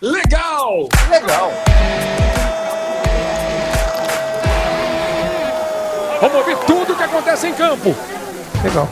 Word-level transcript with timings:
legal! 0.00 0.88
Legal! 1.10 1.52
Vamos 6.20 6.36
ouvir 6.36 6.56
tudo 6.66 6.92
o 6.92 6.96
que 6.96 7.02
acontece 7.02 7.48
em 7.48 7.54
campo. 7.54 7.94
Legal. 8.62 8.88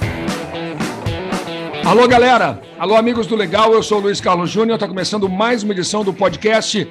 Alô, 1.85 2.07
galera. 2.09 2.61
Alô, 2.79 2.97
amigos 2.97 3.27
do 3.27 3.37
Legal. 3.37 3.73
Eu 3.73 3.83
sou 3.83 3.99
o 3.99 4.03
Luiz 4.03 4.21
Carlos 4.21 4.51
Júnior. 4.51 4.77
Está 4.77 4.89
começando 4.89 5.29
mais 5.29 5.63
uma 5.63 5.73
edição 5.73 6.05
do 6.05 6.13
podcast. 6.13 6.91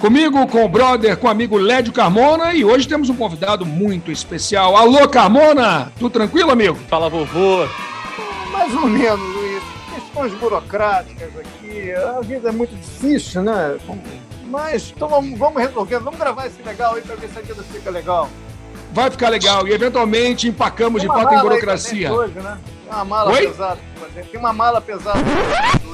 Comigo, 0.00 0.46
com 0.46 0.64
o 0.64 0.68
brother, 0.68 1.16
com 1.16 1.26
o 1.26 1.30
amigo 1.30 1.56
Lédio 1.56 1.92
Carmona. 1.92 2.52
E 2.52 2.64
hoje 2.64 2.86
temos 2.86 3.08
um 3.08 3.16
convidado 3.16 3.64
muito 3.64 4.10
especial. 4.10 4.76
Alô, 4.76 5.08
Carmona. 5.08 5.92
Tudo 5.98 6.10
tranquilo, 6.10 6.50
amigo? 6.50 6.76
Fala, 6.88 7.08
vovô. 7.08 7.66
Mais 8.52 8.74
ou 8.74 8.86
menos. 8.86 9.35
Questões 10.16 10.40
burocráticas 10.40 11.28
aqui. 11.36 11.92
A 11.92 12.22
vida 12.22 12.48
é 12.48 12.52
muito 12.52 12.74
difícil, 12.74 13.42
né? 13.42 13.76
Mas 14.46 14.90
então 14.96 15.08
vamos, 15.08 15.38
vamos 15.38 15.60
resolvendo. 15.60 16.04
Vamos 16.04 16.18
gravar 16.18 16.46
esse 16.46 16.62
legal 16.62 16.94
aí 16.94 17.02
para 17.02 17.16
ver 17.16 17.28
se 17.28 17.38
a 17.38 17.42
vida 17.42 17.62
fica 17.70 17.90
legal. 17.90 18.30
Vai 18.94 19.10
ficar 19.10 19.28
legal. 19.28 19.68
E 19.68 19.72
eventualmente 19.72 20.48
empacamos 20.48 21.02
de 21.02 21.06
fato 21.06 21.34
em 21.34 21.38
burocracia. 21.38 22.10
Hoje, 22.10 22.32
né? 22.40 22.56
Tem 22.64 22.94
uma 22.94 23.04
mala 23.04 23.30
Oi? 23.30 23.46
pesada. 23.46 23.78
Tem 24.14 24.40
uma 24.40 24.52
mala 24.54 24.80
pesada. 24.80 25.18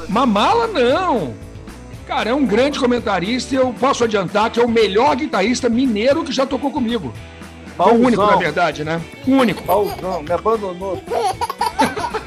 Uma 0.08 0.24
mala 0.24 0.68
não. 0.68 1.34
Cara, 2.06 2.30
é 2.30 2.34
um 2.34 2.46
grande 2.46 2.78
comentarista 2.78 3.56
e 3.56 3.58
eu 3.58 3.74
posso 3.74 4.04
adiantar 4.04 4.50
que 4.50 4.60
é 4.60 4.64
o 4.64 4.68
melhor 4.68 5.16
guitarrista 5.16 5.68
mineiro 5.68 6.22
que 6.22 6.30
já 6.30 6.46
tocou 6.46 6.70
comigo. 6.70 7.12
É 7.76 7.82
o 7.82 7.94
único, 7.94 8.24
na 8.24 8.36
verdade, 8.36 8.84
né? 8.84 9.02
O 9.26 9.32
único. 9.32 9.64
Paulzão, 9.64 10.22
me 10.22 10.30
abandonou. 10.32 11.02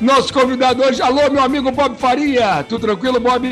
Nosso 0.00 0.32
convidado 0.32 0.82
hoje, 0.82 1.02
alô, 1.02 1.30
meu 1.30 1.42
amigo 1.42 1.70
Bob 1.70 1.96
Faria. 1.98 2.64
Tudo 2.68 2.86
tranquilo, 2.86 3.20
Bob? 3.20 3.46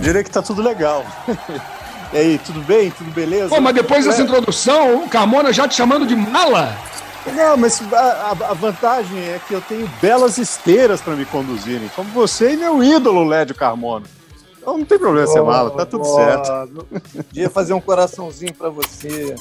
Direi 0.00 0.22
que 0.22 0.30
tá 0.30 0.42
tudo 0.42 0.62
legal. 0.62 1.04
E 2.12 2.16
aí, 2.16 2.38
tudo 2.38 2.60
bem? 2.60 2.92
Tudo 2.92 3.10
beleza? 3.10 3.48
Pô, 3.48 3.60
mas 3.60 3.74
depois 3.74 4.04
dessa 4.04 4.22
introdução, 4.22 5.02
o 5.02 5.08
Carmona 5.08 5.52
já 5.52 5.66
te 5.66 5.74
chamando 5.74 6.06
de 6.06 6.14
mala? 6.14 6.72
Não, 7.34 7.56
mas 7.56 7.82
a, 7.92 7.96
a- 7.98 8.50
a 8.50 8.54
vantagem 8.54 9.18
é 9.18 9.40
que 9.48 9.52
eu 9.52 9.60
tenho 9.60 9.90
belas 10.00 10.38
esteiras 10.38 11.00
para 11.00 11.16
me 11.16 11.24
conduzirem, 11.24 11.90
como 11.96 12.08
você 12.10 12.52
e 12.52 12.56
meu 12.56 12.84
ídolo, 12.84 13.24
Lédio 13.26 13.56
Carmona. 13.56 14.06
Então 14.60 14.78
não 14.78 14.84
tem 14.84 14.96
problema 14.96 15.26
ser 15.26 15.42
mala, 15.42 15.70
tá 15.72 15.84
tudo 15.84 16.04
certo. 16.04 16.68
Podia 17.26 17.50
fazer 17.50 17.72
um 17.72 17.80
coraçãozinho 17.80 18.54
para 18.54 18.68
você. 18.68 19.34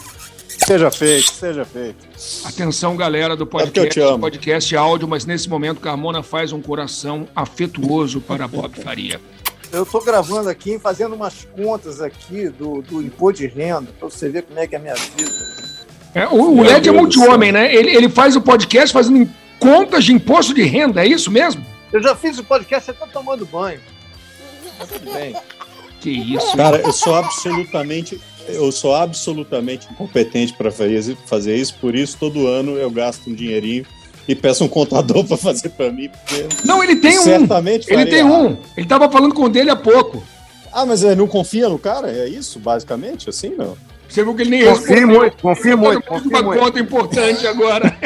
Seja 0.57 0.91
feito, 0.91 1.31
seja 1.31 1.65
feito. 1.65 2.07
Atenção, 2.45 2.95
galera 2.95 3.35
do 3.35 3.45
te 3.45 3.49
podcast, 3.49 3.99
amo. 3.99 4.19
podcast 4.19 4.75
áudio, 4.75 5.07
mas 5.07 5.25
nesse 5.25 5.49
momento 5.49 5.79
Carmona 5.79 6.23
faz 6.23 6.51
um 6.51 6.61
coração 6.61 7.27
afetuoso 7.35 8.21
para 8.21 8.47
Bob 8.47 8.81
Faria. 8.81 9.19
Eu 9.71 9.85
tô 9.85 9.99
gravando 10.01 10.49
aqui, 10.49 10.77
fazendo 10.77 11.15
umas 11.15 11.47
contas 11.55 11.99
aqui 11.99 12.47
do, 12.49 12.81
do 12.81 13.01
imposto 13.01 13.41
de 13.41 13.47
renda, 13.47 13.91
para 13.97 14.07
você 14.07 14.29
ver 14.29 14.43
como 14.43 14.59
é 14.59 14.67
que 14.67 14.75
é 14.75 14.77
a 14.77 14.81
minha 14.81 14.93
vida. 14.93 15.31
É, 16.13 16.27
o 16.27 16.59
o 16.59 16.61
Led 16.61 16.75
é 16.75 16.79
Deus 16.79 16.95
multi-homem, 16.95 17.51
né? 17.51 17.73
Ele, 17.73 17.95
ele 17.95 18.07
faz 18.07 18.35
o 18.35 18.41
podcast 18.41 18.93
fazendo 18.93 19.27
contas 19.59 20.05
de 20.05 20.13
imposto 20.13 20.53
de 20.53 20.61
renda, 20.61 21.03
é 21.03 21.07
isso 21.07 21.31
mesmo? 21.31 21.65
Eu 21.91 22.01
já 22.03 22.15
fiz 22.15 22.37
o 22.37 22.43
podcast 22.43 22.91
até 22.91 23.05
tomando 23.07 23.45
banho. 23.45 23.79
Mas 24.77 24.89
tudo 24.89 25.11
bem. 25.11 25.35
Que 25.99 26.09
isso. 26.11 26.55
Cara, 26.57 26.77
eu 26.77 26.91
sou 26.91 27.15
absolutamente, 27.15 28.19
eu 28.47 28.71
sou 28.71 28.93
absolutamente 28.95 29.87
incompetente 29.91 30.53
para 30.53 30.71
fazer 30.71 31.55
isso, 31.55 31.75
por 31.79 31.95
isso 31.95 32.17
todo 32.19 32.47
ano 32.47 32.77
eu 32.77 32.89
gasto 32.91 33.29
um 33.29 33.33
dinheirinho 33.33 33.85
e 34.27 34.33
peço 34.35 34.63
um 34.63 34.67
contador 34.67 35.23
para 35.27 35.37
fazer 35.37 35.69
para 35.69 35.91
mim, 35.91 36.09
Não, 36.65 36.83
ele 36.83 36.95
tem 36.95 37.19
um. 37.19 37.23
certamente 37.23 37.91
Ele 37.91 38.05
tem 38.05 38.19
errado. 38.19 38.47
um. 38.47 38.57
Ele 38.77 38.87
tava 38.87 39.09
falando 39.09 39.33
com 39.33 39.43
o 39.43 39.49
dele 39.49 39.69
há 39.69 39.75
pouco. 39.75 40.23
Ah, 40.71 40.85
mas 40.85 41.03
é, 41.03 41.13
não 41.15 41.27
confia 41.27 41.69
no 41.69 41.77
cara? 41.77 42.09
É 42.11 42.27
isso, 42.27 42.57
basicamente? 42.59 43.29
Assim, 43.29 43.49
não? 43.49 43.77
Você 44.09 44.23
viu 44.23 44.35
que 44.35 44.41
ele 44.43 44.49
nem 44.51 44.63
respondeu. 44.63 45.07
muito, 45.07 45.37
confio 45.37 45.77
muito, 45.77 46.01
Todo 46.01 46.11
mundo 46.13 46.23
confio 46.23 46.29
uma 46.39 46.43
muito. 46.43 46.59
conta 46.59 46.79
importante 46.79 47.47
agora. 47.47 47.97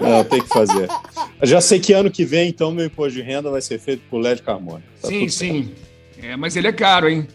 Não, 0.00 0.24
tem 0.24 0.40
que 0.42 0.48
fazer. 0.48 0.88
Eu 1.40 1.46
já 1.46 1.60
sei 1.60 1.78
que 1.78 1.92
ano 1.92 2.10
que 2.10 2.24
vem, 2.24 2.48
então, 2.48 2.72
meu 2.72 2.86
imposto 2.86 3.12
de 3.12 3.22
renda 3.22 3.50
vai 3.50 3.60
ser 3.60 3.78
feito 3.78 4.02
por 4.10 4.18
LED 4.20 4.42
Carmona. 4.42 4.82
Tá 5.00 5.08
sim, 5.08 5.28
sim. 5.28 5.70
É, 6.22 6.36
mas 6.36 6.56
ele 6.56 6.68
é 6.68 6.72
caro, 6.72 7.08
hein? 7.08 7.26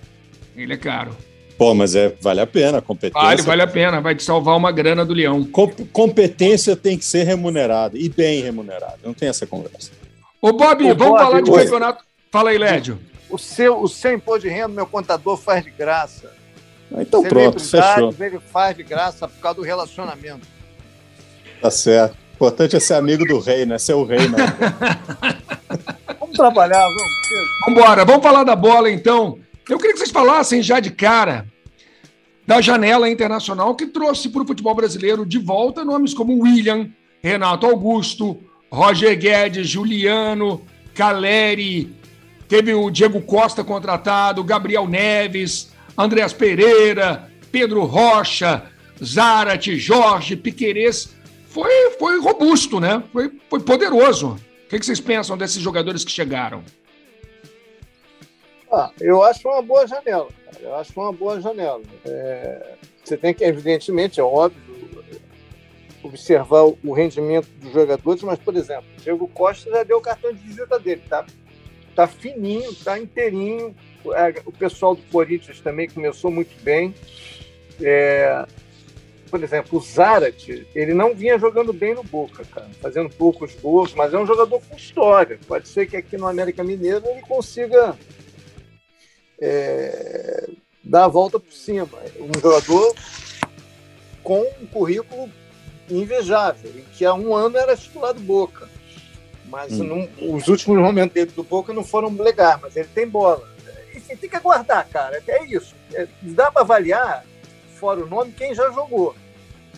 Ele 0.55 0.73
é 0.73 0.77
caro. 0.77 1.15
Pô, 1.57 1.73
mas 1.73 1.93
é, 1.95 2.15
vale 2.21 2.39
a 2.39 2.47
pena 2.47 2.77
a 2.77 2.81
competência. 2.81 3.21
Vale, 3.27 3.41
vale 3.41 3.61
a 3.61 3.67
pena. 3.67 3.99
Vai 3.99 4.15
te 4.15 4.23
salvar 4.23 4.55
uma 4.55 4.71
grana 4.71 5.05
do 5.05 5.13
leão. 5.13 5.43
Com- 5.45 5.67
competência 5.91 6.75
tem 6.75 6.97
que 6.97 7.03
ser 7.03 7.23
remunerada 7.23 7.97
e 7.97 8.07
bem 8.07 8.41
remunerada. 8.41 8.97
Não 9.03 9.13
tem 9.13 9.27
essa 9.27 9.45
conversa. 9.45 9.91
Ô, 10.41 10.53
Bob, 10.53 10.83
Ô, 10.85 10.95
vamos 10.95 11.13
Bob, 11.13 11.19
falar 11.19 11.41
de 11.41 11.51
oi. 11.51 11.63
campeonato. 11.63 12.03
Fala 12.31 12.51
aí, 12.51 12.57
Lédio. 12.57 12.99
O 13.29 13.37
seu, 13.37 13.81
o 13.81 13.87
seu 13.89 14.13
imposto 14.13 14.47
de 14.47 14.49
renda, 14.49 14.69
meu 14.69 14.87
contador 14.87 15.35
faz 15.37 15.63
de 15.63 15.69
graça. 15.69 16.31
Ah, 16.95 17.01
Então 17.01 17.21
pronto, 17.23 17.59
fechou. 17.59 18.15
Ele 18.19 18.39
faz 18.39 18.75
de 18.77 18.83
graça 18.83 19.27
por 19.27 19.39
causa 19.41 19.57
do 19.57 19.61
relacionamento. 19.61 20.47
Tá 21.61 21.69
certo. 21.69 22.15
O 22.39 22.45
importante 22.45 22.77
é 22.77 22.79
ser 22.79 22.93
amigo 22.93 23.25
do 23.25 23.37
rei, 23.39 23.65
né? 23.65 23.77
Ser 23.77 23.93
o 23.93 24.05
rei, 24.05 24.29
né? 24.29 24.37
Vamos 26.19 26.37
trabalhar, 26.37 26.85
vamos. 26.85 27.65
Vambora, 27.65 28.05
vamos 28.05 28.23
falar 28.23 28.43
da 28.43 28.55
bola 28.55 28.89
então. 28.89 29.39
Eu 29.67 29.77
queria 29.77 29.93
que 29.93 29.99
vocês 29.99 30.11
falassem 30.11 30.63
já 30.63 30.79
de 30.79 30.89
cara 30.89 31.45
da 32.47 32.61
janela 32.61 33.09
internacional 33.09 33.75
que 33.75 33.87
trouxe 33.87 34.29
para 34.29 34.41
o 34.41 34.47
futebol 34.47 34.73
brasileiro 34.73 35.25
de 35.25 35.37
volta 35.37 35.83
nomes 35.83 36.13
como 36.13 36.41
William, 36.41 36.89
Renato 37.21 37.65
Augusto, 37.65 38.39
Roger 38.71 39.17
Guedes, 39.17 39.67
Juliano, 39.67 40.61
Caleri, 40.95 41.93
teve 42.47 42.73
o 42.73 42.89
Diego 42.89 43.21
Costa 43.21 43.63
contratado, 43.63 44.43
Gabriel 44.43 44.87
Neves, 44.87 45.71
Andreas 45.97 46.31
Pereira, 46.31 47.29
Pedro 47.51 47.83
Rocha, 47.85 48.63
Zarate, 49.03 49.77
Jorge, 49.77 50.35
Piquerez. 50.35 51.18
Foi, 51.49 51.91
foi 51.97 52.19
robusto, 52.19 52.79
né? 52.79 53.03
Foi, 53.11 53.31
foi 53.49 53.59
poderoso. 53.59 54.35
O 54.65 54.69
que 54.69 54.79
que 54.79 54.85
vocês 54.85 54.99
pensam 54.99 55.35
desses 55.37 55.61
jogadores 55.61 56.03
que 56.05 56.11
chegaram? 56.11 56.63
Ah, 58.71 58.91
eu 59.01 59.23
acho 59.23 59.47
uma 59.47 59.61
boa 59.61 59.87
janela. 59.87 60.29
cara. 60.45 60.57
Eu 60.61 60.75
acho 60.75 60.91
uma 60.99 61.11
boa 61.11 61.41
janela. 61.41 61.81
É, 62.05 62.73
você 63.03 63.17
tem 63.17 63.33
que, 63.33 63.43
evidentemente, 63.43 64.19
é 64.19 64.23
óbvio, 64.23 64.61
observar 66.03 66.63
o- 66.63 66.93
rendimento 66.93 67.47
dos 67.59 67.73
jogadores, 67.73 68.21
mas, 68.23 68.37
por 68.39 68.55
exemplo, 68.55 68.85
o 68.97 69.01
Diego 69.01 69.27
Costa 69.29 69.69
já 69.71 69.83
deu 69.83 69.97
o 69.97 70.01
cartão 70.01 70.31
de 70.31 70.39
visita 70.39 70.79
dele, 70.79 71.01
tá? 71.09 71.25
Tá 71.95 72.07
fininho, 72.07 72.73
tá 72.75 72.97
inteirinho. 72.99 73.75
É, 74.13 74.41
O 74.45 74.51
pessoal 74.51 74.95
do 74.95 75.01
Corinthians 75.11 75.59
também 75.61 75.89
começou 75.89 76.29
muito 76.31 76.55
bem. 76.63 76.93
É, 77.81 78.45
por 79.29 79.43
exemplo, 79.43 79.77
o 79.77 79.81
Zarate, 79.81 80.67
ele 80.73 80.93
não 80.93 81.13
vinha 81.13 81.37
jogando 81.37 81.71
bem 81.71 81.93
no 81.93 82.03
Boca, 82.03 82.43
cara, 82.45 82.67
fazendo 82.81 83.09
poucos 83.09 83.53
gols, 83.55 83.93
mas 83.93 84.13
é 84.13 84.17
um 84.17 84.25
jogador 84.25 84.61
com 84.61 84.75
história. 84.75 85.39
Pode 85.47 85.67
ser 85.67 85.87
que 85.87 85.95
aqui 85.97 86.17
no 86.17 86.27
América 86.27 86.63
Mineiro 86.63 87.03
ele 87.07 87.21
consiga 87.21 87.97
é, 89.41 90.49
dar 90.83 91.05
a 91.05 91.07
volta 91.07 91.39
por 91.39 91.51
cima. 91.53 91.87
Um 92.19 92.39
jogador 92.39 92.95
com 94.23 94.41
um 94.61 94.65
currículo 94.67 95.29
invejável, 95.89 96.71
em 96.75 96.83
que 96.93 97.05
há 97.05 97.13
um 97.13 97.35
ano 97.35 97.57
era 97.57 97.75
titular 97.75 98.13
do 98.13 98.19
Boca. 98.19 98.67
Mas 99.45 99.79
Hum. 99.79 99.83
não- 100.19 100.35
os 100.35 100.47
últimos 100.47 100.77
momentos 100.79 101.13
dele 101.13 101.31
do 101.31 101.43
Boca 101.43 101.73
não 101.73 101.83
foram 101.83 102.09
legais, 102.15 102.59
mas 102.61 102.75
ele 102.75 102.89
tem 102.93 103.07
bola. 103.07 103.47
Enfim, 103.95 104.15
tem 104.15 104.29
que 104.29 104.35
aguardar, 104.35 104.87
cara. 104.89 105.21
É 105.27 105.43
isso. 105.45 105.73
É, 105.93 106.07
dá 106.21 106.51
para 106.51 106.61
avaliar, 106.61 107.25
fora 107.79 108.03
o 108.03 108.07
nome, 108.07 108.33
quem 108.33 108.53
já 108.53 108.69
jogou. 108.71 109.15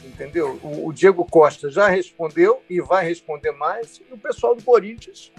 Entendeu? 0.03 0.59
O, 0.63 0.88
o 0.88 0.94
Diego 0.94 1.23
Costa 1.25 1.69
já 1.69 1.88
respondeu 1.88 2.62
e 2.69 2.81
vai 2.81 3.05
responder 3.05 3.52
mais. 3.52 4.02
E 4.09 4.14
o 4.14 4.17
pessoal 4.17 4.55
do 4.55 4.64
Corinthians 4.64 5.31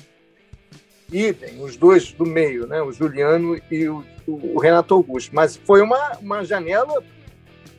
idem, 1.12 1.62
os 1.62 1.76
dois 1.76 2.12
do 2.12 2.25
meio, 2.25 2.66
né? 2.66 2.81
o 2.81 2.92
Juliano 2.92 3.60
e 3.70 3.88
o, 3.88 4.04
o 4.26 4.58
Renato 4.58 4.94
Augusto. 4.94 5.34
Mas 5.34 5.56
foi 5.56 5.82
uma, 5.82 6.16
uma 6.19 6.44
janela 6.44 7.04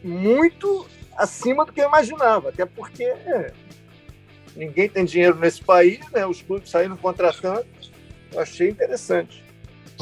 muito 0.03 0.87
acima 1.15 1.65
do 1.65 1.71
que 1.71 1.81
eu 1.81 1.87
imaginava, 1.87 2.49
até 2.49 2.65
porque 2.65 3.03
é, 3.03 3.53
ninguém 4.55 4.89
tem 4.89 5.05
dinheiro 5.05 5.35
nesse 5.37 5.63
país, 5.63 5.99
né? 6.11 6.25
os 6.25 6.41
clubes 6.41 6.69
saíram 6.69 6.97
contratando. 6.97 7.65
Eu 8.31 8.39
achei 8.39 8.69
interessante. 8.69 9.42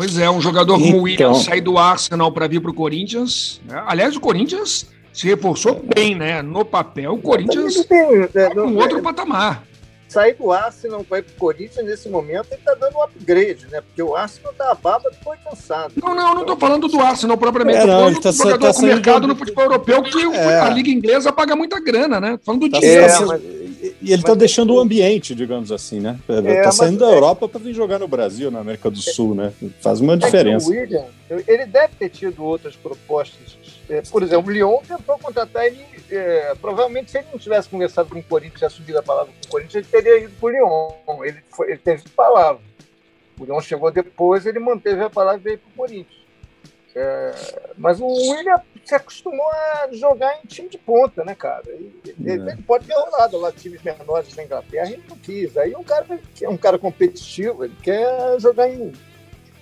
Pois 0.01 0.18
é, 0.18 0.27
um 0.31 0.42
jogador 0.42 0.80
como 0.80 1.03
o 1.03 1.07
Então. 1.07 1.30
William 1.30 1.33
sair 1.36 1.62
do 1.62 1.77
Arsenal 1.77 2.31
para 2.31 2.48
vir 2.48 2.59
para 2.59 2.71
o 2.71 2.74
Corinthians. 2.74 3.62
né? 3.68 3.83
Aliás, 3.86 4.15
o 4.15 4.19
Corinthians 4.19 4.88
se 5.13 5.27
reforçou 5.27 5.80
bem, 5.94 6.15
né? 6.15 6.42
No 6.42 6.65
papel, 6.65 7.13
o 7.13 7.18
Corinthians 7.21 7.86
tem, 7.86 8.18
né, 8.21 8.27
tá 8.27 8.50
não- 8.56 8.74
com 8.74 8.75
outro 8.80 9.00
patamar. 9.03 9.62
sair 10.09 10.33
do 10.33 10.51
Arsenal 10.51 11.03
para 11.06 11.19
ir 11.19 11.21
para 11.21 11.33
o 11.33 11.36
Corinthians 11.38 11.86
nesse 11.86 12.09
momento, 12.09 12.48
ele 12.50 12.59
está 12.59 12.74
dando 12.74 12.98
um 12.98 13.03
upgrade, 13.03 13.68
né? 13.71 13.80
Porque 13.80 14.01
o 14.01 14.15
Arsenal 14.15 14.51
tá 14.57 14.71
a 14.71 14.75
baba 14.75 15.09
que 15.12 15.24
foi 15.24 15.38
cansado. 15.38 15.94
Não, 16.04 16.15
não, 16.15 16.33
não 16.33 16.45
tô 16.45 16.57
falando 16.57 16.88
do 16.88 17.00
Arsenal 17.00 17.38
propriamente. 17.38 17.77
É, 17.77 17.86
não, 17.86 18.07
ele 18.07 18.19
tá 18.19 18.31
jogador 18.31 18.57
tá 18.59 18.74
com 18.74 18.81
mercado 18.81 19.21
do- 19.21 19.27
no 19.27 19.36
futebol 19.36 19.63
europeu 19.65 20.01
que 20.01 20.19
É. 20.19 20.59
a 20.62 20.69
Liga 20.69 20.89
Inglesa 20.89 21.31
paga 21.31 21.56
muita 21.56 21.80
grana, 21.80 22.19
né? 22.19 22.39
Falando 22.44 22.62
do 22.62 22.71
Tá, 22.71 22.80
dinheiro. 22.80 23.04
É, 23.06 23.07
tá- 23.07 23.25
mas- 23.27 23.42
E 23.81 24.13
ele 24.13 24.22
está 24.22 24.36
deixando 24.36 24.75
o 24.75 24.80
ambiente, 24.80 25.33
digamos 25.33 25.72
assim, 25.72 26.00
né? 26.00 26.19
Está 26.30 26.69
é, 26.69 26.72
saindo 26.72 27.00
da 27.00 27.10
é 27.10 27.16
Europa 27.16 27.50
para 27.50 27.60
vir 27.60 27.74
jogar 27.74 27.98
no 27.98 28.07
Brasil, 28.07 28.51
na 28.51 28.60
América 28.60 28.92
do 28.92 29.01
Sul, 29.01 29.33
né? 29.33 29.51
Faz 29.80 30.00
uma 30.00 30.16
diferença. 30.16 30.68
o 30.68 30.69
William, 30.69 31.06
ele 31.48 31.66
deve 31.66 31.95
ter 31.95 32.10
tido 32.10 32.44
outras 32.44 32.75
propostas. 32.75 33.57
É, 33.89 34.01
por 34.04 34.22
exemplo, 34.22 34.51
o 34.51 34.54
Lyon 34.54 34.78
tentou 34.88 35.18
contratar 35.18 35.66
ele. 35.66 35.83
É, 36.12 36.54
provavelmente, 36.62 37.10
se 37.10 37.18
ele 37.18 37.28
não 37.31 37.39
tivesse 37.39 37.69
conversado 37.69 38.10
com 38.10 38.19
o 38.19 38.24
Corinthians, 38.24 38.62
assumido 38.63 39.00
a 39.00 39.04
palavra 39.04 39.33
com 39.33 39.48
o 39.48 39.51
Corinthians, 39.51 39.75
ele 39.75 40.04
teria 40.04 40.25
ido 40.25 40.33
para 40.39 40.48
o 40.48 40.50
Lyon. 40.51 41.24
Ele, 41.24 41.39
foi, 41.50 41.72
ele 41.72 41.80
teve 41.80 42.04
palavra. 42.10 42.62
O 43.39 43.45
Lyon 43.45 43.62
chegou 43.62 43.92
depois, 43.92 44.45
ele 44.45 44.60
manteve 44.60 45.01
a 45.01 45.10
palavra 45.10 45.42
e 45.42 45.44
veio 45.44 45.57
para 45.57 45.69
o 45.69 45.88
Corinthians. 45.88 46.20
É, 46.95 47.31
mas 47.77 47.99
o 47.99 48.07
William 48.07 48.61
se 48.83 48.95
acostumou 48.95 49.47
a 49.49 49.89
jogar 49.91 50.39
em 50.43 50.47
time 50.47 50.67
de 50.67 50.77
ponta, 50.77 51.23
né, 51.23 51.33
cara? 51.33 51.63
Ele, 51.67 51.93
é. 52.25 52.33
ele 52.33 52.61
pode 52.63 52.85
ter 52.85 52.93
rolado 52.93 53.38
lá 53.38 53.51
times 53.51 53.81
menores 53.81 54.33
da 54.33 54.43
Inglaterra, 54.43 54.89
ele 54.89 55.03
não 55.07 55.17
quis. 55.17 55.55
Aí 55.57 55.75
um 55.75 55.83
cara 55.83 56.19
que 56.35 56.43
é 56.43 56.49
um 56.49 56.57
cara 56.57 56.77
competitivo, 56.77 57.63
ele 57.63 57.75
quer 57.81 58.39
jogar 58.39 58.69
em 58.69 58.91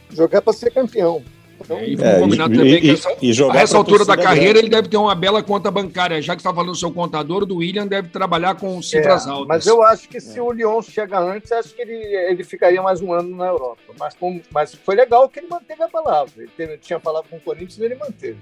jogar 0.10 0.42
para 0.42 0.54
ser 0.54 0.72
campeão. 0.72 1.24
Então, 1.62 1.78
é, 1.78 1.90
e 1.90 1.96
vamos 1.96 2.20
combinar 2.20 2.52
e, 2.52 2.58
também 2.58 2.82
que 2.82 2.92
essa, 2.92 3.10
e 3.22 3.58
a 3.58 3.62
essa 3.62 3.78
altura 3.78 4.06
da 4.06 4.16
carreira 4.16 4.54
grande. 4.54 4.60
ele 4.60 4.70
deve 4.70 4.88
ter 4.88 4.98
uma 4.98 5.14
bela 5.14 5.44
conta 5.44 5.70
bancária. 5.70 6.22
Já 6.22 6.36
que 6.36 6.40
está 6.40 6.54
falando 6.54 6.72
do 6.72 6.78
seu 6.78 6.92
contador, 6.92 7.44
o 7.44 7.46
do 7.46 7.58
William 7.58 7.86
deve 7.86 8.10
trabalhar 8.10 8.56
com 8.56 8.82
cifras 8.82 9.28
é, 9.28 9.30
altas. 9.30 9.48
Mas 9.48 9.68
eu 9.68 9.84
acho 9.84 10.08
que 10.08 10.20
se 10.20 10.40
é. 10.40 10.42
o 10.42 10.52
Lyon 10.52 10.82
chega 10.82 11.20
antes, 11.20 11.52
acho 11.52 11.74
que 11.76 11.82
ele, 11.82 11.96
ele 11.96 12.44
ficaria 12.44 12.82
mais 12.82 13.02
um 13.02 13.14
ano 13.14 13.36
na 13.36 13.48
Europa. 13.48 13.82
Mas, 14.00 14.16
mas 14.52 14.76
foi 14.76 14.96
legal 14.96 15.28
que 15.28 15.40
ele 15.40 15.48
manteve 15.48 15.84
a 15.84 15.90
palavra. 15.90 16.32
Ele 16.38 16.52
teve, 16.56 16.78
tinha 16.78 17.00
palavra 17.00 17.30
com 17.30 17.38
o 17.38 17.42
Corinthians 17.42 17.78
e 17.78 17.84
ele 17.84 17.96
manteve. 17.96 18.38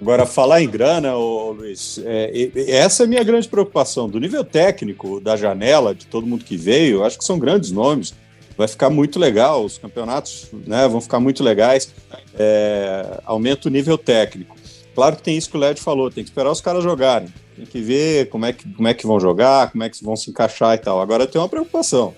Agora, 0.00 0.26
falar 0.26 0.60
em 0.60 0.68
grana, 0.68 1.16
ô, 1.16 1.52
Luiz, 1.52 1.98
é, 2.04 2.30
essa 2.68 3.02
é 3.02 3.06
a 3.06 3.08
minha 3.08 3.24
grande 3.24 3.48
preocupação. 3.48 4.08
Do 4.08 4.20
nível 4.20 4.44
técnico 4.44 5.20
da 5.20 5.36
janela, 5.36 5.94
de 5.94 6.06
todo 6.06 6.26
mundo 6.26 6.44
que 6.44 6.56
veio, 6.56 7.02
acho 7.02 7.18
que 7.18 7.24
são 7.24 7.38
grandes 7.38 7.70
nomes. 7.70 8.14
Vai 8.56 8.66
ficar 8.66 8.88
muito 8.88 9.18
legal, 9.18 9.64
os 9.64 9.76
campeonatos 9.76 10.48
né, 10.66 10.88
vão 10.88 11.00
ficar 11.00 11.20
muito 11.20 11.44
legais. 11.44 11.92
É, 12.38 13.20
aumenta 13.24 13.68
o 13.68 13.70
nível 13.70 13.98
técnico. 13.98 14.56
Claro 14.94 15.16
que 15.16 15.22
tem 15.22 15.36
isso 15.36 15.50
que 15.50 15.56
o 15.56 15.60
Led 15.60 15.78
falou, 15.78 16.10
tem 16.10 16.24
que 16.24 16.30
esperar 16.30 16.50
os 16.50 16.60
caras 16.60 16.82
jogarem. 16.82 17.28
Tem 17.54 17.66
que 17.66 17.80
ver 17.80 18.30
como 18.30 18.46
é 18.46 18.52
que, 18.52 18.66
como 18.72 18.88
é 18.88 18.94
que 18.94 19.06
vão 19.06 19.20
jogar, 19.20 19.70
como 19.70 19.84
é 19.84 19.90
que 19.90 20.02
vão 20.02 20.16
se 20.16 20.30
encaixar 20.30 20.74
e 20.74 20.78
tal. 20.78 21.00
Agora 21.00 21.26
tem 21.26 21.40
uma 21.40 21.48
preocupação. 21.48 22.14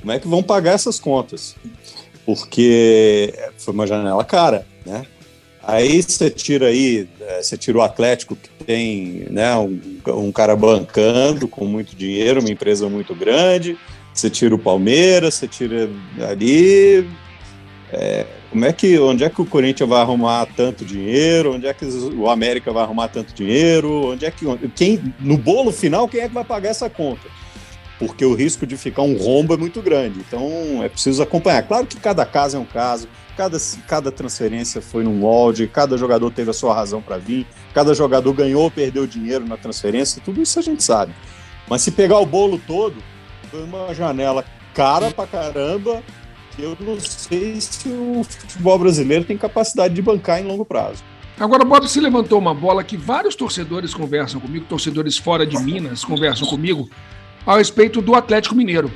Como 0.00 0.12
é 0.12 0.18
que 0.18 0.28
vão 0.28 0.42
pagar 0.42 0.72
essas 0.72 1.00
contas? 1.00 1.56
Porque 2.26 3.32
foi 3.56 3.72
uma 3.72 3.86
janela 3.86 4.22
cara, 4.22 4.66
né? 4.84 5.06
Aí 5.66 6.02
você 6.02 6.28
tira 6.28 6.66
aí, 6.66 7.08
é, 7.20 7.42
você 7.42 7.56
tira 7.56 7.78
o 7.78 7.82
Atlético, 7.82 8.36
que 8.36 8.50
tem 8.64 9.26
né, 9.30 9.56
um, 9.56 9.80
um, 10.08 10.30
cara 10.30 10.54
bancando 10.54 11.48
com 11.48 11.64
muito 11.64 11.96
dinheiro, 11.96 12.40
uma 12.40 12.50
empresa 12.50 12.86
muito 12.88 13.14
grande, 13.14 13.78
você 14.14 14.30
tira 14.30 14.54
o 14.54 14.58
Palmeiras, 14.58 15.34
você 15.34 15.48
tira 15.48 15.90
ali. 16.28 17.08
É, 17.92 18.26
como 18.50 18.64
é 18.64 18.72
que, 18.72 18.98
onde 18.98 19.24
é 19.24 19.28
que 19.28 19.42
o 19.42 19.44
Corinthians 19.44 19.88
vai 19.88 20.00
arrumar 20.00 20.46
tanto 20.56 20.84
dinheiro? 20.84 21.54
Onde 21.54 21.66
é 21.66 21.74
que 21.74 21.84
o 21.84 22.30
América 22.30 22.72
vai 22.72 22.84
arrumar 22.84 23.08
tanto 23.08 23.34
dinheiro? 23.34 24.12
Onde 24.12 24.24
é 24.24 24.30
que 24.30 24.46
quem 24.74 25.14
no 25.20 25.36
bolo 25.36 25.72
final 25.72 26.08
quem 26.08 26.20
é 26.20 26.28
que 26.28 26.34
vai 26.34 26.44
pagar 26.44 26.70
essa 26.70 26.88
conta? 26.88 27.28
Porque 27.98 28.24
o 28.24 28.34
risco 28.34 28.66
de 28.66 28.76
ficar 28.76 29.02
um 29.02 29.16
rombo 29.16 29.54
é 29.54 29.56
muito 29.56 29.82
grande. 29.82 30.20
Então 30.20 30.82
é 30.82 30.88
preciso 30.88 31.22
acompanhar. 31.22 31.62
Claro 31.62 31.86
que 31.86 31.96
cada 31.96 32.24
caso 32.24 32.56
é 32.56 32.60
um 32.60 32.64
caso 32.64 33.08
Cada, 33.36 33.58
cada 33.88 34.12
transferência 34.12 34.80
foi 34.80 35.02
num 35.02 35.14
molde, 35.14 35.66
cada 35.66 35.98
jogador 35.98 36.30
teve 36.30 36.50
a 36.50 36.52
sua 36.52 36.72
razão 36.72 37.02
para 37.02 37.18
vir, 37.18 37.44
cada 37.72 37.92
jogador 37.92 38.32
ganhou 38.32 38.62
ou 38.62 38.70
perdeu 38.70 39.08
dinheiro 39.08 39.44
na 39.44 39.56
transferência, 39.56 40.22
tudo 40.24 40.40
isso 40.40 40.56
a 40.58 40.62
gente 40.62 40.84
sabe. 40.84 41.12
Mas 41.68 41.82
se 41.82 41.90
pegar 41.90 42.18
o 42.20 42.26
bolo 42.26 42.60
todo, 42.64 42.94
foi 43.54 43.62
uma 43.62 43.94
janela 43.94 44.44
cara 44.74 45.12
pra 45.12 45.28
caramba, 45.28 46.02
que 46.50 46.62
eu 46.62 46.76
não 46.80 46.98
sei 46.98 47.60
se 47.60 47.88
o 47.88 48.24
futebol 48.24 48.80
brasileiro 48.80 49.24
tem 49.24 49.38
capacidade 49.38 49.94
de 49.94 50.02
bancar 50.02 50.40
em 50.40 50.44
longo 50.44 50.64
prazo. 50.64 51.04
Agora, 51.38 51.64
Bob, 51.64 51.88
se 51.88 52.00
levantou 52.00 52.38
uma 52.40 52.52
bola 52.52 52.82
que 52.82 52.96
vários 52.96 53.36
torcedores 53.36 53.94
conversam 53.94 54.40
comigo, 54.40 54.66
torcedores 54.68 55.16
fora 55.18 55.46
de 55.46 55.56
Minas 55.58 56.04
conversam 56.04 56.48
comigo, 56.48 56.90
a 57.46 57.56
respeito 57.56 58.02
do 58.02 58.16
Atlético 58.16 58.56
Mineiro, 58.56 58.90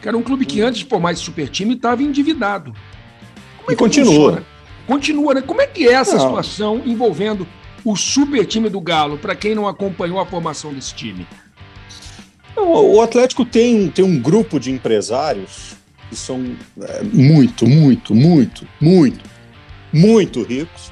que 0.00 0.06
era 0.06 0.16
um 0.16 0.22
clube 0.22 0.46
que 0.46 0.60
antes 0.60 0.80
de 0.80 0.84
formar 0.84 1.12
esse 1.12 1.22
super 1.22 1.48
time 1.48 1.74
estava 1.74 2.02
endividado. 2.02 2.72
Como 3.58 3.70
é 3.70 3.72
e 3.72 3.76
continua. 3.76 4.12
Funciona? 4.14 4.46
Continua, 4.86 5.34
né? 5.34 5.42
Como 5.42 5.60
é 5.60 5.66
que 5.66 5.88
é 5.88 5.92
essa 5.94 6.16
não. 6.16 6.20
situação 6.20 6.82
envolvendo 6.86 7.46
o 7.84 7.96
super 7.96 8.46
time 8.46 8.68
do 8.68 8.80
Galo, 8.80 9.18
para 9.18 9.34
quem 9.34 9.54
não 9.54 9.66
acompanhou 9.66 10.20
a 10.20 10.26
formação 10.26 10.72
desse 10.72 10.94
time? 10.94 11.26
O 12.56 13.00
Atlético 13.00 13.44
tem, 13.44 13.88
tem 13.88 14.04
um 14.04 14.18
grupo 14.18 14.58
de 14.58 14.70
empresários 14.70 15.74
que 16.08 16.16
são 16.16 16.56
é, 16.80 17.02
muito, 17.02 17.66
muito, 17.66 18.14
muito, 18.14 18.66
muito, 18.80 19.24
muito 19.92 20.42
ricos 20.42 20.90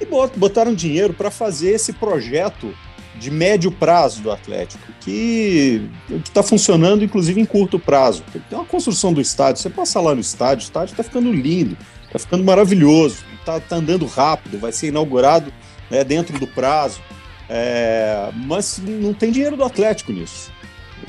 e 0.00 0.06
botaram 0.36 0.74
dinheiro 0.74 1.12
para 1.14 1.30
fazer 1.30 1.70
esse 1.70 1.92
projeto 1.92 2.74
de 3.18 3.30
médio 3.30 3.70
prazo 3.70 4.22
do 4.22 4.30
Atlético, 4.30 4.82
que 5.00 5.82
está 6.24 6.42
funcionando 6.42 7.04
inclusive 7.04 7.40
em 7.40 7.44
curto 7.44 7.78
prazo. 7.78 8.22
Tem 8.32 8.58
uma 8.58 8.64
construção 8.64 9.12
do 9.12 9.20
estádio, 9.20 9.62
você 9.62 9.70
passa 9.70 10.00
lá 10.00 10.14
no 10.14 10.20
estádio, 10.20 10.64
o 10.64 10.66
estádio 10.66 10.92
está 10.92 11.02
ficando 11.02 11.32
lindo, 11.32 11.76
Tá 12.12 12.18
ficando 12.18 12.42
maravilhoso, 12.42 13.18
tá, 13.44 13.60
tá 13.60 13.76
andando 13.76 14.04
rápido, 14.04 14.58
vai 14.58 14.72
ser 14.72 14.88
inaugurado 14.88 15.52
né, 15.88 16.02
dentro 16.02 16.38
do 16.38 16.46
prazo. 16.46 17.00
É, 17.48 18.30
mas 18.34 18.78
não 18.78 19.14
tem 19.14 19.30
dinheiro 19.30 19.56
do 19.56 19.64
Atlético 19.64 20.12
nisso. 20.12 20.50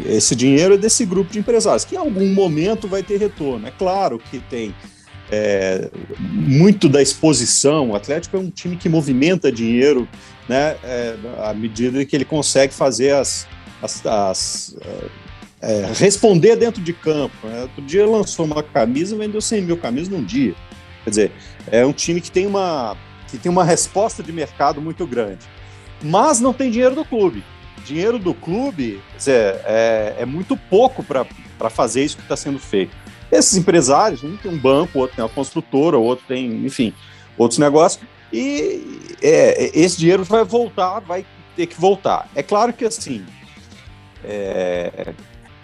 Esse 0.06 0.36
dinheiro 0.36 0.76
é 0.76 0.78
desse 0.78 1.06
grupo 1.06 1.32
de 1.32 1.40
empresários, 1.40 1.86
que 1.86 1.96
em 1.96 1.98
algum 1.98 2.34
momento 2.34 2.88
vai 2.88 3.04
ter 3.04 3.18
retorno. 3.20 3.68
É 3.68 3.72
claro 3.72 4.20
que 4.20 4.40
tem 4.40 4.74
é, 5.32 5.90
muito 6.20 6.90
da 6.90 7.02
exposição. 7.02 7.92
O 7.92 7.96
Atlético 7.96 8.38
é 8.38 8.40
um 8.40 8.50
time 8.50 8.76
que 8.76 8.90
movimenta 8.90 9.52
dinheiro 9.52 10.08
né, 10.48 10.76
é, 10.84 11.16
à 11.44 11.54
medida 11.54 12.04
que 12.06 12.16
ele 12.16 12.26
consegue 12.26 12.74
fazer 12.74 13.12
as. 13.12 13.48
as, 13.82 14.06
as 14.06 14.76
é, 15.62 15.92
responder 15.94 16.56
dentro 16.56 16.82
de 16.82 16.92
campo. 16.92 17.36
Né? 17.44 17.62
Outro 17.62 17.82
dia 17.84 18.06
lançou 18.06 18.46
uma 18.46 18.64
camisa, 18.64 19.16
vendeu 19.16 19.40
100 19.40 19.62
mil 19.62 19.78
camisas 19.78 20.10
num 20.10 20.24
dia. 20.24 20.56
Quer 21.04 21.10
dizer, 21.10 21.32
é 21.68 21.86
um 21.86 21.94
time 21.94 22.20
que 22.20 22.32
tem 22.32 22.48
uma, 22.48 22.98
que 23.30 23.38
tem 23.38 23.52
uma 23.52 23.64
resposta 23.64 24.24
de 24.24 24.32
mercado 24.32 24.82
muito 24.82 25.06
grande. 25.06 25.46
Mas 26.02 26.40
não 26.40 26.52
tem 26.52 26.72
dinheiro 26.72 26.96
do 26.96 27.06
clube. 27.06 27.44
Dinheiro 27.86 28.20
do 28.20 28.34
clube 28.34 29.02
dizer, 29.18 29.60
é, 29.66 30.16
é 30.20 30.26
muito 30.26 30.56
pouco 30.56 31.04
para 31.04 31.70
fazer 31.70 32.04
isso 32.04 32.18
que 32.18 32.24
está 32.24 32.36
sendo 32.36 32.60
feito. 32.60 32.96
Esses 33.32 33.58
empresários, 33.58 34.24
um 34.24 34.36
tem 34.36 34.52
um 34.52 34.58
banco, 34.58 35.00
outro 35.00 35.16
tem 35.16 35.24
uma 35.24 35.30
construtora, 35.30 35.98
outro 35.98 36.26
tem, 36.28 36.66
enfim, 36.66 36.94
outros 37.38 37.60
negócios. 37.60 38.04
E 38.32 39.16
é, 39.22 39.72
esse 39.74 39.98
dinheiro 39.98 40.24
vai 40.24 40.44
voltar, 40.44 41.00
vai 41.00 41.26
ter 41.56 41.66
que 41.66 41.80
voltar. 41.80 42.30
É 42.36 42.44
claro 42.44 42.74
que 42.74 42.86
assim, 42.86 43.26
é, 44.24 45.14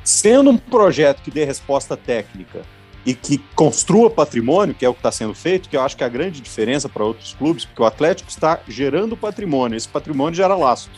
sendo 0.03 0.50
um 0.50 0.57
projeto 0.57 1.21
que 1.21 1.31
dê 1.31 1.43
resposta 1.43 1.97
técnica 1.97 2.62
e 3.05 3.13
que 3.13 3.38
construa 3.55 4.09
patrimônio, 4.09 4.75
que 4.75 4.86
é 4.86 4.89
o 4.89 4.93
que 4.93 5.00
está 5.00 5.12
sendo 5.12 5.33
feito, 5.33 5.69
que 5.69 5.77
eu 5.77 5.81
acho 5.81 5.95
que 5.95 6.03
é 6.03 6.05
a 6.05 6.09
grande 6.09 6.41
diferença 6.41 6.89
para 6.89 7.05
outros 7.05 7.33
clubes, 7.33 7.63
porque 7.63 7.81
o 7.81 7.86
Atlético 7.86 8.29
está 8.29 8.59
gerando 8.67 9.15
patrimônio, 9.15 9.77
esse 9.77 9.88
patrimônio 9.88 10.36
gera 10.36 10.55
lastro. 10.55 10.91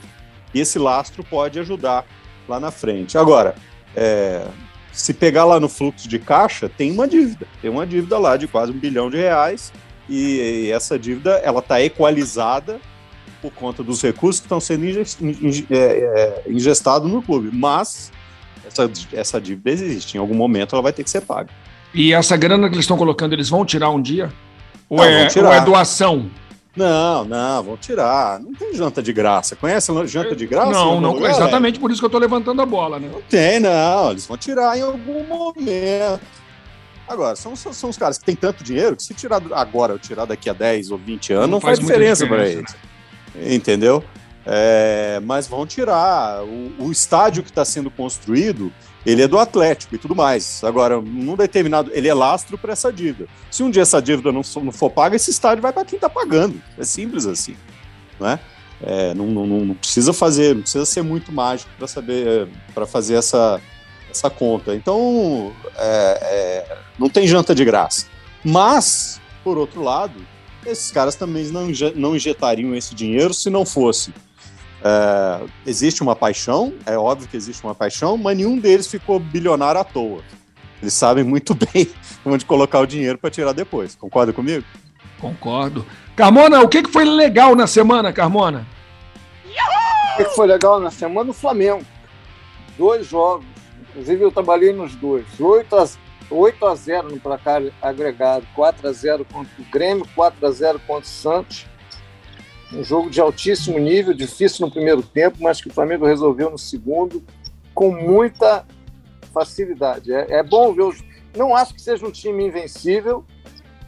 E 0.54 0.60
esse 0.60 0.80
lastro 0.80 1.24
pode 1.24 1.60
ajudar 1.60 2.06
lá 2.48 2.60
na 2.60 2.72
frente. 2.72 3.18
Agora, 3.18 3.56
é, 3.96 4.46
se 4.92 5.14
pegar 5.14 5.46
lá 5.46 5.60
no 5.60 5.70
fluxo 5.70 6.08
de 6.08 6.20
caixa, 6.20 6.70
tem 6.70 6.92
uma 6.92 7.08
dívida. 7.08 7.48
Tem 7.62 7.70
uma 7.70 7.86
dívida 7.86 8.18
lá 8.18 8.36
de 8.38 8.48
quase 8.48 8.72
um 8.72 8.78
bilhão 8.78 9.10
de 9.10 9.18
reais, 9.18 9.72
e, 10.08 10.66
e 10.66 10.72
essa 10.72 10.98
dívida 10.98 11.32
ela 11.44 11.60
está 11.60 11.82
equalizada 11.82 12.80
por 13.42 13.52
conta 13.52 13.84
dos 13.84 14.02
recursos 14.02 14.42
que 14.42 14.46
estão 14.46 14.60
sendo 14.60 14.86
é, 14.86 15.74
é, 15.76 16.44
ingestados 16.48 17.10
no 17.10 17.22
clube. 17.22 17.50
Mas 17.54 18.12
essa, 18.66 18.92
essa 19.14 19.40
dívida 19.40 19.70
existe, 19.72 20.18
em 20.18 20.20
algum 20.20 20.36
momento 20.36 20.76
ela 20.76 20.82
vai 20.82 20.94
ter 20.94 21.04
que 21.04 21.10
ser 21.10 21.22
paga. 21.22 21.50
E 21.94 22.14
essa 22.14 22.38
grana 22.38 22.68
que 22.68 22.76
eles 22.76 22.84
estão 22.84 22.98
colocando, 22.98 23.34
eles 23.34 23.50
vão 23.50 23.66
tirar 23.66 23.90
um 23.90 24.02
dia? 24.02 24.32
Ou, 24.90 24.98
não, 24.98 25.06
é, 25.06 25.28
ou 25.38 25.54
é 25.54 25.62
doação? 25.62 26.30
Não, 26.80 27.26
não, 27.26 27.64
vão 27.64 27.76
tirar. 27.76 28.40
Não 28.40 28.54
tem 28.54 28.74
janta 28.74 29.04
de 29.04 29.12
graça. 29.12 29.54
Conhece 29.54 29.92
a 29.92 30.06
janta 30.06 30.34
de 30.34 30.48
graça? 30.48 30.72
Não, 30.72 31.02
não, 31.02 31.12
lugar, 31.12 31.32
exatamente 31.32 31.78
é? 31.78 31.82
por 31.82 31.92
isso 31.92 32.00
que 32.00 32.06
eu 32.06 32.08
estou 32.08 32.22
levantando 32.22 32.62
a 32.62 32.66
bola, 32.66 32.98
né? 32.98 33.10
Não 33.12 33.22
tem, 33.24 33.60
não. 33.60 34.12
Eles 34.12 34.26
vão 34.26 34.38
tirar 34.38 34.78
em 34.78 34.82
algum 34.82 35.26
momento. 35.26 36.22
Agora, 37.06 37.36
são, 37.36 37.54
são 37.54 37.90
os 37.90 37.98
caras 37.98 38.18
que 38.18 38.24
têm 38.24 38.36
tanto 38.36 38.64
dinheiro 38.64 38.96
que 38.96 39.04
se 39.04 39.14
tirar 39.14 39.42
agora 39.52 39.92
ou 39.92 40.00
tirar 40.00 40.24
daqui 40.24 40.50
a 40.50 40.54
10 40.54 40.92
ou 40.92 40.98
20 40.98 41.34
anos, 41.34 41.46
não, 41.48 41.52
não 41.54 41.60
faz, 41.60 41.80
faz 41.80 41.88
diferença, 41.88 42.24
diferença 42.24 42.54
para 42.54 42.74
eles. 43.42 43.54
Entendeu? 43.54 44.02
É, 44.46 45.20
mas 45.26 45.48
vão 45.48 45.68
tirar. 45.68 46.44
O, 46.44 46.86
o 46.86 46.92
estádio 46.92 47.44
que 47.44 47.50
está 47.50 47.66
sendo 47.66 47.92
construído 47.92 48.72
ele 49.06 49.22
é 49.22 49.28
do 49.28 49.40
Atlético 49.40 49.96
e 49.96 49.98
tudo 49.98 50.16
mais. 50.16 50.64
Agora, 50.64 51.00
num 51.00 51.36
determinado. 51.36 51.92
Ele 51.94 52.08
é 52.08 52.14
lastro 52.14 52.58
para 52.58 52.74
essa 52.74 52.92
dívida. 52.92 53.28
Se 53.50 53.64
um 53.64 53.70
dia 53.70 53.84
essa 53.84 54.02
dívida 54.02 54.32
não, 54.32 54.42
não 54.64 54.72
for 54.72 54.90
paga, 54.90 55.16
esse 55.16 55.32
estádio 55.32 55.62
vai 55.62 55.72
para 55.72 55.86
quem 55.86 55.98
está 55.98 56.10
pagando. 56.10 56.62
É 56.78 56.84
simples 56.84 57.26
assim. 57.26 57.56
Né? 58.20 58.40
É, 58.82 59.14
não, 59.14 59.28
não, 59.28 59.46
não, 59.46 59.76
precisa 59.76 60.14
fazer, 60.14 60.56
não 60.56 60.62
precisa 60.62 60.86
ser 60.86 61.02
muito 61.02 61.32
mágico 61.32 61.70
para 61.78 61.88
saber, 61.88 62.48
para 62.74 62.86
fazer 62.86 63.16
essa, 63.16 63.62
essa 64.10 64.30
conta. 64.30 64.76
Então, 64.76 65.54
é, 65.78 66.20
é, 66.22 66.78
não 66.98 67.10
tem 67.10 67.28
janta 67.28 67.54
de 67.54 67.64
graça. 67.66 68.06
Mas, 68.44 69.20
por 69.44 69.58
outro 69.58 69.82
lado, 69.82 70.26
esses 70.66 70.92
caras 70.92 71.16
também 71.16 71.46
não, 71.46 71.68
não 71.96 72.16
injetariam 72.16 72.76
esse 72.76 72.96
dinheiro 72.96 73.34
se 73.34 73.50
não 73.50 73.66
fosse. 73.66 74.14
É, 74.84 75.46
existe 75.66 76.02
uma 76.02 76.16
paixão, 76.16 76.74
é 76.86 76.98
óbvio 76.98 77.28
que 77.28 77.36
existe 77.36 77.64
uma 77.64 77.76
paixão, 77.76 78.18
mas 78.18 78.38
nenhum 78.38 78.58
deles 78.58 78.88
ficou 78.88 79.20
bilionário 79.20 79.82
à 79.82 79.84
toa. 79.84 80.22
Eles 80.82 80.94
sabem 80.94 81.24
muito 81.24 81.54
bem 81.74 81.90
onde 82.26 82.46
colocar 82.46 82.80
o 82.80 82.86
dinheiro 82.86 83.18
para 83.18 83.30
tirar 83.30 83.54
depois. 83.54 83.96
Concorda 83.96 84.32
comigo? 84.32 84.64
Concordo. 85.20 85.86
Carmona, 86.16 86.62
o 86.62 86.68
que 86.68 86.88
foi 86.88 87.06
legal 87.06 87.56
na 87.56 87.68
semana, 87.68 88.14
Carmona? 88.14 88.66
O 90.14 90.18
que 90.18 90.26
foi 90.36 90.48
legal 90.48 90.80
na 90.80 90.92
semana? 90.92 91.32
O 91.32 91.34
Flamengo. 91.34 91.86
Dois 92.78 93.08
jogos. 93.08 93.46
Inclusive, 93.90 94.24
eu 94.24 94.32
trabalhei 94.32 94.74
nos 94.74 94.96
dois. 94.96 95.26
8 95.40 95.76
a, 95.76 95.88
8 96.30 96.66
a 96.66 96.76
0 96.76 97.10
no 97.10 97.20
placar 97.20 97.62
agregado. 97.82 98.46
4 98.56 98.88
a 98.88 98.92
0 98.92 99.26
contra 99.26 99.52
o 99.60 99.66
Grêmio, 99.72 100.08
4 100.16 100.46
a 100.46 100.52
0 100.52 100.80
contra 100.86 101.04
o 101.04 101.08
Santos. 101.08 101.66
Um 102.72 102.84
jogo 102.84 103.10
de 103.10 103.20
altíssimo 103.20 103.80
nível, 103.80 104.14
difícil 104.14 104.66
no 104.66 104.72
primeiro 104.72 105.02
tempo, 105.02 105.38
mas 105.42 105.60
que 105.60 105.68
o 105.68 105.74
Flamengo 105.74 106.06
resolveu 106.06 106.52
no 106.52 106.58
segundo 106.58 107.24
com 107.74 107.92
muita 107.92 108.66
facilidade. 109.34 110.14
É, 110.14 110.38
é 110.38 110.44
bom 110.44 110.74
ver 110.74 110.84
os. 110.84 111.04
Não 111.36 111.56
acho 111.56 111.74
que 111.74 111.82
seja 111.82 112.06
um 112.06 112.12
time 112.12 112.46
invencível, 112.46 113.24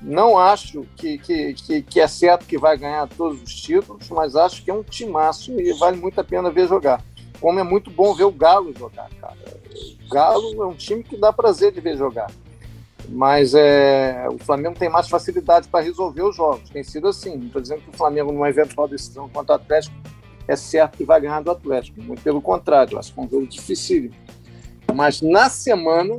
não 0.02 0.38
acho 0.38 0.86
que, 0.96 1.18
que, 1.18 1.54
que, 1.54 1.82
que, 1.84 2.00
é 2.00 2.08
certo 2.08 2.46
que 2.46 2.58
vai 2.58 2.78
ganhar 2.78 3.08
todos 3.08 3.42
os 3.42 3.54
títulos, 3.54 4.10
mas 4.10 4.36
acho 4.36 4.64
que 4.64 4.72
é 4.72 4.74
um 4.74 4.84
timaço 4.84 5.60
e 5.60 5.74
vale 5.74 5.98
muito 5.98 6.20
a 6.20 6.24
pena 6.24 6.50
ver 6.50 6.68
jogar. 6.68 7.04
Como 7.40 7.60
é 7.60 7.64
muito 7.64 7.90
bom 7.90 8.14
ver 8.14 8.24
o 8.24 8.32
Galo 8.32 8.74
jogar, 8.78 9.10
cara. 9.20 9.38
O 10.06 10.10
Galo 10.10 10.64
é 10.64 10.66
um 10.66 10.76
time 10.76 11.04
que 11.04 11.18
dá 11.18 11.32
prazer 11.32 11.72
de 11.72 11.82
ver 11.82 11.98
jogar. 11.98 12.32
Mas 13.10 13.54
é, 13.54 14.28
o 14.30 14.38
Flamengo 14.38 14.78
tem 14.78 14.90
mais 14.90 15.10
facilidade 15.10 15.68
para 15.68 15.84
resolver 15.84 16.24
os 16.24 16.36
jogos. 16.36 16.70
Tem 16.70 16.84
sido 16.84 17.08
assim. 17.08 17.38
Não 17.38 17.48
estou 17.48 17.62
dizendo 17.62 17.82
que 17.82 17.90
o 17.90 17.98
Flamengo, 17.98 18.32
numa 18.32 18.50
eventual 18.50 18.88
decisão 18.88 19.28
contra 19.30 19.54
o 19.54 19.56
Atlético, 19.56 19.96
é 20.48 20.56
certo 20.56 20.98
que 20.98 21.04
vai 21.04 21.20
ganhar 21.20 21.42
do 21.42 21.52
Atlético. 21.52 22.02
Muito 22.02 22.22
pelo 22.22 22.42
contrário, 22.42 22.98
acho 22.98 23.14
que 23.14 23.20
é 23.20 23.24
um 23.24 23.30
jogo 23.30 23.48
dificílimo. 23.48 24.14
Mas 24.94 25.22
na 25.22 25.50
semana, 25.50 26.16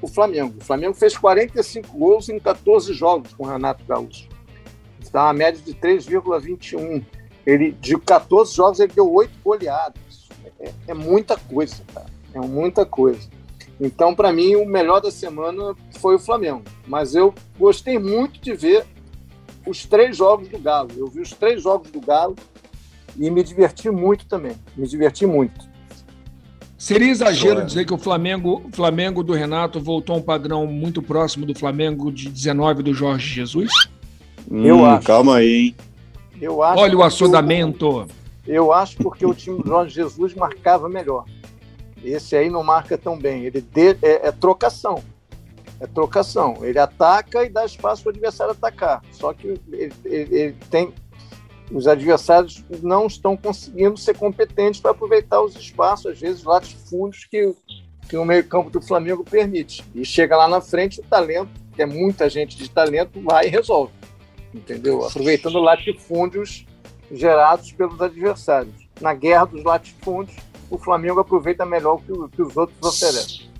o 0.00 0.08
Flamengo. 0.08 0.54
O 0.60 0.64
Flamengo 0.64 0.94
fez 0.94 1.16
45 1.16 1.96
gols 1.96 2.28
em 2.28 2.38
14 2.38 2.92
jogos 2.92 3.32
com 3.34 3.44
o 3.44 3.46
Renato 3.46 3.84
Gaúcho. 3.84 4.28
Está 5.00 5.24
uma 5.24 5.32
média 5.32 5.60
de 5.60 5.74
3,21. 5.74 7.04
Ele, 7.44 7.72
de 7.72 7.98
14 7.98 8.54
jogos, 8.54 8.78
ele 8.80 8.92
deu 8.92 9.12
8 9.12 9.32
goleadas. 9.44 10.28
É, 10.60 10.72
é 10.88 10.94
muita 10.94 11.36
coisa, 11.36 11.82
cara. 11.92 12.06
É 12.34 12.40
muita 12.40 12.86
coisa. 12.86 13.28
Então, 13.80 14.14
para 14.14 14.32
mim, 14.32 14.54
o 14.54 14.66
melhor 14.66 15.00
da 15.00 15.10
semana 15.10 15.74
foi 15.98 16.14
o 16.14 16.18
Flamengo. 16.18 16.62
Mas 16.86 17.14
eu 17.14 17.34
gostei 17.58 17.98
muito 17.98 18.40
de 18.40 18.54
ver 18.54 18.84
os 19.66 19.84
três 19.84 20.16
jogos 20.16 20.48
do 20.48 20.58
Galo. 20.58 20.90
Eu 20.96 21.06
vi 21.06 21.20
os 21.20 21.30
três 21.30 21.62
jogos 21.62 21.90
do 21.90 22.00
Galo 22.00 22.36
e 23.18 23.30
me 23.30 23.42
diverti 23.42 23.90
muito 23.90 24.26
também. 24.26 24.56
Me 24.76 24.86
diverti 24.86 25.26
muito. 25.26 25.72
Seria 26.76 27.10
exagero 27.10 27.64
dizer 27.64 27.86
que 27.86 27.94
o 27.94 27.98
Flamengo, 27.98 28.68
Flamengo 28.72 29.22
do 29.22 29.32
Renato 29.32 29.78
voltou 29.80 30.16
a 30.16 30.18
um 30.18 30.22
padrão 30.22 30.66
muito 30.66 31.00
próximo 31.00 31.46
do 31.46 31.54
Flamengo 31.54 32.10
de 32.10 32.28
19 32.28 32.82
do 32.82 32.92
Jorge 32.92 33.28
Jesus? 33.28 33.72
Hum, 34.50 34.64
eu 34.64 34.84
acho. 34.84 35.06
Calma 35.06 35.36
aí, 35.36 35.54
hein? 35.54 35.76
Eu 36.40 36.60
acho 36.60 36.82
Olha 36.82 36.98
o 36.98 37.02
assodamento. 37.04 38.08
Eu, 38.44 38.54
eu 38.54 38.72
acho 38.72 38.96
porque 38.96 39.24
o 39.24 39.32
time 39.32 39.62
do 39.62 39.68
Jorge 39.68 39.94
Jesus 39.94 40.34
marcava 40.34 40.88
melhor. 40.88 41.24
Esse 42.04 42.36
aí 42.36 42.50
não 42.50 42.62
marca 42.62 42.98
tão 42.98 43.18
bem. 43.18 43.44
Ele 43.44 43.60
de, 43.60 43.90
é, 44.02 44.28
é, 44.28 44.32
trocação. 44.32 45.02
É 45.80 45.86
trocação. 45.86 46.58
Ele 46.62 46.78
ataca 46.78 47.44
e 47.44 47.48
dá 47.48 47.64
espaço 47.64 48.02
para 48.02 48.10
o 48.10 48.12
adversário 48.12 48.52
atacar. 48.52 49.02
Só 49.12 49.32
que 49.32 49.48
ele, 49.48 49.92
ele, 50.04 50.36
ele 50.36 50.56
tem 50.70 50.92
os 51.72 51.86
adversários 51.86 52.62
não 52.82 53.06
estão 53.06 53.36
conseguindo 53.36 53.96
ser 53.96 54.16
competentes 54.16 54.80
para 54.80 54.90
aproveitar 54.90 55.40
os 55.42 55.56
espaços, 55.56 56.12
às 56.12 56.20
vezes 56.20 56.44
latifúndios 56.44 57.24
que, 57.24 57.54
que 58.08 58.16
o 58.16 58.24
meio-campo 58.24 58.68
do 58.68 58.80
Flamengo 58.80 59.24
permite. 59.24 59.82
E 59.94 60.04
chega 60.04 60.36
lá 60.36 60.46
na 60.46 60.60
frente, 60.60 61.00
o 61.00 61.02
talento, 61.02 61.50
que 61.74 61.80
é 61.80 61.86
muita 61.86 62.28
gente 62.28 62.56
de 62.56 62.68
talento, 62.68 63.20
vai 63.22 63.46
e 63.46 63.50
resolve. 63.50 63.92
Entendeu? 64.52 65.04
Aproveitando 65.06 65.58
latifúndios 65.60 66.66
gerados 67.10 67.72
pelos 67.72 68.00
adversários. 68.00 68.74
Na 69.00 69.14
guerra 69.14 69.46
dos 69.46 69.64
latifúndios, 69.64 70.36
o 70.72 70.78
Flamengo 70.78 71.20
aproveita 71.20 71.66
melhor 71.66 71.98
que, 71.98 72.12
que 72.34 72.42
os 72.42 72.56
outros 72.56 72.78
oferecem. 72.82 73.52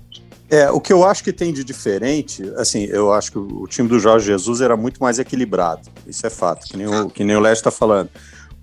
É, 0.49 0.69
o 0.71 0.81
que 0.81 0.91
eu 0.91 1.05
acho 1.05 1.23
que 1.23 1.31
tem 1.31 1.53
de 1.53 1.63
diferente, 1.63 2.43
assim, 2.57 2.85
eu 2.85 3.13
acho 3.13 3.31
que 3.31 3.37
o 3.37 3.67
time 3.67 3.87
do 3.87 3.99
Jorge 3.99 4.25
Jesus 4.25 4.61
era 4.61 4.75
muito 4.75 5.01
mais 5.01 5.19
equilibrado. 5.19 5.89
Isso 6.07 6.25
é 6.25 6.29
fato, 6.29 6.67
que 6.67 6.75
nem 6.75 6.87
o, 6.87 7.09
que 7.09 7.23
nem 7.23 7.35
o 7.35 7.39
Leste 7.39 7.61
está 7.61 7.71
falando. 7.71 8.09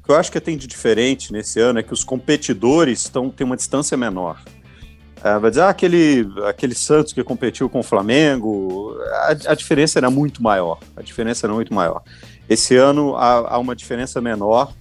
O 0.01 0.05
que 0.05 0.11
eu 0.11 0.17
acho 0.17 0.33
que 0.33 0.41
tem 0.41 0.57
de 0.57 0.67
diferente 0.67 1.33
nesse 1.33 1.61
ano 1.61 1.79
é 1.79 1.83
que 1.83 1.93
os 1.93 2.03
competidores 2.03 3.03
estão, 3.03 3.31
têm 3.31 3.47
uma 3.47 3.57
distância 3.57 3.97
menor. 3.97 4.43
É, 5.23 5.39
vai 5.39 5.51
dizer, 5.51 5.63
ah, 5.63 5.69
aquele, 5.69 6.27
aquele 6.47 6.75
Santos 6.75 7.13
que 7.13 7.23
competiu 7.23 7.69
com 7.69 7.81
o 7.81 7.85
Flamengo, 7.85 8.97
a, 9.13 9.53
a, 9.53 9.55
diferença 9.55 9.99
era 9.99 10.11
muito 10.11 10.43
maior. 10.43 10.79
A 10.97 11.03
diferença 11.03 11.47
era 11.47 11.55
muito 11.55 11.73
maior. 11.73 12.03
Esse 12.49 12.75
ano 12.77 13.15
há, 13.17 13.55
há 13.55 13.59
uma 13.59 13.77
diferença 13.77 14.21
menor 14.21 14.73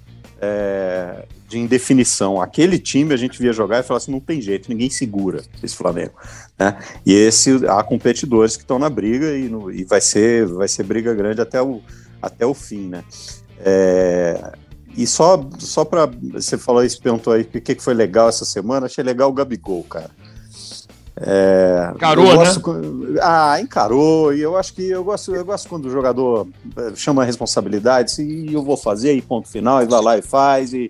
é, 0.41 1.25
de 1.49 1.57
indefinição. 1.57 2.39
Aquele 2.39 2.77
time 2.77 3.13
a 3.13 3.17
gente 3.17 3.39
via 3.39 3.51
jogar 3.51 3.79
e 3.79 3.83
falava 3.83 4.03
assim: 4.03 4.11
não 4.11 4.19
tem 4.19 4.39
jeito, 4.39 4.69
ninguém 4.69 4.89
segura 4.89 5.43
esse 5.63 5.75
Flamengo. 5.75 6.13
Né? 6.57 6.77
E 7.05 7.13
esse 7.13 7.65
há 7.67 7.83
competidores 7.83 8.55
que 8.55 8.61
estão 8.61 8.77
na 8.77 8.89
briga 8.89 9.35
e, 9.35 9.49
no, 9.49 9.71
e, 9.71 9.83
vai, 9.83 9.99
ser, 9.99 10.45
vai 10.45 10.67
ser 10.67 10.83
briga 10.83 11.13
grande 11.13 11.41
até 11.41 11.61
o, 11.61 11.81
até 12.21 12.45
o 12.45 12.53
fim. 12.53 12.87
Né? 12.89 13.03
É, 13.59 14.53
e 14.95 15.07
só, 15.07 15.43
só 15.57 15.83
para. 15.83 16.09
Você 16.33 16.57
falou 16.57 16.83
isso, 16.83 17.01
perguntou 17.01 17.33
aí 17.33 17.41
o 17.41 17.45
que, 17.45 17.75
que 17.75 17.83
foi 17.83 17.95
legal 17.95 18.29
essa 18.29 18.45
semana, 18.45 18.85
achei 18.85 19.03
legal 19.03 19.29
o 19.29 19.33
Gabigol, 19.33 19.83
cara. 19.83 20.11
É, 21.21 21.91
encarou, 21.95 22.33
gosto, 22.33 22.73
né? 22.73 23.19
Ah, 23.21 23.59
encarou. 23.59 24.33
E 24.33 24.39
eu 24.39 24.55
acho 24.55 24.73
que 24.73 24.87
eu 24.87 25.03
gosto, 25.03 25.35
eu 25.35 25.43
gosto 25.43 25.67
quando 25.67 25.85
o 25.85 25.89
jogador 25.89 26.47
eh, 26.77 26.93
chama 26.95 27.23
a 27.23 27.25
responsabilidade, 27.25 28.21
e 28.21 28.53
eu 28.53 28.63
vou 28.63 28.77
fazer, 28.77 29.13
e 29.13 29.21
ponto 29.21 29.49
final, 29.49 29.83
e 29.83 29.85
vai 29.85 30.01
lá 30.01 30.17
e 30.17 30.21
faz, 30.21 30.73
e, 30.73 30.89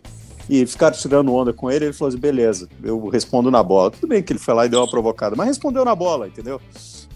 e 0.50 0.65
ficaram 0.65 0.98
tirando 0.98 1.34
onda 1.34 1.53
com 1.53 1.70
ele, 1.70 1.86
ele 1.86 1.94
falou 1.94 2.10
assim: 2.10 2.20
beleza, 2.20 2.68
eu 2.84 3.08
respondo 3.08 3.51
na 3.51 3.62
bola. 3.62 3.91
Tudo 3.91 4.08
bem 4.08 4.24
que 4.24 4.34
ele 4.34 4.39
foi 4.39 4.53
lá 4.53 4.65
e 4.65 4.70
deu 4.70 4.79
uma 4.79 4.89
provocada, 4.89 5.36
mas 5.36 5.48
respondeu 5.48 5.86
na 5.86 5.94
bola, 5.94 6.27
entendeu? 6.27 6.60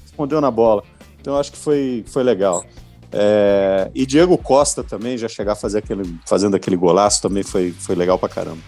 Respondeu 0.03 0.39
na 0.39 0.51
bola. 0.51 0.83
Então 1.19 1.33
eu 1.33 1.39
acho 1.39 1.51
que 1.51 1.57
foi, 1.57 2.03
foi 2.07 2.21
legal. 2.21 2.63
É, 3.11 3.89
e 3.93 4.05
Diego 4.05 4.37
Costa 4.37 4.83
também, 4.83 5.17
já 5.17 5.27
chegar 5.27 5.57
aquele, 5.75 6.17
fazendo 6.25 6.55
aquele 6.55 6.75
golaço, 6.75 7.21
também 7.21 7.43
foi, 7.43 7.71
foi 7.71 7.95
legal 7.95 8.19
pra 8.19 8.29
caramba. 8.29 8.59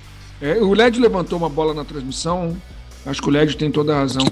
É, 0.42 0.58
o 0.58 0.74
Led 0.74 1.00
levantou 1.00 1.38
uma 1.38 1.50
bola 1.50 1.74
na 1.74 1.86
transmissão, 1.86 2.56
acho 3.06 3.22
que 3.22 3.28
o 3.28 3.32
Led 3.32 3.56
tem 3.56 3.72
toda 3.72 3.96
a 3.96 4.00
razão. 4.00 4.26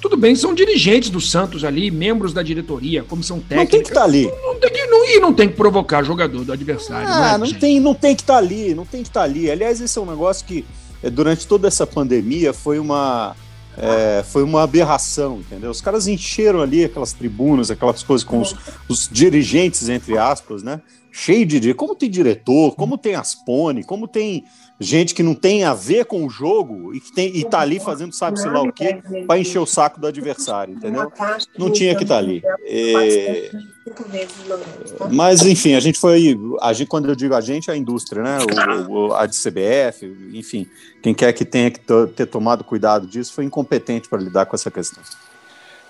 Tudo 0.00 0.16
bem, 0.16 0.34
são 0.36 0.54
dirigentes 0.54 1.10
do 1.10 1.20
Santos 1.20 1.64
ali, 1.64 1.90
membros 1.90 2.32
da 2.32 2.42
diretoria, 2.42 3.02
comissão 3.02 3.38
técnica. 3.40 3.56
Não 3.56 3.66
tem 3.66 3.82
que 3.82 3.88
estar 3.88 4.00
tá 4.00 4.06
ali. 4.06 4.26
Não, 4.26 4.54
não, 4.54 4.60
tem 4.60 4.70
que, 4.70 4.86
não, 4.86 5.04
e 5.08 5.20
não 5.20 5.34
tem 5.34 5.48
que 5.48 5.54
provocar 5.54 6.02
jogador 6.02 6.44
do 6.44 6.52
adversário. 6.52 7.08
Ah, 7.08 7.38
não, 7.38 7.46
é, 7.46 7.50
não 7.50 7.58
tem, 7.58 7.80
não 7.80 7.94
tem 7.94 8.14
que 8.14 8.22
estar 8.22 8.34
tá 8.34 8.38
ali, 8.38 8.74
não 8.74 8.86
tem 8.86 9.02
que 9.02 9.08
estar 9.08 9.20
tá 9.20 9.26
ali. 9.26 9.50
Aliás, 9.50 9.80
esse 9.80 9.98
é 9.98 10.00
um 10.00 10.06
negócio 10.06 10.46
que 10.46 10.64
é, 11.02 11.10
durante 11.10 11.46
toda 11.46 11.68
essa 11.68 11.86
pandemia 11.86 12.52
foi 12.52 12.78
uma, 12.78 13.34
é, 13.76 14.22
foi 14.22 14.42
uma 14.42 14.62
aberração, 14.62 15.40
entendeu? 15.40 15.70
Os 15.70 15.80
caras 15.80 16.06
encheram 16.06 16.60
ali 16.60 16.84
aquelas 16.84 17.12
tribunas, 17.12 17.70
aquelas 17.70 18.02
coisas 18.02 18.24
com 18.24 18.40
os, 18.40 18.54
os 18.88 19.08
dirigentes, 19.10 19.88
entre 19.88 20.18
aspas, 20.18 20.62
né? 20.62 20.80
Cheio 21.12 21.46
de. 21.46 21.74
Como 21.74 21.94
tem 21.94 22.08
diretor, 22.08 22.74
como 22.76 22.96
tem 22.96 23.14
Aspone, 23.14 23.82
como 23.82 24.06
tem 24.06 24.44
gente 24.80 25.14
que 25.14 25.22
não 25.22 25.34
tem 25.34 25.62
a 25.62 25.74
ver 25.74 26.06
com 26.06 26.24
o 26.24 26.30
jogo 26.30 26.94
e 26.94 27.00
que 27.00 27.12
tem, 27.12 27.36
e 27.36 27.44
tá 27.44 27.60
ali 27.60 27.78
fazendo 27.78 28.14
sabe-se 28.14 28.48
lá 28.48 28.62
o 28.62 28.72
quê 28.72 29.02
para 29.26 29.38
encher 29.38 29.58
o 29.58 29.66
saco 29.66 30.00
do 30.00 30.06
adversário, 30.06 30.74
entendeu? 30.74 31.12
Não 31.58 31.70
tinha 31.70 31.94
que 31.94 32.02
estar 32.02 32.14
tá 32.14 32.18
ali. 32.18 32.42
É... 32.64 33.50
Mas, 35.10 35.44
enfim, 35.44 35.74
a 35.74 35.80
gente 35.80 35.98
foi. 35.98 36.38
A 36.60 36.72
gente, 36.72 36.88
quando 36.88 37.08
eu 37.08 37.14
digo 37.14 37.34
a 37.34 37.40
gente, 37.40 37.70
é 37.70 37.74
a 37.74 37.76
indústria, 37.76 38.22
né? 38.22 38.38
O, 38.88 39.08
o, 39.08 39.14
a 39.14 39.26
de 39.26 39.36
CBF, 39.36 40.06
enfim, 40.32 40.66
quem 41.02 41.12
quer 41.12 41.32
que 41.32 41.44
tenha 41.44 41.70
que 41.70 41.80
ter 42.14 42.26
tomado 42.26 42.64
cuidado 42.64 43.06
disso 43.06 43.32
foi 43.34 43.44
incompetente 43.44 44.08
para 44.08 44.20
lidar 44.20 44.46
com 44.46 44.56
essa 44.56 44.70
questão. 44.70 45.02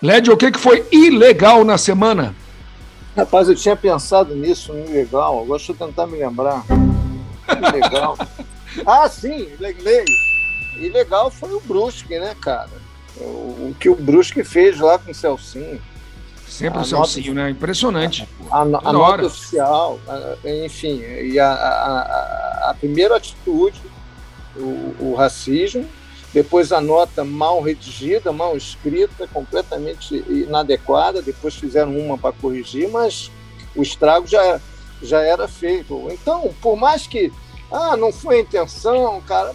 Led, 0.03 0.31
o 0.31 0.37
que, 0.37 0.51
que 0.51 0.59
foi 0.59 0.85
ilegal 0.91 1.63
na 1.65 1.77
semana? 1.77 2.35
Rapaz, 3.21 3.51
eu 3.51 3.55
tinha 3.55 3.77
pensado 3.77 4.35
nisso, 4.35 4.73
no 4.73 4.87
ilegal. 4.87 5.43
Agora 5.43 5.59
deixa 5.59 5.73
eu 5.73 5.77
tentar 5.77 6.07
me 6.07 6.19
lembrar. 6.19 6.65
Ilegal. 7.49 8.17
Ah, 8.87 9.09
sim, 9.09 9.49
lembrei. 9.59 10.05
E 10.77 10.89
legal 10.91 11.29
foi 11.29 11.53
o 11.53 11.61
Brusque, 11.61 12.21
né, 12.21 12.37
cara? 12.41 12.71
O, 13.17 13.25
o, 13.25 13.77
que 13.81 13.89
o 13.89 13.97
Brusque 13.97 14.45
fez 14.45 14.79
lá 14.79 14.97
com 14.97 15.11
o 15.11 15.15
Celcinho. 15.15 15.83
Sempre 16.47 16.79
a 16.79 16.83
o 16.83 16.85
Celcinho, 16.85 17.35
nota, 17.35 17.47
né? 17.47 17.51
Impressionante. 17.51 18.29
A, 18.49 18.59
a, 18.59 18.63
a 18.63 18.93
nota 18.93 19.27
oficial, 19.27 19.99
enfim, 20.65 21.01
e 21.01 21.37
a, 21.41 22.73
primeira 22.79 23.17
atitude, 23.17 23.83
o, 24.55 24.95
o 25.01 25.15
racismo, 25.19 25.85
depois 26.33 26.71
a 26.73 26.81
nota 26.81 27.25
mal 27.25 27.61
redigida, 27.61 28.33
mal 28.33 28.57
escrita, 28.57 29.27
completamente 29.27 30.15
inadequada, 30.29 31.21
depois 31.21 31.55
fizeram 31.55 31.97
uma 31.99 32.17
para 32.17 32.33
corrigir, 32.33 32.89
mas 32.89 33.31
o 33.75 33.83
estrago 33.83 34.27
já, 34.27 34.61
já 35.03 35.21
era 35.23 35.49
feito. 35.49 36.09
Então, 36.11 36.55
por 36.61 36.77
mais 36.77 37.07
que 37.07 37.33
ah, 37.71 37.97
não 37.97 38.13
foi 38.13 38.37
a 38.37 38.41
intenção, 38.41 39.21
cara, 39.23 39.55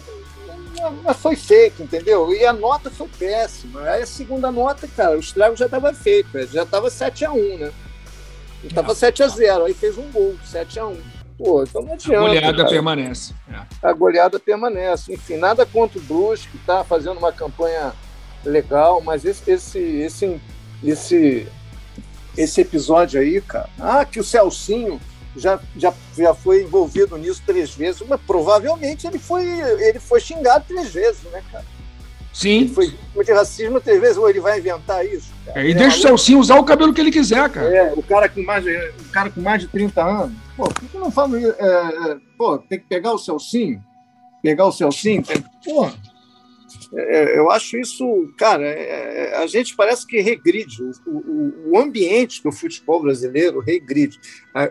mas 1.02 1.16
foi 1.16 1.34
feito, 1.34 1.82
entendeu? 1.82 2.32
E 2.32 2.44
a 2.44 2.52
nota 2.52 2.90
foi 2.90 3.08
péssima. 3.08 3.80
Aí 3.82 4.02
a 4.02 4.06
segunda 4.06 4.50
nota, 4.50 4.86
cara, 4.88 5.16
o 5.16 5.20
estrago 5.20 5.56
já 5.56 5.66
estava 5.66 5.92
feito, 5.94 6.28
já 6.46 6.62
estava 6.62 6.88
7x1, 6.88 7.58
né? 7.58 7.72
Estava 8.64 8.94
7x0, 8.94 9.66
aí 9.66 9.74
fez 9.74 9.96
um 9.96 10.10
gol, 10.10 10.36
7x1. 10.44 10.96
Pô, 11.38 11.62
então 11.62 11.82
não 11.82 11.92
adianta. 11.92 12.16
A 12.16 12.20
goleada 12.20 12.56
cara. 12.56 12.68
permanece. 12.68 13.34
É. 13.50 13.88
A 13.88 13.92
goleada 13.92 14.38
permanece. 14.38 15.12
Enfim, 15.12 15.36
nada 15.36 15.66
contra 15.66 15.98
o 15.98 16.02
Brusque, 16.02 16.48
que 16.48 16.56
está 16.56 16.82
fazendo 16.82 17.18
uma 17.18 17.32
campanha 17.32 17.92
legal, 18.44 19.00
mas 19.02 19.24
esse, 19.24 19.50
esse, 19.50 19.78
esse, 19.78 20.40
esse, 20.82 21.48
esse 22.36 22.60
episódio 22.60 23.20
aí, 23.20 23.40
cara. 23.40 23.68
Ah, 23.78 24.04
que 24.04 24.18
o 24.18 24.24
Celcinho 24.24 25.00
já, 25.36 25.60
já, 25.76 25.92
já 26.16 26.34
foi 26.34 26.62
envolvido 26.62 27.16
nisso 27.18 27.42
três 27.44 27.74
vezes, 27.74 28.02
mas 28.08 28.20
provavelmente 28.26 29.06
ele 29.06 29.18
foi, 29.18 29.44
ele 29.46 30.00
foi 30.00 30.20
xingado 30.20 30.64
três 30.66 30.92
vezes, 30.92 31.22
né, 31.24 31.42
cara? 31.52 31.64
Sim. 32.32 32.60
Ele 32.60 32.68
foi 32.68 33.24
de 33.24 33.32
racismo 33.32 33.80
três 33.80 34.00
vezes, 34.00 34.16
ou 34.16 34.28
ele 34.28 34.40
vai 34.40 34.58
inventar 34.58 35.04
isso? 35.04 35.35
É, 35.54 35.66
e 35.66 35.72
é, 35.72 35.74
deixa 35.74 35.98
o 35.98 36.00
Celcinho 36.00 36.38
usar 36.38 36.58
o 36.58 36.64
cabelo 36.64 36.92
que 36.92 37.00
ele 37.00 37.10
quiser, 37.10 37.48
cara. 37.50 37.74
É, 37.74 37.92
o 37.92 38.02
cara 38.02 38.28
com 38.28 38.42
mais 38.42 38.64
de, 38.64 38.76
o 38.76 39.10
cara 39.12 39.30
com 39.30 39.40
mais 39.40 39.62
de 39.62 39.68
30 39.68 40.02
anos. 40.02 40.36
Pô, 40.56 40.64
por 40.68 40.88
que 40.88 40.96
não 40.98 41.10
fala. 41.10 41.38
É, 41.38 41.50
é, 41.50 42.16
pô, 42.36 42.58
tem 42.58 42.78
que 42.78 42.86
pegar 42.86 43.12
o 43.12 43.18
Celcinho, 43.18 43.82
pegar 44.42 44.66
o 44.66 44.72
Celcinho, 44.72 45.22
tem, 45.22 45.42
pô, 45.64 45.88
é, 46.94 47.38
eu 47.38 47.50
acho 47.50 47.76
isso, 47.78 48.04
cara, 48.36 48.64
é, 48.64 49.32
é, 49.32 49.36
a 49.36 49.46
gente 49.46 49.74
parece 49.74 50.06
que 50.06 50.20
regride. 50.20 50.82
O, 50.82 51.10
o, 51.10 51.72
o, 51.72 51.78
ambiente 51.78 52.42
do 52.42 52.52
futebol 52.52 53.02
brasileiro 53.02 53.60
regride. 53.60 54.18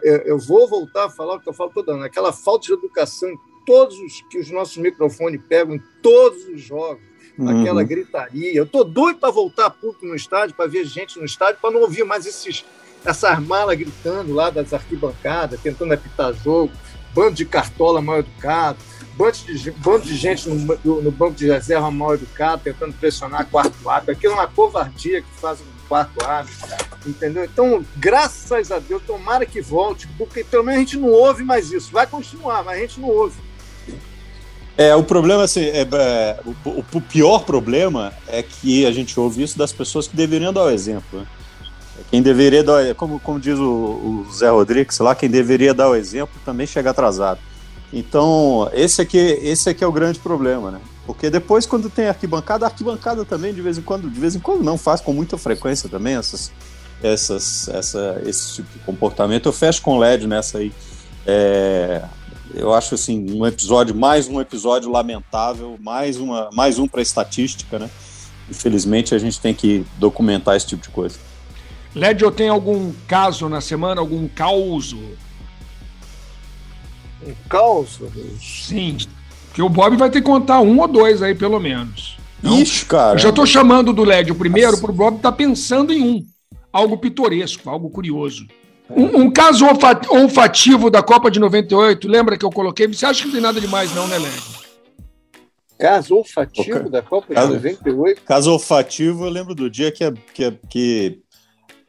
Eu 0.03 0.39
vou 0.39 0.67
voltar 0.67 1.05
a 1.05 1.09
falar 1.09 1.35
o 1.35 1.39
que 1.39 1.49
eu 1.49 1.53
falo 1.53 1.71
toda 1.71 1.93
ano, 1.93 2.03
aquela 2.03 2.31
falta 2.31 2.67
de 2.67 2.73
educação 2.73 3.29
em 3.29 3.37
todos 3.65 3.97
os 3.99 4.21
que 4.29 4.39
os 4.39 4.49
nossos 4.51 4.77
microfones 4.77 5.41
pegam, 5.47 5.75
em 5.75 5.83
todos 6.01 6.45
os 6.47 6.61
jogos, 6.61 7.03
uhum. 7.37 7.61
aquela 7.61 7.83
gritaria. 7.83 8.53
Eu 8.53 8.65
tô 8.65 8.83
doido 8.83 9.19
para 9.19 9.31
voltar 9.31 9.69
público 9.69 10.05
no 10.05 10.15
estádio, 10.15 10.55
para 10.55 10.67
ver 10.67 10.85
gente 10.85 11.19
no 11.19 11.25
estádio, 11.25 11.57
para 11.61 11.71
não 11.71 11.81
ouvir 11.81 12.03
mais 12.03 12.25
esses, 12.25 12.65
essas 13.03 13.39
malas 13.39 13.77
gritando 13.77 14.33
lá 14.33 14.49
das 14.49 14.73
arquibancadas, 14.73 15.59
tentando 15.61 15.93
apitar 15.93 16.33
jogo, 16.33 16.71
bando 17.13 17.35
de 17.35 17.45
cartola 17.45 18.01
mal 18.01 18.19
educado 18.19 18.77
bando 19.15 19.37
de, 19.45 19.71
bando 19.71 20.05
de 20.05 20.15
gente 20.15 20.49
no, 20.49 21.01
no, 21.01 21.11
banco 21.11 21.35
de 21.35 21.47
reserva 21.47 21.89
mal 21.89 22.13
educado, 22.13 22.63
tentando 22.63 22.93
pressionar 22.93 23.47
quarto 23.47 23.89
árbitro. 23.89 24.13
Aquilo 24.13 24.33
é 24.33 24.35
uma 24.35 24.47
covardia 24.47 25.21
que 25.21 25.31
faz 25.39 25.59
o 25.59 25.63
quarto 25.87 26.23
árbitro, 26.25 26.77
entendeu? 27.05 27.45
Então, 27.45 27.85
graças 27.95 28.71
a 28.71 28.79
Deus, 28.79 29.01
tomara 29.03 29.45
que 29.45 29.61
volte, 29.61 30.07
porque 30.17 30.43
pelo 30.43 30.63
menos 30.63 30.77
a 30.77 30.83
gente 30.83 30.97
não 30.97 31.09
ouve 31.09 31.43
mais 31.43 31.71
isso. 31.71 31.91
Vai 31.91 32.05
continuar, 32.05 32.63
mas 32.63 32.77
a 32.77 32.81
gente 32.81 32.99
não 32.99 33.09
ouve. 33.09 33.37
É, 34.77 34.93
o 34.93 35.03
problema, 35.03 35.43
assim, 35.43 35.61
é, 35.61 35.81
é 35.81 36.39
o, 36.45 36.83
o, 36.93 37.01
pior 37.01 37.45
problema 37.45 38.11
é 38.27 38.43
que 38.43 38.85
a 38.85 38.91
gente 38.91 39.17
ouve 39.17 39.41
isso 39.41 39.57
das 39.57 39.71
pessoas 39.71 40.07
que 40.07 40.15
deveriam 40.15 40.51
dar 40.51 40.63
o 40.63 40.69
exemplo. 40.69 41.19
Né? 41.19 41.25
Quem 42.11 42.21
deveria 42.21 42.63
dar, 42.63 42.93
como, 42.95 43.19
como 43.19 43.39
diz 43.39 43.57
o, 43.57 43.63
o 43.63 44.27
Zé 44.33 44.49
Rodrigues 44.49 44.99
lá, 44.99 45.15
quem 45.15 45.29
deveria 45.29 45.73
dar 45.73 45.89
o 45.89 45.95
exemplo 45.95 46.35
também 46.43 46.67
chega 46.67 46.89
atrasado. 46.89 47.39
Então, 47.93 48.69
esse 48.73 49.01
aqui, 49.01 49.17
esse 49.17 49.69
aqui 49.69 49.81
é 49.81 49.87
o 49.87 49.91
grande 49.91 50.19
problema, 50.19 50.71
né? 50.71 50.81
Porque 51.05 51.29
depois, 51.29 51.65
quando 51.65 51.89
tem 51.89 52.07
arquibancada, 52.07 52.65
arquibancada 52.65 53.23
também, 53.23 53.53
de 53.53 53.61
vez 53.61 53.77
em 53.77 53.81
quando, 53.81 54.09
de 54.09 54.19
vez 54.19 54.35
em 54.35 54.39
quando 54.39 54.63
não, 54.63 54.77
faz 54.77 54.99
com 54.99 55.13
muita 55.13 55.37
frequência 55.37 55.87
também 55.87 56.15
essas, 56.15 56.51
essas, 57.01 57.69
essa, 57.69 58.21
esse 58.25 58.55
tipo 58.55 58.73
de 58.73 58.79
comportamento. 58.79 59.45
Eu 59.47 59.53
fecho 59.53 59.81
com 59.81 59.97
LED 59.97 60.27
nessa 60.27 60.57
aí. 60.57 60.73
É, 61.25 62.03
eu 62.55 62.73
acho 62.73 62.95
assim, 62.95 63.25
um 63.31 63.45
episódio, 63.45 63.95
mais 63.95 64.27
um 64.27 64.39
episódio 64.41 64.91
lamentável, 64.91 65.77
mais, 65.79 66.17
uma, 66.17 66.49
mais 66.53 66.79
um 66.79 66.87
para 66.87 67.01
estatística, 67.01 67.77
né? 67.77 67.89
Infelizmente 68.49 69.15
a 69.15 69.17
gente 69.17 69.39
tem 69.39 69.53
que 69.53 69.85
documentar 69.97 70.55
esse 70.55 70.67
tipo 70.67 70.83
de 70.83 70.89
coisa. 70.89 71.17
LED, 71.93 72.23
eu 72.23 72.31
tenho 72.31 72.53
algum 72.53 72.91
caso 73.07 73.47
na 73.47 73.61
semana, 73.61 74.01
algum 74.01 74.27
caos 74.27 74.93
um 77.25 77.33
caos? 77.49 77.99
Sim. 78.41 78.97
Porque 79.47 79.61
o 79.61 79.69
Bob 79.69 79.97
vai 79.97 80.09
ter 80.09 80.21
que 80.21 80.27
contar 80.27 80.61
um 80.61 80.79
ou 80.79 80.87
dois 80.87 81.21
aí, 81.21 81.33
pelo 81.33 81.59
menos. 81.59 82.17
Então, 82.39 82.59
Ixi, 82.59 82.85
cara. 82.85 83.15
Eu 83.15 83.19
já 83.19 83.29
estou 83.29 83.45
chamando 83.45 83.93
do 83.93 84.03
LED 84.03 84.31
o 84.31 84.35
primeiro 84.35 84.77
para 84.79 84.91
o 84.91 84.93
Bob 84.93 85.17
estar 85.17 85.31
tá 85.31 85.37
pensando 85.37 85.91
em 85.91 86.01
um. 86.01 86.25
Algo 86.71 86.97
pitoresco, 86.97 87.69
algo 87.69 87.89
curioso. 87.89 88.45
Um, 88.89 89.21
um, 89.21 89.31
caso 89.31 89.65
olfativo 90.09 90.89
da 90.91 91.01
Copa 91.01 91.31
de 91.31 91.39
98, 91.39 92.07
lembra 92.07 92.37
que 92.37 92.45
eu 92.45 92.51
coloquei? 92.51 92.87
Você 92.87 93.05
acha 93.05 93.21
que 93.21 93.27
não 93.27 93.33
tem 93.33 93.41
nada 93.41 93.59
demais, 93.59 93.93
não, 93.95 94.07
né, 94.07 94.17
LED? 94.17 94.43
Caso 95.79 96.15
olfativo 96.15 96.89
da 96.89 97.01
Copa 97.01 97.33
de 97.33 97.41
98? 97.41 98.21
Caso 98.23 98.51
olfativo, 98.51 99.25
eu 99.25 99.29
lembro 99.29 99.55
do 99.55 99.69
dia 99.69 99.91
que, 99.91 100.09
que, 100.33 100.51
que 100.69 101.19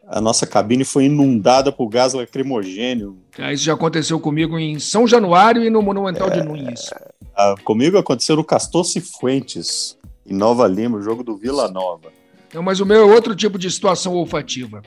a 0.06 0.20
nossa 0.20 0.46
cabine 0.46 0.84
foi 0.84 1.04
inundada 1.04 1.70
por 1.70 1.88
gás 1.88 2.14
lacrimogênio. 2.14 3.18
É, 3.38 3.52
isso 3.52 3.64
já 3.64 3.74
aconteceu 3.74 4.18
comigo 4.18 4.58
em 4.58 4.78
São 4.78 5.06
Januário 5.06 5.62
e 5.62 5.70
no 5.70 5.82
Monumental 5.82 6.28
é, 6.28 6.30
de 6.30 6.42
Nunes. 6.42 6.90
A, 7.36 7.54
comigo 7.62 7.98
aconteceu 7.98 8.36
no 8.36 8.44
Castor 8.44 8.84
Cifuentes, 8.84 9.98
em 10.24 10.34
Nova 10.34 10.66
Lima, 10.66 10.98
o 10.98 11.02
jogo 11.02 11.22
do 11.22 11.36
Vila 11.36 11.68
Nova. 11.68 12.10
Não, 12.54 12.62
mas 12.62 12.80
o 12.80 12.86
meu 12.86 13.10
é 13.10 13.14
outro 13.14 13.36
tipo 13.36 13.58
de 13.58 13.70
situação 13.70 14.14
olfativa. 14.14 14.82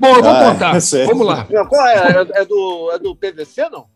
Bom, 0.00 0.16
eu 0.16 0.22
vou 0.22 0.32
ah, 0.32 0.52
contar. 0.52 0.76
É 0.76 1.04
Vamos 1.04 1.26
lá. 1.26 1.46
qual 1.68 1.86
é? 1.86 1.94
É, 1.94 2.40
é 2.40 2.44
do, 2.46 2.90
é 2.92 2.98
do 2.98 3.14
PVC, 3.14 3.68
não? 3.68 3.86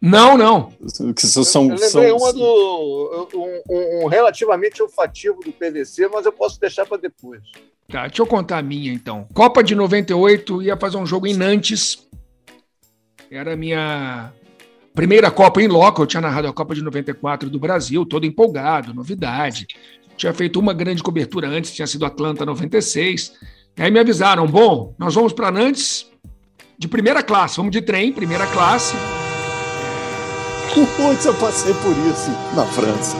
Não, 0.00 0.38
não. 0.38 0.72
Que 1.14 1.26
são, 1.26 1.64
eu 1.64 1.68
lembrei 1.70 1.88
são... 1.88 2.16
uma 2.16 2.32
do. 2.32 3.28
Um, 3.68 4.04
um, 4.04 4.06
relativamente 4.06 4.82
olfativo 4.82 5.40
do 5.40 5.52
PVC, 5.52 6.08
mas 6.08 6.24
eu 6.24 6.32
posso 6.32 6.58
deixar 6.58 6.86
para 6.86 6.96
depois. 6.96 7.42
Tá, 7.88 8.06
deixa 8.06 8.22
eu 8.22 8.26
contar 8.26 8.58
a 8.58 8.62
minha 8.62 8.92
então. 8.92 9.28
Copa 9.34 9.62
de 9.62 9.74
98, 9.74 10.62
ia 10.62 10.76
fazer 10.76 10.96
um 10.96 11.06
jogo 11.06 11.26
em 11.26 11.34
Nantes. 11.34 12.06
Era 13.30 13.52
a 13.52 13.56
minha 13.56 14.32
primeira 14.94 15.30
Copa 15.30 15.60
em 15.60 15.68
loco. 15.68 16.02
Eu 16.02 16.06
tinha 16.06 16.20
narrado 16.20 16.48
a 16.48 16.52
Copa 16.52 16.74
de 16.74 16.82
94 16.82 17.50
do 17.50 17.58
Brasil, 17.58 18.06
todo 18.06 18.24
empolgado, 18.24 18.94
novidade. 18.94 19.66
Tinha 20.16 20.32
feito 20.32 20.58
uma 20.58 20.72
grande 20.72 21.02
cobertura 21.02 21.48
antes, 21.48 21.74
tinha 21.74 21.86
sido 21.86 22.06
Atlanta 22.06 22.46
96. 22.46 23.34
E 23.76 23.82
aí 23.82 23.90
me 23.90 23.98
avisaram: 23.98 24.46
bom, 24.46 24.94
nós 24.98 25.14
vamos 25.14 25.32
para 25.32 25.50
Nantes 25.50 26.06
de 26.78 26.88
primeira 26.88 27.22
classe, 27.22 27.56
vamos 27.56 27.72
de 27.72 27.82
trem, 27.82 28.12
primeira 28.12 28.46
classe. 28.46 28.94
Putz, 30.74 31.24
eu 31.24 31.34
passei 31.34 31.72
por 31.74 31.92
isso 31.92 32.30
na 32.54 32.66
França. 32.66 33.16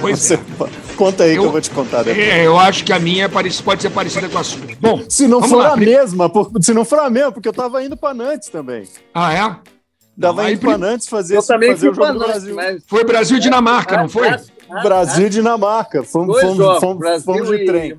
Pois 0.00 0.18
Você, 0.18 0.34
é. 0.34 0.38
Conta 0.96 1.24
aí 1.24 1.34
eu, 1.34 1.42
que 1.42 1.48
eu 1.48 1.52
vou 1.52 1.60
te 1.60 1.70
contar 1.70 2.02
depois. 2.02 2.26
É, 2.26 2.46
eu 2.46 2.58
acho 2.58 2.84
que 2.84 2.92
a 2.92 2.98
minha 2.98 3.24
é 3.24 3.28
pode 3.28 3.82
ser 3.82 3.90
parecida 3.90 4.28
com 4.28 4.38
a 4.38 4.44
sua. 4.44 4.60
Bom, 4.80 5.02
se 5.08 5.26
não 5.26 5.42
for 5.42 5.58
lá. 5.58 5.72
a 5.72 5.76
mesma, 5.76 6.30
se 6.60 6.74
não 6.74 6.84
for 6.84 6.98
a 6.98 7.08
mesma, 7.08 7.32
porque 7.32 7.48
eu 7.48 7.52
tava 7.52 7.82
indo 7.82 7.96
para 7.96 8.14
Nantes 8.14 8.48
também. 8.48 8.86
Ah, 9.14 9.32
é? 9.32 9.56
Dava 10.16 10.50
indo 10.50 10.60
para 10.60 10.76
Nantes 10.76 11.08
fazer, 11.08 11.36
eu 11.36 11.42
também 11.42 11.70
fazer 11.70 11.90
o 11.90 11.94
jogo 11.94 12.12
do 12.12 12.18
Brasil. 12.18 12.54
Mas... 12.54 12.82
Foi 12.86 13.04
Brasil 13.04 13.36
e 13.36 13.40
Dinamarca, 13.40 13.96
não 13.96 14.08
foi? 14.08 14.28
Brasil 14.82 15.26
e 15.26 15.30
Dinamarca. 15.30 16.02
Fomos, 16.02 16.40
fomos, 16.40 16.80
fomos, 16.80 17.24
fomos 17.24 17.48
de 17.48 17.64
trem. 17.64 17.98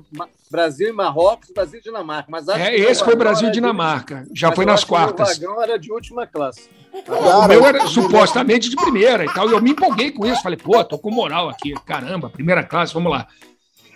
Brasil 0.50 0.88
e 0.88 0.92
Marrocos, 0.92 1.50
Brasil 1.54 1.78
e 1.78 1.82
Dinamarca. 1.82 2.26
Mas 2.28 2.48
é, 2.48 2.74
esse 2.74 3.04
foi 3.04 3.14
Brasil 3.14 3.48
e 3.48 3.52
Dinamarca. 3.52 4.24
De... 4.28 4.40
Já 4.40 4.50
foi 4.50 4.66
nas 4.66 4.82
quartas. 4.82 5.36
O 5.36 5.40
vagão 5.40 5.62
era 5.62 5.78
de 5.78 5.92
última 5.92 6.26
classe. 6.26 6.68
Cara, 7.06 7.38
o 7.38 7.48
meu 7.48 7.64
era 7.64 7.86
supostamente 7.86 8.68
de 8.68 8.74
primeira 8.74 9.24
e 9.24 9.32
tal. 9.32 9.48
E 9.48 9.52
eu 9.52 9.62
me 9.62 9.70
empolguei 9.70 10.10
com 10.10 10.26
isso. 10.26 10.42
Falei, 10.42 10.58
pô, 10.58 10.82
tô 10.84 10.98
com 10.98 11.10
moral 11.10 11.48
aqui. 11.48 11.72
Caramba, 11.86 12.28
primeira 12.28 12.64
classe, 12.64 12.92
vamos 12.92 13.12
lá. 13.12 13.28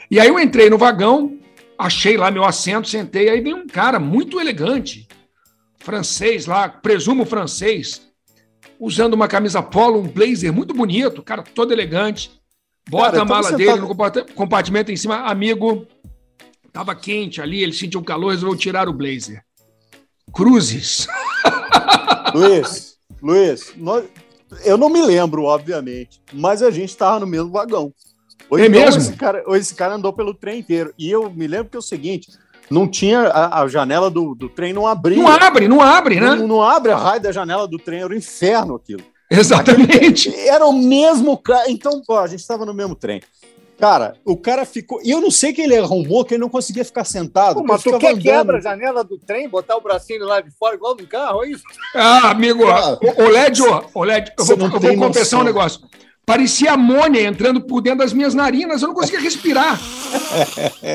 E 0.08 0.20
aí 0.20 0.28
eu 0.28 0.38
entrei 0.38 0.70
no 0.70 0.78
vagão, 0.78 1.36
achei 1.76 2.16
lá 2.16 2.30
meu 2.30 2.44
assento, 2.44 2.88
sentei. 2.88 3.28
Aí 3.28 3.40
vem 3.40 3.54
um 3.54 3.66
cara 3.66 3.98
muito 3.98 4.40
elegante, 4.40 5.08
francês 5.78 6.46
lá, 6.46 6.68
presumo 6.68 7.24
francês, 7.24 8.02
usando 8.78 9.14
uma 9.14 9.26
camisa 9.26 9.60
polo, 9.60 9.98
um 9.98 10.06
blazer 10.08 10.52
muito 10.52 10.72
bonito, 10.72 11.22
cara 11.22 11.42
todo 11.42 11.72
elegante. 11.72 12.30
Bota 12.88 13.12
cara, 13.12 13.22
a 13.22 13.24
mala 13.24 13.52
dele 13.52 13.80
no 13.80 13.96
compartimento 14.34 14.92
em 14.92 14.96
cima. 14.96 15.16
Amigo, 15.20 15.86
tava 16.74 16.92
quente 16.96 17.40
ali, 17.40 17.62
ele 17.62 17.72
sentiu 17.72 18.02
calor, 18.02 18.32
resolveu 18.32 18.58
tirar 18.58 18.88
o 18.88 18.92
blazer. 18.92 19.44
Cruzes. 20.32 21.06
Luiz, 22.34 22.96
Luiz, 23.22 23.72
nós, 23.76 24.04
eu 24.64 24.76
não 24.76 24.88
me 24.88 25.00
lembro, 25.00 25.44
obviamente, 25.44 26.20
mas 26.32 26.62
a 26.62 26.72
gente 26.72 26.90
estava 26.90 27.20
no 27.20 27.28
mesmo 27.28 27.50
vagão. 27.50 27.94
Ou 28.50 28.58
é 28.58 28.66
então, 28.66 28.80
mesmo? 28.80 29.00
Esse 29.00 29.12
cara, 29.12 29.44
esse 29.56 29.74
cara 29.74 29.94
andou 29.94 30.12
pelo 30.12 30.34
trem 30.34 30.58
inteiro. 30.58 30.92
E 30.98 31.08
eu 31.08 31.30
me 31.30 31.46
lembro 31.46 31.70
que 31.70 31.76
é 31.76 31.78
o 31.78 31.82
seguinte: 31.82 32.32
não 32.68 32.88
tinha 32.88 33.20
a, 33.20 33.62
a 33.62 33.68
janela 33.68 34.10
do, 34.10 34.34
do, 34.34 34.48
trem 34.48 34.72
não 34.72 34.84
abria. 34.84 35.16
Não 35.16 35.28
abre, 35.28 35.68
não 35.68 35.80
abre, 35.80 36.18
né? 36.18 36.34
Não, 36.34 36.48
não 36.48 36.62
abre 36.62 36.90
a 36.90 36.96
raio 36.96 37.22
da 37.22 37.30
janela 37.30 37.68
do 37.68 37.78
trem, 37.78 38.00
era 38.00 38.08
o 38.08 38.14
um 38.14 38.18
inferno 38.18 38.74
aquilo. 38.74 39.02
Exatamente. 39.30 40.34
Era 40.40 40.66
o 40.66 40.72
mesmo 40.72 41.38
cara. 41.38 41.70
Então, 41.70 42.02
pô, 42.04 42.18
a 42.18 42.26
gente 42.26 42.40
estava 42.40 42.66
no 42.66 42.74
mesmo 42.74 42.96
trem. 42.96 43.22
Cara, 43.84 44.14
o 44.24 44.34
cara 44.34 44.64
ficou. 44.64 44.98
E 45.04 45.10
eu 45.10 45.20
não 45.20 45.30
sei 45.30 45.52
que 45.52 45.60
ele 45.60 45.76
arrumou, 45.76 46.24
que 46.24 46.32
ele 46.32 46.40
não 46.40 46.48
conseguia 46.48 46.82
ficar 46.86 47.04
sentado. 47.04 47.56
Pô, 47.56 47.64
mas 47.64 47.82
tu 47.82 47.98
quer 47.98 48.16
quebra 48.16 48.56
a 48.56 48.60
janela 48.62 49.04
do 49.04 49.18
trem, 49.18 49.46
botar 49.46 49.76
o 49.76 49.80
bracinho 49.82 50.24
lá 50.24 50.40
de 50.40 50.50
fora, 50.52 50.74
igual 50.74 50.96
no 50.96 51.06
carro, 51.06 51.44
é 51.44 51.50
isso? 51.50 51.62
Ah, 51.94 52.30
amigo, 52.30 52.66
ah, 52.66 52.98
o 53.02 53.28
LED, 53.28 53.60
o 53.92 54.02
LED, 54.02 54.32
eu 54.38 54.44
vou, 54.46 54.56
eu 54.56 54.80
vou 54.80 54.96
confessar 54.96 55.40
um 55.40 55.44
negócio. 55.44 55.82
Parecia 56.24 56.72
amônia 56.72 57.20
entrando 57.26 57.60
por 57.60 57.82
dentro 57.82 57.98
das 57.98 58.14
minhas 58.14 58.32
narinas, 58.32 58.80
eu 58.80 58.88
não 58.88 58.94
conseguia 58.94 59.20
respirar. 59.20 59.78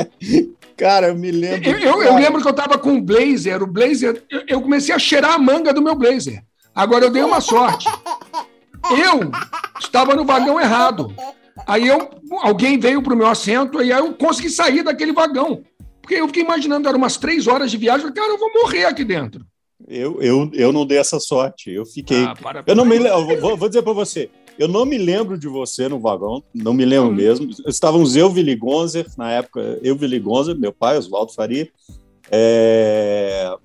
cara, 0.75 1.09
eu 1.09 1.15
me 1.15 1.29
lembro. 1.29 1.69
Eu, 1.69 1.77
eu, 1.77 2.01
eu 2.01 2.15
lembro 2.15 2.41
que 2.41 2.47
eu 2.47 2.51
estava 2.51 2.75
com 2.75 2.93
um 2.93 3.01
blazer, 3.01 3.61
o 3.61 3.67
blazer, 3.67 4.23
eu, 4.31 4.41
eu 4.47 4.61
comecei 4.61 4.95
a 4.95 4.97
cheirar 4.97 5.35
a 5.35 5.37
manga 5.37 5.71
do 5.71 5.83
meu 5.83 5.93
blazer. 5.93 6.41
Agora 6.73 7.05
eu 7.05 7.11
dei 7.11 7.21
uma 7.21 7.39
sorte. 7.39 7.87
Eu 8.89 9.29
estava 9.79 10.15
no 10.15 10.25
vagão 10.25 10.59
errado. 10.59 11.13
Aí 11.67 11.87
eu, 11.87 12.09
alguém 12.41 12.79
veio 12.79 13.01
para 13.01 13.13
o 13.13 13.17
meu 13.17 13.27
assento 13.27 13.81
e 13.81 13.91
aí 13.91 13.99
eu 13.99 14.13
consegui 14.13 14.49
sair 14.49 14.83
daquele 14.83 15.13
vagão. 15.13 15.63
Porque 16.01 16.15
eu 16.15 16.27
fiquei 16.27 16.43
imaginando, 16.43 16.87
eram 16.87 16.97
umas 16.97 17.17
três 17.17 17.47
horas 17.47 17.69
de 17.69 17.77
viagem, 17.77 18.11
cara, 18.11 18.33
eu 18.33 18.39
vou 18.39 18.51
morrer 18.53 18.85
aqui 18.85 19.03
dentro. 19.03 19.45
Eu, 19.87 20.21
eu, 20.21 20.51
eu 20.53 20.71
não 20.71 20.85
dei 20.85 20.97
essa 20.97 21.19
sorte. 21.19 21.71
Eu 21.71 21.85
fiquei. 21.85 22.23
Ah, 22.23 22.35
para, 22.35 22.63
para. 22.63 22.71
Eu 22.71 22.75
não 22.75 22.85
me 22.85 22.99
lembro. 22.99 23.39
Vou, 23.39 23.57
vou 23.57 23.69
dizer 23.69 23.81
para 23.81 23.93
você. 23.93 24.29
Eu 24.57 24.67
não 24.67 24.85
me 24.85 24.97
lembro 24.97 25.37
de 25.37 25.47
você 25.47 25.87
no 25.87 25.99
vagão, 25.99 26.43
não 26.53 26.73
me 26.73 26.83
lembro 26.83 27.11
hum. 27.11 27.15
mesmo. 27.15 27.49
Estávamos 27.65 28.17
eu, 28.17 28.29
Willy 28.29 28.57
Gonzer, 28.57 29.07
na 29.17 29.31
época, 29.31 29.79
eu, 29.81 29.97
Willy 29.99 30.19
Gonzer, 30.19 30.59
meu 30.59 30.73
pai, 30.73 30.97
Oswaldo 30.97 31.33
Faria. 31.33 31.69
É... 32.29 33.55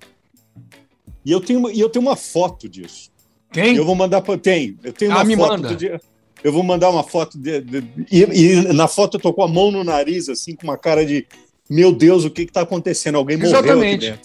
E 1.25 1.31
eu 1.31 1.41
tenho, 1.41 1.69
e 1.69 1.79
eu 1.79 1.89
tenho 1.89 2.05
uma 2.05 2.15
foto 2.15 2.69
disso. 2.69 3.11
Tem? 3.51 3.75
Eu 3.75 3.85
vou 3.85 3.93
mandar 3.93 4.21
para. 4.21 4.37
Tem. 4.37 4.77
Eu 4.83 4.93
tenho 4.93 5.11
ah, 5.11 5.15
uma 5.15 5.23
me 5.25 5.35
foto. 5.35 5.61
Manda. 5.61 5.75
De... 5.75 5.99
Eu 6.45 6.51
vou 6.51 6.61
mandar 6.61 6.91
uma 6.91 7.01
foto. 7.01 7.39
De, 7.39 7.59
de... 7.59 7.83
E, 8.11 8.21
e, 8.21 8.55
na 8.71 8.87
foto 8.87 9.17
eu 9.17 9.19
tô 9.19 9.33
com 9.33 9.41
a 9.41 9.47
mão 9.47 9.71
no 9.71 9.83
nariz, 9.83 10.29
assim, 10.29 10.55
com 10.55 10.65
uma 10.65 10.77
cara 10.77 11.03
de. 11.03 11.25
Meu 11.67 11.91
Deus, 11.91 12.23
o 12.23 12.29
que 12.29 12.43
está 12.43 12.61
acontecendo? 12.61 13.15
Alguém 13.15 13.35
morreu 13.35 13.51
Exatamente. 13.51 14.09
aqui 14.11 14.21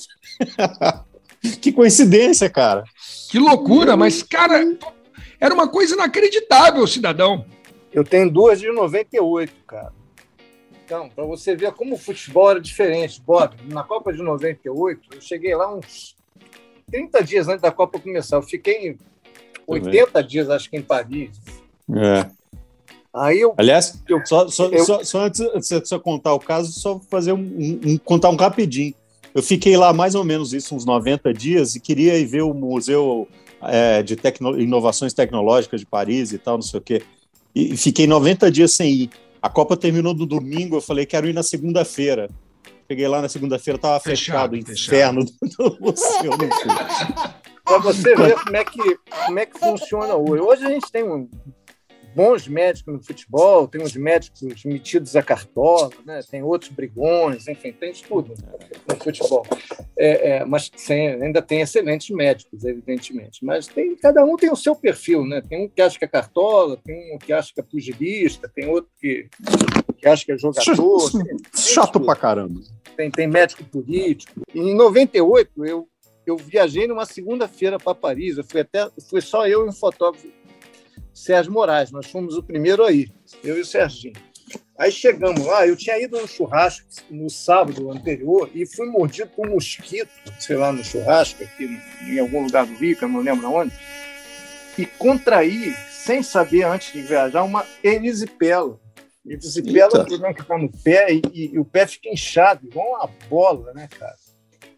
dentro. 0.61 1.57
que 1.63 1.73
coincidência, 1.73 2.51
cara. 2.51 2.85
Que 3.31 3.39
loucura, 3.39 3.97
mas, 3.97 4.23
cara, 4.23 4.63
era 5.41 5.55
uma 5.55 5.67
coisa 5.67 5.95
inacreditável, 5.95 6.87
cidadão. 6.87 7.47
Eu 7.91 8.05
tenho 8.05 8.31
duas 8.31 8.61
de 8.61 8.71
98, 8.71 9.55
cara. 9.67 9.95
Então, 10.85 11.09
para 11.09 11.25
você 11.25 11.57
ver 11.57 11.73
como 11.73 11.95
o 11.95 11.99
futebol 11.99 12.51
era 12.51 12.61
diferente, 12.61 13.23
Bob, 13.27 13.57
na 13.65 13.83
Copa 13.83 14.13
de 14.13 14.23
98, 14.23 15.09
eu 15.15 15.21
cheguei 15.23 15.55
lá 15.55 15.75
uns 15.75 16.15
30 16.91 17.25
dias 17.25 17.49
antes 17.49 17.63
da 17.63 17.73
Copa 17.73 17.99
começar. 17.99 18.37
Eu 18.37 18.43
fiquei 18.43 18.99
80 19.67 20.23
dias, 20.23 20.51
acho 20.51 20.69
que, 20.69 20.77
em 20.77 20.83
Paris. 20.83 21.31
É. 21.96 22.26
Aí 23.12 23.40
eu. 23.40 23.55
Aliás, 23.57 24.00
eu, 24.09 24.24
só, 24.24 24.48
só, 24.48 24.66
eu, 24.66 24.85
só, 24.85 25.03
só, 25.03 25.24
antes 25.24 25.40
de 25.40 25.81
você 25.81 25.98
contar 25.98 26.33
o 26.33 26.38
caso, 26.38 26.72
só 26.72 27.00
fazer 27.11 27.33
um, 27.33 27.81
um, 27.85 27.98
contar 27.98 28.31
um 28.31 28.37
rapidinho. 28.37 28.94
Eu 29.35 29.42
fiquei 29.42 29.76
lá 29.76 29.92
mais 29.92 30.14
ou 30.14 30.24
menos 30.24 30.53
isso, 30.53 30.74
uns 30.74 30.85
90 30.85 31.33
dias, 31.33 31.74
e 31.74 31.81
queria 31.81 32.18
ir 32.18 32.26
ver 32.26 32.42
o 32.42 32.55
Museu 32.55 33.29
é, 33.62 34.03
de 34.03 34.16
tecno, 34.16 34.61
inovações 34.61 35.12
tecnológicas 35.12 35.81
de 35.81 35.87
Paris 35.87 36.33
e 36.33 36.38
tal, 36.38 36.57
não 36.57 36.62
sei 36.62 36.79
o 36.79 36.83
quê. 36.83 37.03
E 37.55 37.76
fiquei 37.76 38.07
90 38.07 38.50
dias 38.50 38.72
sem 38.72 38.92
ir. 38.92 39.11
A 39.42 39.48
Copa 39.48 39.76
terminou 39.76 40.14
no 40.14 40.26
domingo, 40.26 40.76
eu 40.76 40.81
falei, 40.81 41.07
quero 41.07 41.29
ir 41.29 41.33
na 41.33 41.42
segunda-feira. 41.42 42.29
Cheguei 42.88 43.07
lá 43.07 43.22
na 43.22 43.29
segunda-feira, 43.29 43.76
estava 43.76 44.00
fechado, 44.00 44.57
fechado, 44.57 44.72
inferno 44.72 45.24
do, 45.24 45.79
museu, 45.81 46.31
não 46.33 47.29
Para 47.64 47.79
você 47.79 48.16
ver 48.16 48.35
como 48.35 48.57
é, 48.57 48.64
que, 48.64 48.98
como 49.26 49.38
é 49.38 49.46
que 49.46 49.59
funciona 49.59 50.14
hoje. 50.16 50.42
Hoje 50.42 50.66
a 50.66 50.68
gente 50.70 50.90
tem 50.90 51.05
um 51.05 51.29
bons 52.14 52.49
médicos 52.49 52.92
no 52.92 53.03
futebol, 53.03 53.68
tem 53.68 53.83
uns 53.83 53.94
médicos 53.94 54.64
metidos 54.64 55.14
a 55.16 55.23
cartola, 55.23 55.90
né? 56.05 56.20
tem 56.29 56.42
outros 56.42 56.70
brigões, 56.70 57.46
enfim, 57.46 57.73
tem 57.73 57.92
de 57.92 58.03
tudo 58.03 58.35
no 58.88 58.96
futebol. 58.96 59.46
É, 59.96 60.31
é, 60.31 60.44
mas 60.44 60.68
tem, 60.68 61.23
ainda 61.23 61.40
tem 61.40 61.61
excelentes 61.61 62.11
médicos, 62.11 62.64
evidentemente. 62.64 63.44
Mas 63.44 63.66
tem, 63.66 63.94
cada 63.96 64.25
um 64.25 64.37
tem 64.37 64.51
o 64.51 64.57
seu 64.57 64.75
perfil, 64.75 65.25
né? 65.25 65.40
Tem 65.40 65.64
um 65.64 65.68
que 65.68 65.81
acha 65.81 65.99
que 65.99 66.05
é 66.05 66.09
cartola, 66.09 66.77
tem 66.85 67.14
um 67.14 67.18
que 67.18 67.33
acha 67.33 67.53
que 67.55 67.61
é 67.61 67.62
pugilista, 67.62 68.49
tem 68.49 68.68
outro 68.68 68.90
que, 69.01 69.29
que 69.99 70.09
acha 70.09 70.25
que 70.25 70.33
é 70.33 70.38
jogador. 70.38 71.11
Tem, 71.12 71.37
Chato 71.55 71.99
tem 71.99 72.07
pra 72.07 72.16
caramba. 72.16 72.61
Tem, 72.96 73.11
tem 73.11 73.27
médico 73.27 73.64
político. 73.64 74.40
Em 74.55 74.75
98, 74.75 75.64
eu, 75.64 75.88
eu 76.27 76.37
viajei 76.37 76.87
numa 76.87 77.07
segunda-feira 77.07 77.79
para 77.79 77.94
Paris. 77.94 78.38
Eu 78.38 78.44
fui 78.44 78.61
até, 78.61 78.88
fui 79.09 79.20
só 79.20 79.46
eu 79.46 79.66
e 79.66 79.68
um 79.68 79.73
fotógrafo 79.73 80.27
Sérgio 81.12 81.53
Moraes. 81.53 81.90
Nós 81.90 82.07
fomos 82.07 82.37
o 82.37 82.42
primeiro 82.42 82.85
aí, 82.85 83.09
eu 83.42 83.57
e 83.59 83.61
o 83.61 83.64
Serginho. 83.64 84.14
Aí 84.79 84.90
chegamos 84.90 85.44
lá, 85.44 85.66
eu 85.66 85.77
tinha 85.77 85.99
ido 86.03 86.18
no 86.18 86.27
churrasco 86.27 86.87
no 87.11 87.29
sábado 87.29 87.90
anterior 87.90 88.49
e 88.55 88.64
fui 88.64 88.87
mordido 88.87 89.29
por 89.29 89.46
um 89.46 89.53
mosquito, 89.53 90.11
sei 90.38 90.57
lá, 90.57 90.73
no 90.73 90.83
churrasco, 90.83 91.44
aqui 91.44 91.68
em 92.03 92.18
algum 92.18 92.44
lugar 92.44 92.64
do 92.64 92.75
Rio, 92.75 92.96
que 92.96 93.05
eu 93.05 93.09
não 93.09 93.20
lembro 93.20 93.53
onde, 93.53 93.73
e 94.79 94.87
contraí, 94.87 95.75
sem 95.90 96.23
saber 96.23 96.62
antes 96.62 96.94
de 96.94 97.03
viajar, 97.03 97.42
uma 97.42 97.66
erisipela. 97.85 98.81
Erisipela 99.27 99.99
é 99.99 100.01
um 100.01 100.05
problema 100.07 100.35
que 100.35 100.40
está 100.40 100.57
no 100.57 100.73
pé 100.83 101.12
e, 101.12 101.23
e, 101.33 101.55
e, 101.55 101.59
o 101.59 101.64
pé 101.64 101.87
fica 101.87 102.09
inchado, 102.09 102.66
igual 102.66 102.88
uma 102.88 103.11
bola, 103.29 103.75
né, 103.75 103.87
cara? 103.87 104.16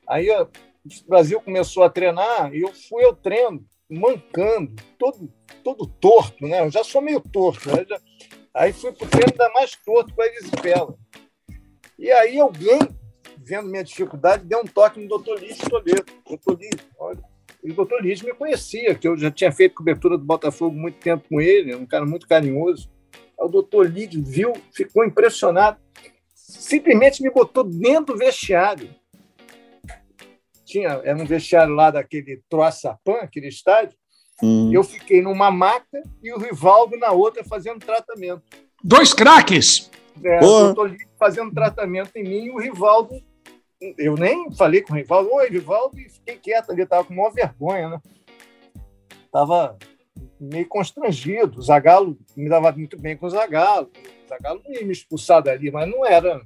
Aí 0.09 0.29
ó, 0.31 0.42
o 0.45 1.09
Brasil 1.09 1.40
começou 1.40 1.85
a 1.85 1.90
treinar 1.90 2.53
e 2.53 2.62
eu 2.62 2.73
fui 2.73 3.05
ao 3.05 3.14
treino, 3.14 3.64
mancando, 3.93 4.75
todo 4.99 5.33
todo 5.63 5.87
torto, 5.87 6.47
né? 6.47 6.61
Eu 6.61 6.71
já 6.71 6.85
sou 6.85 7.01
meio 7.01 7.21
torto, 7.21 7.69
né? 7.71 7.85
Já... 7.89 8.01
Aí 8.55 8.73
fui 8.73 8.93
para 8.93 9.07
o 9.07 9.09
treino 9.09 9.33
ainda 9.33 9.53
mais 9.55 9.77
torto 9.77 10.15
com 10.15 10.23
a 10.23 10.27
Elisipela. 10.27 10.99
E 11.99 12.11
aí 12.11 12.39
alguém, 12.39 12.79
vendo 13.39 13.69
minha 13.69 13.85
dificuldade, 13.85 14.45
deu 14.45 14.61
um 14.61 14.67
toque 14.67 15.01
no 15.01 15.09
doutor 15.09 15.41
Lídio 15.41 15.71
Toledo. 15.71 16.05
Doutor 16.27 16.59
Lídio, 16.59 16.87
olha. 16.99 17.23
E 17.63 17.71
o 17.71 17.75
doutor 17.75 18.03
Lídio 18.03 18.27
me 18.27 18.35
conhecia, 18.35 18.95
que 18.95 19.07
eu 19.07 19.17
já 19.17 19.31
tinha 19.31 19.53
feito 19.53 19.77
cobertura 19.77 20.19
do 20.19 20.25
Botafogo 20.25 20.77
muito 20.77 20.99
tempo 20.99 21.25
com 21.29 21.41
ele, 21.41 21.75
um 21.75 21.87
cara 21.87 22.05
muito 22.05 22.27
carinhoso. 22.27 22.91
Aí 23.39 23.47
o 23.47 23.49
doutor 23.49 23.89
Lídio 23.89 24.23
viu, 24.25 24.53
ficou 24.75 25.05
impressionado, 25.05 25.79
simplesmente 26.35 27.23
me 27.23 27.31
botou 27.31 27.63
dentro 27.63 28.15
do 28.15 28.19
vestiário. 28.19 28.91
Tinha, 30.73 31.01
era 31.05 31.17
um 31.17 31.27
vestiário 31.27 31.75
lá 31.75 31.91
daquele 31.91 32.43
Troaçapã, 32.49 33.17
aquele 33.21 33.49
estádio, 33.49 33.97
Hum. 34.43 34.73
Eu 34.73 34.83
fiquei 34.83 35.23
numa 35.23 35.51
maca 35.51 36.03
e 36.21 36.33
o 36.33 36.39
Rivaldo 36.39 36.97
na 36.97 37.13
outra 37.13 37.45
fazendo 37.45 37.79
tratamento. 37.79 38.43
Dois 38.83 39.15
craques! 39.15 39.89
É, 40.23 40.39
o 40.39 40.75
doutor 40.75 40.97
fazendo 41.19 41.53
tratamento 41.53 42.17
em 42.17 42.25
mim 42.25 42.45
e 42.47 42.51
o 42.51 42.59
Rivaldo. 42.59 43.15
Eu 43.97 44.15
nem 44.15 44.51
falei 44.53 44.83
com 44.83 44.93
o 44.93 44.97
Rivaldo, 44.97 45.33
oi, 45.33 45.49
Rivaldo, 45.49 45.99
e 45.99 46.09
fiquei 46.09 46.37
quieto 46.37 46.71
ali, 46.71 46.83
estava 46.83 47.05
com 47.05 47.15
maior 47.15 47.33
vergonha, 47.33 47.89
né? 47.89 48.01
Estava 49.25 49.77
meio 50.39 50.69
constrangido. 50.69 51.59
O 51.59 51.63
Zagalo 51.63 52.19
me 52.37 52.49
dava 52.49 52.71
muito 52.73 53.01
bem 53.01 53.17
com 53.17 53.27
o 53.27 53.31
Zagalo. 53.31 53.91
O 54.25 54.29
Zagalo 54.29 54.61
não 54.65 54.73
ia 54.73 54.85
me 54.85 54.93
expulsar 54.93 55.43
dali, 55.43 55.71
mas 55.71 55.89
não 55.89 56.05
era 56.05 56.41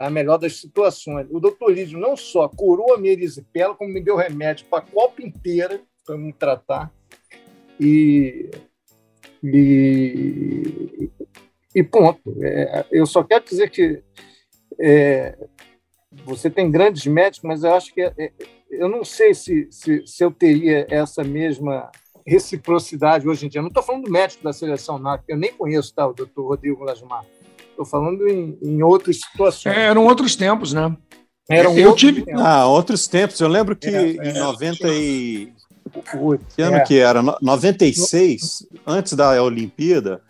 a 0.00 0.08
melhor 0.08 0.38
das 0.38 0.56
situações. 0.56 1.26
O 1.30 1.38
doutor 1.38 1.70
Lídio 1.70 1.98
não 1.98 2.16
só 2.16 2.48
curou 2.48 2.94
a 2.94 2.98
minha 2.98 3.12
erisipela, 3.12 3.74
como 3.74 3.92
me 3.92 4.00
deu 4.00 4.16
remédio 4.16 4.64
para 4.66 4.78
a 4.78 4.86
Copa 4.86 5.22
inteira 5.22 5.78
para 6.06 6.16
me 6.16 6.32
tratar. 6.32 6.90
E, 7.78 8.50
e, 9.44 11.10
e 11.74 11.82
ponto. 11.84 12.34
É, 12.42 12.86
eu 12.90 13.04
só 13.04 13.22
quero 13.22 13.44
dizer 13.44 13.68
que 13.68 14.02
é, 14.80 15.36
você 16.24 16.48
tem 16.48 16.70
grandes 16.70 17.04
médicos, 17.06 17.46
mas 17.46 17.62
eu 17.62 17.74
acho 17.74 17.92
que 17.92 18.00
é, 18.00 18.14
é, 18.18 18.32
eu 18.70 18.88
não 18.88 19.04
sei 19.04 19.34
se, 19.34 19.68
se, 19.70 20.06
se, 20.06 20.24
eu 20.24 20.30
teria 20.30 20.86
essa 20.88 21.22
mesma 21.22 21.90
reciprocidade 22.26 23.28
hoje 23.28 23.44
em 23.44 23.48
dia. 23.50 23.58
Eu 23.58 23.64
não 23.64 23.68
estou 23.68 23.82
falando 23.82 24.04
do 24.04 24.10
médico 24.10 24.42
da 24.42 24.52
seleção 24.54 24.98
NAC, 24.98 25.24
eu 25.28 25.36
nem 25.36 25.52
conheço 25.52 25.94
tá, 25.94 26.06
o 26.06 26.14
doutor 26.14 26.46
Rodrigo 26.46 26.84
Lasmar. 26.84 27.24
Estou 27.80 27.86
falando 27.86 28.28
em, 28.28 28.58
em 28.62 28.82
outras 28.82 29.20
situações. 29.20 29.74
É, 29.74 29.86
eram 29.86 30.04
outros 30.04 30.36
tempos, 30.36 30.74
né? 30.74 30.94
Eram 31.48 31.76
eu 31.78 31.94
tive 31.94 32.22
tempos. 32.22 32.42
Ah, 32.42 32.66
outros 32.66 33.08
tempos. 33.08 33.40
Eu 33.40 33.48
lembro 33.48 33.74
que 33.74 33.88
é, 33.88 34.10
em 34.10 34.34
90 34.34 34.88
e 34.88 35.52
que 36.54 36.62
ano 36.62 36.76
é. 36.76 36.80
que 36.80 36.98
era? 36.98 37.22
96, 37.40 38.66
antes 38.86 39.14
da 39.14 39.42
Olimpíada, 39.42 40.20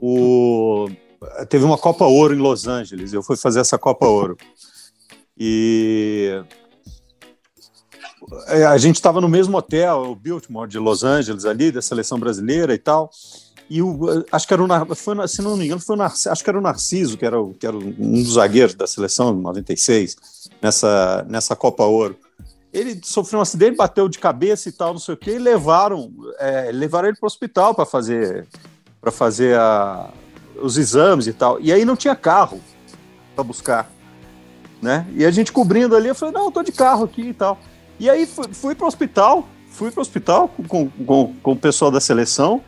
o... 0.00 0.88
teve 1.50 1.64
uma 1.66 1.76
Copa 1.76 2.06
Ouro 2.06 2.34
em 2.34 2.38
Los 2.38 2.66
Angeles. 2.66 3.12
Eu 3.12 3.22
fui 3.22 3.36
fazer 3.36 3.60
essa 3.60 3.76
Copa 3.76 4.06
Ouro. 4.06 4.38
E 5.38 6.42
a 8.66 8.78
gente 8.78 8.96
estava 8.96 9.20
no 9.20 9.28
mesmo 9.28 9.58
hotel, 9.58 10.10
o 10.10 10.16
Biltmore 10.16 10.70
de 10.70 10.78
Los 10.78 11.04
Angeles 11.04 11.44
ali, 11.44 11.70
da 11.70 11.82
seleção 11.82 12.18
brasileira 12.18 12.72
e 12.72 12.78
tal. 12.78 13.10
E 13.68 13.82
o, 13.82 14.24
acho 14.30 14.46
que 14.46 14.54
era 14.54 14.62
o 14.62 14.94
foi, 14.94 15.26
se 15.26 15.42
não 15.42 15.56
me 15.56 15.64
engano, 15.64 15.80
foi 15.80 15.96
o 15.96 15.98
Narciso, 15.98 16.30
acho 16.30 16.44
que 16.44 16.50
era 16.50 16.58
o 16.58 16.62
Narciso, 16.62 17.18
que 17.18 17.26
era, 17.26 17.40
o, 17.40 17.52
que 17.52 17.66
era 17.66 17.76
um 17.76 18.22
dos 18.22 18.34
zagueiros 18.34 18.74
da 18.74 18.86
seleção 18.86 19.34
de 19.34 19.42
96, 19.42 20.16
nessa, 20.62 21.26
nessa 21.28 21.56
Copa 21.56 21.84
Ouro. 21.84 22.16
Ele 22.72 23.00
sofreu 23.02 23.40
um 23.40 23.42
acidente, 23.42 23.76
bateu 23.76 24.08
de 24.08 24.18
cabeça 24.18 24.68
e 24.68 24.72
tal, 24.72 24.92
não 24.92 25.00
sei 25.00 25.14
o 25.14 25.16
quê, 25.16 25.32
e 25.32 25.38
levaram, 25.38 26.12
é, 26.38 26.70
levaram 26.72 27.08
ele 27.08 27.16
para 27.16 27.26
o 27.26 27.28
hospital 27.28 27.74
para 27.74 27.86
fazer, 27.86 28.46
para 29.00 29.10
fazer 29.10 29.58
a, 29.58 30.10
os 30.62 30.76
exames 30.76 31.26
e 31.26 31.32
tal. 31.32 31.60
E 31.60 31.72
aí 31.72 31.84
não 31.84 31.96
tinha 31.96 32.14
carro 32.14 32.60
para 33.34 33.42
buscar. 33.42 33.90
Né? 34.80 35.06
E 35.14 35.24
a 35.24 35.30
gente 35.30 35.52
cobrindo 35.52 35.96
ali, 35.96 36.08
eu 36.08 36.14
falei, 36.14 36.34
não, 36.34 36.46
eu 36.46 36.52
tô 36.52 36.62
de 36.62 36.72
carro 36.72 37.04
aqui 37.04 37.22
e 37.22 37.34
tal. 37.34 37.58
E 37.98 38.10
aí 38.10 38.26
fui, 38.26 38.46
fui 38.52 38.74
para 38.74 38.84
o 38.84 38.88
hospital, 38.88 39.48
fui 39.70 39.90
para 39.90 40.00
o 40.00 40.02
hospital 40.02 40.48
com, 40.68 40.88
com, 40.88 41.34
com 41.42 41.52
o 41.52 41.56
pessoal 41.56 41.90
da 41.90 42.00
seleção, 42.00 42.62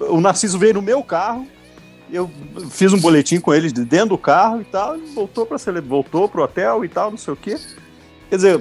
o 0.00 0.20
Narciso 0.20 0.58
veio 0.58 0.74
no 0.74 0.82
meu 0.82 1.02
carro, 1.02 1.46
eu 2.12 2.30
fiz 2.70 2.92
um 2.92 2.98
boletim 2.98 3.38
com 3.38 3.54
eles 3.54 3.72
dentro 3.72 4.10
do 4.10 4.18
carro 4.18 4.60
e 4.60 4.64
tal, 4.64 4.96
e 4.96 5.06
voltou 5.14 5.46
para 5.46 5.58
voltou 5.80 6.28
pro 6.28 6.42
hotel 6.42 6.84
e 6.84 6.88
tal, 6.88 7.10
não 7.10 7.18
sei 7.18 7.34
o 7.34 7.36
quê. 7.36 7.56
Quer 8.28 8.36
dizer, 8.36 8.60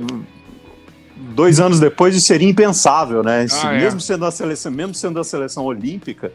dois 1.16 1.60
anos 1.60 1.80
depois 1.80 2.16
isso 2.16 2.28
seria 2.28 2.48
impensável, 2.48 3.24
né? 3.24 3.46
Ah, 3.64 3.74
é. 3.74 3.80
mesmo 3.80 4.00
sendo 4.00 4.26
a 4.26 4.32
seleção, 4.32 4.72
mesmo 4.72 4.94
sendo 4.94 5.20
a 5.20 5.24
seleção 5.24 5.66
olímpica, 5.66 6.32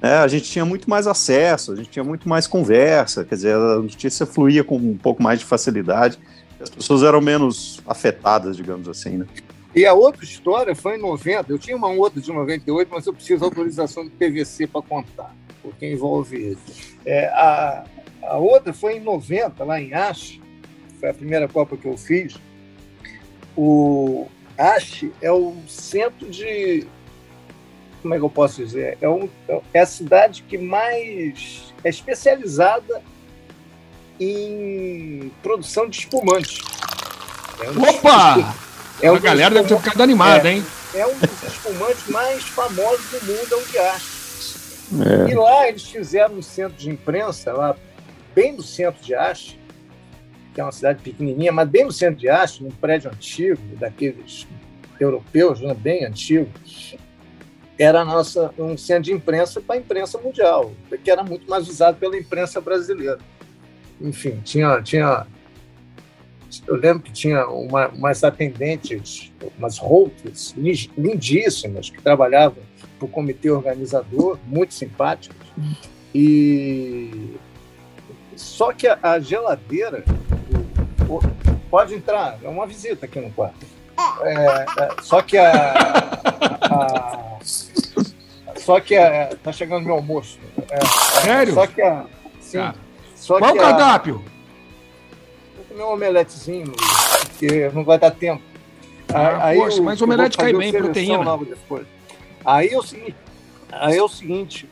né, 0.00 0.18
a 0.18 0.28
gente 0.28 0.50
tinha 0.50 0.64
muito 0.64 0.88
mais 0.88 1.06
acesso, 1.06 1.72
a 1.72 1.76
gente 1.76 1.90
tinha 1.90 2.04
muito 2.04 2.28
mais 2.28 2.46
conversa, 2.46 3.24
quer 3.24 3.34
dizer, 3.34 3.54
a 3.54 3.76
notícia 3.76 4.24
fluía 4.26 4.62
com 4.62 4.76
um 4.76 4.96
pouco 4.96 5.22
mais 5.22 5.40
de 5.40 5.44
facilidade, 5.44 6.18
as 6.60 6.70
pessoas 6.70 7.02
eram 7.02 7.20
menos 7.20 7.80
afetadas, 7.86 8.56
digamos 8.56 8.88
assim, 8.88 9.18
né? 9.18 9.26
E 9.74 9.84
a 9.84 9.92
outra 9.92 10.24
história 10.24 10.74
foi 10.74 10.96
em 10.96 11.00
90. 11.00 11.52
Eu 11.52 11.58
tinha 11.58 11.76
uma 11.76 11.88
outra 11.88 12.20
de 12.20 12.32
98, 12.32 12.88
mas 12.90 13.06
eu 13.06 13.12
preciso 13.12 13.38
de 13.38 13.44
autorização 13.44 14.04
do 14.04 14.10
PVC 14.10 14.66
para 14.66 14.82
contar, 14.82 15.34
porque 15.62 15.90
envolve 15.90 16.36
ele. 16.36 16.58
É, 17.04 17.26
a, 17.26 17.84
a 18.22 18.36
outra 18.38 18.72
foi 18.72 18.96
em 18.96 19.00
90, 19.00 19.62
lá 19.64 19.80
em 19.80 19.92
Ache, 19.92 20.40
foi 20.98 21.10
a 21.10 21.14
primeira 21.14 21.46
Copa 21.46 21.76
que 21.76 21.86
eu 21.86 21.96
fiz. 21.96 22.36
O 23.56 24.26
Ache 24.56 25.12
é 25.20 25.30
o 25.30 25.54
centro 25.66 26.28
de. 26.28 26.86
Como 28.00 28.14
é 28.14 28.18
que 28.18 28.24
eu 28.24 28.30
posso 28.30 28.64
dizer? 28.64 28.96
É, 29.00 29.08
um, 29.08 29.28
é 29.74 29.80
a 29.80 29.86
cidade 29.86 30.44
que 30.48 30.56
mais 30.56 31.74
é 31.84 31.88
especializada 31.88 33.02
em 34.20 35.30
produção 35.42 35.88
de 35.88 35.98
espumante. 35.98 36.62
É 37.60 37.70
um 37.70 37.82
Opa! 37.82 38.67
É 39.00 39.08
a 39.08 39.18
galera 39.18 39.54
deve 39.54 39.68
ter 39.68 39.78
ficado 39.78 40.02
animada, 40.02 40.48
é, 40.48 40.54
hein? 40.54 40.64
É 40.94 41.06
um 41.06 41.18
dos 41.18 41.42
espumantes 41.42 42.08
mais 42.08 42.42
famosos 42.44 43.10
do 43.10 43.26
mundo, 43.26 43.48
é 43.52 43.56
o 43.56 43.66
Guiache. 43.66 44.18
É. 44.90 45.30
E 45.30 45.34
lá 45.34 45.68
eles 45.68 45.84
fizeram 45.84 46.36
um 46.36 46.42
centro 46.42 46.76
de 46.76 46.90
imprensa, 46.90 47.52
lá 47.52 47.76
bem 48.34 48.52
no 48.52 48.62
centro 48.62 49.02
de 49.02 49.14
Ache, 49.14 49.58
que 50.54 50.60
é 50.60 50.64
uma 50.64 50.72
cidade 50.72 51.02
pequenininha, 51.02 51.52
mas 51.52 51.68
bem 51.68 51.84
no 51.84 51.92
centro 51.92 52.16
de 52.16 52.28
Ache, 52.28 52.62
num 52.62 52.70
prédio 52.70 53.10
antigo, 53.10 53.60
daqueles 53.76 54.46
europeus, 54.98 55.60
né, 55.60 55.74
bem 55.74 56.04
antigo, 56.04 56.50
era 57.78 58.04
nossa, 58.04 58.52
um 58.58 58.76
centro 58.76 59.04
de 59.04 59.12
imprensa 59.12 59.60
para 59.60 59.76
a 59.76 59.78
imprensa 59.78 60.18
mundial, 60.18 60.72
que 61.04 61.10
era 61.10 61.22
muito 61.22 61.48
mais 61.48 61.68
usado 61.68 61.96
pela 61.96 62.16
imprensa 62.16 62.60
brasileira. 62.60 63.18
Enfim, 64.00 64.40
tinha, 64.44 64.80
tinha 64.82 65.26
eu 66.66 66.76
lembro 66.76 67.02
que 67.02 67.12
tinha 67.12 67.46
uma, 67.46 67.88
umas 67.88 68.24
atendentes, 68.24 69.32
umas 69.58 69.78
roupas 69.78 70.54
lindíssimas, 70.96 71.90
que 71.90 72.00
trabalhavam 72.00 72.62
para 72.98 73.06
o 73.06 73.08
comitê 73.08 73.50
organizador, 73.50 74.38
muito 74.46 74.74
simpáticas. 74.74 75.36
E 76.14 77.36
só 78.34 78.72
que 78.72 78.86
a, 78.86 78.98
a 79.02 79.20
geladeira 79.20 80.04
pode 81.70 81.94
entrar, 81.94 82.38
é 82.42 82.48
uma 82.48 82.66
visita 82.66 83.06
aqui 83.06 83.20
no 83.20 83.30
quarto. 83.30 83.66
É, 84.22 84.32
é, 84.34 85.02
só 85.02 85.20
que 85.22 85.36
a, 85.36 85.72
a, 86.62 87.38
só 88.56 88.80
que 88.80 88.96
a, 88.96 89.36
tá 89.42 89.52
chegando 89.52 89.84
meu 89.84 89.94
almoço. 89.94 90.38
É, 90.70 90.86
Sério? 91.20 91.54
Só 91.54 91.66
que 91.66 91.82
a, 91.82 92.06
sim, 92.40 92.58
ah. 92.58 92.74
só 93.14 93.38
Qual 93.38 93.54
o 93.54 93.58
cardápio? 93.58 94.24
Comer 95.78 95.84
um 95.84 95.92
omeletezinho, 95.92 96.72
porque 96.72 97.70
não 97.70 97.84
vai 97.84 97.98
dar 97.98 98.10
tempo. 98.10 98.42
Ah, 99.12 99.46
aí 99.46 99.58
poxa, 99.58 99.78
eu, 99.78 99.84
mas 99.84 100.00
o 100.00 100.04
omelete 100.04 100.36
cai 100.36 100.52
bem, 100.52 100.72
proteína. 100.72 101.24
Aí 102.44 102.68
é 102.68 102.78
o 102.78 102.82
seguinte, 102.82 103.16
aí 103.70 103.96
é 103.96 104.02
o 104.02 104.08
seguinte, 104.08 104.68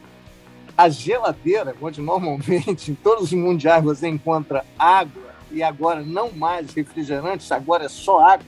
a 0.77 0.88
geladeira, 0.88 1.75
onde 1.81 2.01
normalmente 2.03 2.90
em 2.90 2.95
todos 2.95 3.25
os 3.25 3.33
mundiais 3.33 3.83
você 3.83 4.09
encontra 4.09 4.64
água 4.79 5.35
e 5.51 5.62
agora 5.62 6.03
não 6.03 6.31
mais 6.33 6.75
refrigerantes, 6.75 7.51
agora 7.53 7.85
é 7.85 7.88
só 7.88 8.21
água, 8.21 8.47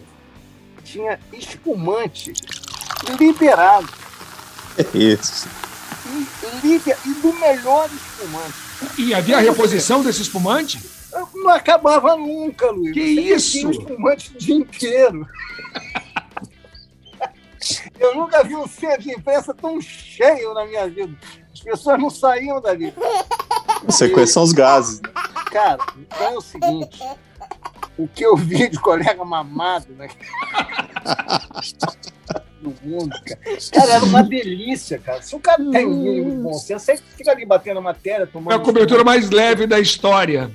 tinha 0.85 1.19
espumante 1.33 2.33
liberado. 3.19 3.89
É 4.77 4.99
isso. 4.99 5.49
E, 6.65 6.77
e 7.07 7.15
do 7.15 7.33
melhor 7.35 7.89
espumante. 7.93 8.55
E 8.97 9.15
havia 9.15 9.39
reposição 9.39 10.03
desse 10.03 10.23
espumante? 10.23 10.98
Não 11.35 11.51
acabava 11.51 12.17
nunca, 12.17 12.71
Luiz. 12.71 12.93
Que 12.93 13.15
Você 13.15 13.35
isso? 13.35 13.53
Tinha 13.53 13.69
um 13.69 13.71
espumante 13.71 14.33
o 14.35 14.39
dia 14.39 14.55
inteiro. 14.55 15.27
Eu 17.99 18.15
nunca 18.15 18.43
vi 18.45 18.57
um 18.57 18.67
centro 18.67 19.03
de 19.03 19.11
imprensa 19.11 19.53
tão 19.53 19.81
cheio 19.81 20.55
na 20.55 20.65
minha 20.65 20.89
vida. 20.89 21.15
As 21.53 21.61
pessoas 21.61 21.99
não 21.99 22.09
saíam 22.09 22.61
dali. 22.61 22.95
Você 23.85 24.09
conhece 24.09 24.33
são 24.33 24.45
os 24.45 24.53
gases. 24.53 25.01
Cara, 25.51 25.83
então 25.99 26.27
é 26.27 26.37
o 26.37 26.41
seguinte. 26.41 27.03
O 27.97 28.07
que 28.07 28.25
eu 28.25 28.37
vi 28.37 28.69
de 28.69 28.79
colega 28.79 29.25
mamado 29.25 29.93
né? 29.95 30.09
no 32.63 32.75
mundo, 32.83 33.11
cara. 33.25 33.41
Cara, 33.73 33.93
era 33.95 34.05
uma 34.05 34.23
delícia, 34.23 34.99
cara. 34.99 35.21
Se 35.21 35.35
o 35.35 35.41
cara 35.41 35.59
tem 35.71 35.87
um 35.87 36.03
mínimo 36.03 36.31
de 36.31 36.37
bom 36.37 36.55
senso, 36.55 36.85
você 36.85 36.97
fica 37.17 37.33
ali 37.33 37.45
batendo 37.45 37.83
matéria, 37.83 38.27
tomando. 38.27 38.53
É 38.53 38.57
a 38.57 38.61
cobertura 38.61 39.03
mais 39.03 39.31
leve 39.31 39.67
da 39.67 39.81
história. 39.81 40.51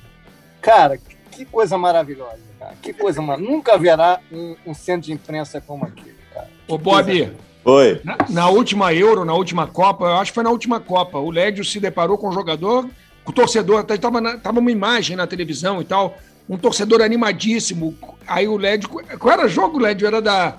Cara, 0.64 0.98
que 1.30 1.44
coisa 1.44 1.78
maravilhosa, 1.78 2.40
cara. 2.58 2.74
Que 2.82 2.94
coisa 2.94 3.22
maravilhosa. 3.22 3.54
Nunca 3.54 3.74
haverá 3.74 4.22
um, 4.32 4.56
um, 4.66 4.74
centro 4.74 5.02
de 5.02 5.12
imprensa 5.12 5.60
como 5.60 5.84
aquele, 5.84 6.16
cara. 6.34 6.50
Ô, 6.70 6.78
Bob. 6.78 7.34
Oi. 7.66 8.02
Na, 8.04 8.18
na, 8.30 8.50
última 8.50 8.94
Euro, 8.94 9.26
na 9.26 9.34
última 9.34 9.68
Copa, 9.68 10.06
eu 10.06 10.14
acho 10.14 10.32
que 10.32 10.36
foi 10.36 10.44
na 10.44 10.50
última 10.50 10.80
Copa, 10.80 11.18
o 11.18 11.30
Lédio 11.30 11.66
se 11.66 11.80
deparou 11.80 12.18
com 12.18 12.30
um 12.30 12.32
jogador, 12.32 12.90
com 13.24 13.32
o 13.32 13.36
torcedor, 13.36 13.82
até 13.82 13.98
tava, 13.98 14.38
tava 14.38 14.60
uma 14.60 14.72
imagem 14.72 15.18
na 15.18 15.28
televisão 15.28 15.82
e 15.82 15.86
tal, 15.86 16.18
um 16.48 16.58
torcedor 16.58 17.02
animadíssimo. 17.02 17.98
Aí 18.26 18.48
o 18.48 18.58
Lédio. 18.58 18.90
Qual 18.90 19.34
era 19.34 19.46
o 19.46 19.50
jogo, 19.50 19.80
Lédio? 19.80 20.08
Era 20.08 20.22
da 20.22 20.58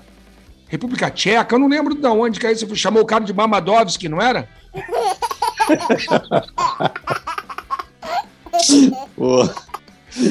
República 0.67 1.09
Tcheca, 1.09 1.55
eu 1.55 1.59
não 1.59 1.67
lembro 1.67 1.95
de 1.95 2.07
onde 2.07 2.39
que 2.39 2.45
aí 2.45 2.55
você 2.55 2.75
chamou 2.75 3.01
o 3.01 3.07
cara 3.07 3.23
de 3.23 3.33
Mamadovski, 3.33 4.07
não 4.07 4.21
era? 4.21 4.47
Pô. 9.15 9.49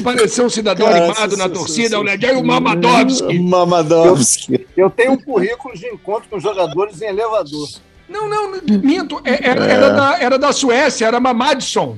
Pareceu 0.03 0.45
um 0.45 0.49
cidadão 0.49 0.87
Cara, 0.87 1.05
animado 1.05 1.37
na 1.37 1.49
torcida, 1.49 1.99
olha, 1.99 2.13
aí 2.13 2.35
o 2.35 2.43
Mamadovski. 2.43 3.39
Mamadovski. 3.39 4.53
Eu, 4.75 4.85
eu, 4.85 4.89
tenho 4.89 5.11
um 5.13 5.17
currículo 5.17 5.75
de 5.75 5.85
encontro 5.87 6.27
com 6.29 6.39
jogadores 6.39 7.01
em 7.01 7.05
elevador. 7.05 7.69
Não, 8.09 8.27
não, 8.27 8.61
minto. 8.81 9.21
É, 9.23 9.49
era, 9.49 9.65
é. 9.65 9.71
era, 9.71 9.89
da, 9.89 10.19
era 10.19 10.39
da 10.39 10.53
Suécia, 10.53 11.05
era 11.05 11.19
Mamadson. 11.19 11.97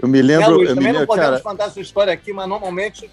Eu 0.00 0.08
me 0.08 0.22
lembro. 0.22 0.44
É, 0.44 0.48
Luiz, 0.48 0.68
eu 0.70 0.74
também 0.76 0.92
me 0.92 0.98
não 1.00 1.06
podemos 1.06 1.30
cara... 1.30 1.42
contar 1.42 1.64
essa 1.64 1.80
história 1.80 2.12
aqui, 2.12 2.32
mas 2.32 2.48
normalmente 2.48 3.10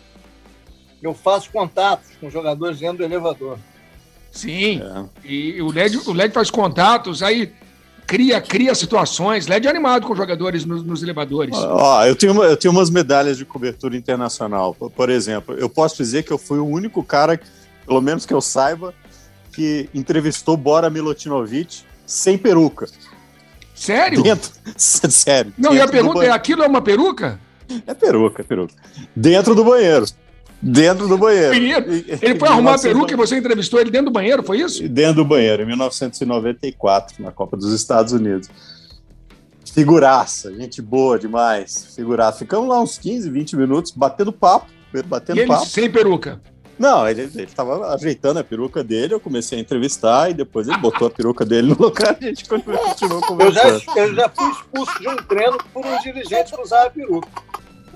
eu 1.02 1.14
faço 1.14 1.50
contatos 1.52 2.10
com 2.20 2.30
jogadores 2.30 2.80
dentro 2.80 2.98
do 2.98 3.04
elevador. 3.04 3.58
Sim. 4.32 4.82
É. 4.82 5.28
E 5.28 5.62
o 5.62 5.72
LED, 5.72 5.98
o 6.08 6.14
LED 6.14 6.34
faz 6.34 6.50
contatos, 6.50 7.24
aí 7.24 7.54
cria, 8.12 8.42
cria 8.42 8.76
situações. 8.76 9.48
LED 9.48 9.68
é 9.68 9.70
animado 9.70 10.06
com 10.06 10.14
jogadores 10.14 10.66
nos, 10.66 10.84
nos 10.84 11.02
elevadores. 11.02 11.56
Ó, 11.56 12.06
eu, 12.06 12.14
tenho 12.14 12.44
eu 12.44 12.58
tenho 12.58 12.74
umas 12.74 12.90
medalhas 12.90 13.38
de 13.38 13.46
cobertura 13.46 13.96
internacional. 13.96 14.74
Por 14.74 15.10
exemplo, 15.10 15.56
eu 15.58 15.70
posso 15.70 15.96
dizer 15.96 16.24
que 16.24 16.32
eu 16.32 16.38
fui 16.38 16.60
o 16.60 16.66
único 16.66 17.02
cara, 17.02 17.40
pelo 17.88 18.02
menos 18.02 18.26
que 18.26 18.34
eu 18.34 18.42
saiba, 18.42 18.94
que 19.54 19.90
entrevistou 19.94 20.58
Bora 20.58 20.90
Milutinovic 20.90 21.84
sem 22.06 22.38
peruca. 22.38 22.86
Sério? 23.74 24.22
Dentro, 24.22 24.52
sério. 24.76 25.54
Não, 25.58 25.74
e 25.74 25.80
a 25.80 25.88
pergunta 25.88 26.26
é: 26.26 26.32
aquilo 26.32 26.64
é 26.64 26.68
uma 26.68 26.82
peruca? 26.82 27.40
É 27.88 27.94
peruca, 27.94 28.42
é 28.42 28.44
peruca. 28.44 28.74
Dentro 29.16 29.56
do 29.56 29.64
banheiro. 29.64 30.06
Dentro 30.62 31.08
do 31.08 31.18
banheiro. 31.18 31.56
Ele 31.56 32.38
foi 32.38 32.48
arrumar 32.48 32.76
a 32.76 32.80
peruca 32.80 33.14
e 33.14 33.18
você 33.18 33.38
entrevistou 33.38 33.80
ele 33.80 33.90
dentro 33.90 34.08
do 34.08 34.12
banheiro, 34.12 34.44
foi 34.44 34.60
isso? 34.60 34.88
Dentro 34.88 35.16
do 35.16 35.26
banheiro, 35.26 35.64
em 35.64 35.66
1994, 35.66 37.24
na 37.24 37.32
Copa 37.32 37.58
dos 37.58 37.74
Estados 37.74 38.14
Unidos. 38.14 38.48
Figuraça, 39.74 40.54
gente 40.54 40.82
boa 40.82 41.18
demais. 41.18 41.94
Figuraça. 41.96 42.40
Ficamos 42.40 42.68
lá 42.68 42.82
uns 42.82 42.98
15, 42.98 43.30
20 43.30 43.56
minutos 43.56 43.92
batendo 43.92 44.32
papo. 44.32 44.68
Batendo 45.06 45.38
e 45.38 45.42
ele 45.42 45.48
papo. 45.48 45.66
sem 45.66 45.90
peruca. 45.90 46.40
Não, 46.78 47.08
ele, 47.08 47.22
ele 47.22 47.48
tava 47.48 47.94
ajeitando 47.94 48.40
a 48.40 48.44
peruca 48.44 48.84
dele, 48.84 49.14
eu 49.14 49.20
comecei 49.20 49.58
a 49.58 49.62
entrevistar 49.62 50.32
e 50.32 50.34
depois 50.34 50.68
ele 50.68 50.78
botou 50.78 51.08
a 51.08 51.12
peruca 51.12 51.46
dele 51.46 51.70
no 51.70 51.78
lugar 51.80 52.18
e 52.20 52.26
a 52.26 52.28
gente 52.30 52.50
continuou 52.50 53.22
conversando. 53.22 53.76
Eu 53.76 53.80
já, 53.80 54.02
eu 54.02 54.16
já 54.16 54.30
fui 54.30 54.50
expulso 54.50 55.00
de 55.00 55.08
um 55.08 55.16
treino 55.16 55.58
por 55.72 55.86
um 55.86 56.00
dirigente 56.02 56.52
que 56.52 56.62
usava 56.62 56.88
a 56.88 56.90
peruca. 56.90 57.30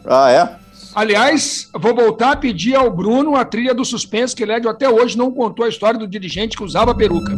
Ah, 0.05 0.31
é? 0.31 0.64
Aliás, 0.95 1.69
vou 1.73 1.93
voltar 1.93 2.31
a 2.31 2.35
pedir 2.37 2.73
ao 2.73 2.89
Bruno 2.89 3.35
a 3.35 3.43
trilha 3.43 3.73
do 3.73 3.83
suspense, 3.83 4.33
que 4.33 4.43
ele 4.43 4.53
até 4.53 4.89
hoje 4.89 5.17
não 5.17 5.29
contou 5.29 5.65
a 5.65 5.67
história 5.67 5.99
do 5.99 6.07
dirigente 6.07 6.55
que 6.55 6.63
usava 6.63 6.91
a 6.91 6.95
peruca. 6.95 7.33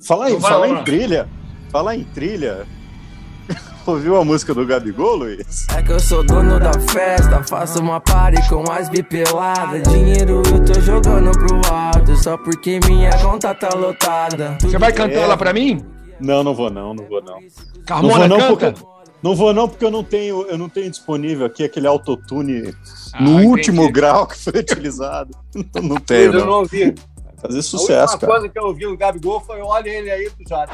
Fala 0.00 0.26
aí, 0.26 0.40
fala 0.40 0.68
em 0.68 0.84
trilha. 0.84 1.28
Fala 1.72 1.96
em 1.96 2.04
trilha. 2.04 2.64
Ouviu 3.84 4.16
a 4.16 4.24
música 4.24 4.54
do 4.54 4.64
Gabigol, 4.64 5.16
Luiz? 5.16 5.66
É 5.76 5.82
que 5.82 5.90
eu 5.90 5.98
sou 5.98 6.24
dono 6.24 6.60
da 6.60 6.78
festa, 6.78 7.42
faço 7.42 7.80
uma 7.80 7.98
party 7.98 8.48
com 8.48 8.70
as 8.70 8.88
bipeladas. 8.88 9.82
Dinheiro 9.88 10.42
eu 10.46 10.64
tô 10.64 10.80
jogando 10.80 11.32
pro 11.32 11.74
alto, 11.74 12.16
só 12.16 12.36
porque 12.36 12.78
minha 12.86 13.10
conta 13.18 13.52
tá 13.52 13.70
lotada. 13.76 14.56
Você 14.60 14.78
vai 14.78 14.92
cantar 14.92 15.18
ela 15.18 15.36
pra 15.36 15.52
mim? 15.52 15.93
Não, 16.24 16.42
não 16.42 16.54
vou 16.54 16.70
não, 16.70 16.94
não 16.94 17.04
vou 17.06 17.22
não. 17.22 17.38
Carmona 17.86 18.26
não 18.28 18.38
vou, 18.38 18.48
não, 18.48 18.56
canta? 18.56 18.80
Porque, 18.80 18.94
não 19.22 19.34
vou 19.36 19.52
não, 19.54 19.68
porque 19.68 19.84
eu 19.84 19.90
não 19.90 20.02
tenho, 20.04 20.42
eu 20.48 20.56
não 20.58 20.68
tenho 20.68 20.90
disponível 20.90 21.46
aqui 21.46 21.64
aquele 21.64 21.86
autotune 21.86 22.74
Ah, 23.12 23.22
no 23.22 23.30
entendi. 23.32 23.46
último 23.48 23.92
grau 23.92 24.26
que 24.26 24.38
foi 24.38 24.52
utilizado. 24.60 25.36
Não, 25.74 25.82
não 25.82 25.96
tenho, 25.96 26.32
eu 26.32 26.40
não. 26.40 26.46
não 26.46 26.52
ouvi. 26.60 26.94
Fazer 27.40 27.58
A 27.58 27.62
sucesso, 27.62 28.12
última 28.14 28.18
cara. 28.20 28.32
coisa 28.32 28.48
que 28.48 28.58
eu 28.58 28.64
ouvi 28.64 28.86
no 28.86 28.96
Gabigol 28.96 29.38
foi 29.40 29.60
olha 29.60 29.88
ele 29.90 30.10
aí 30.10 30.30
do 30.30 30.48
Jade. 30.48 30.72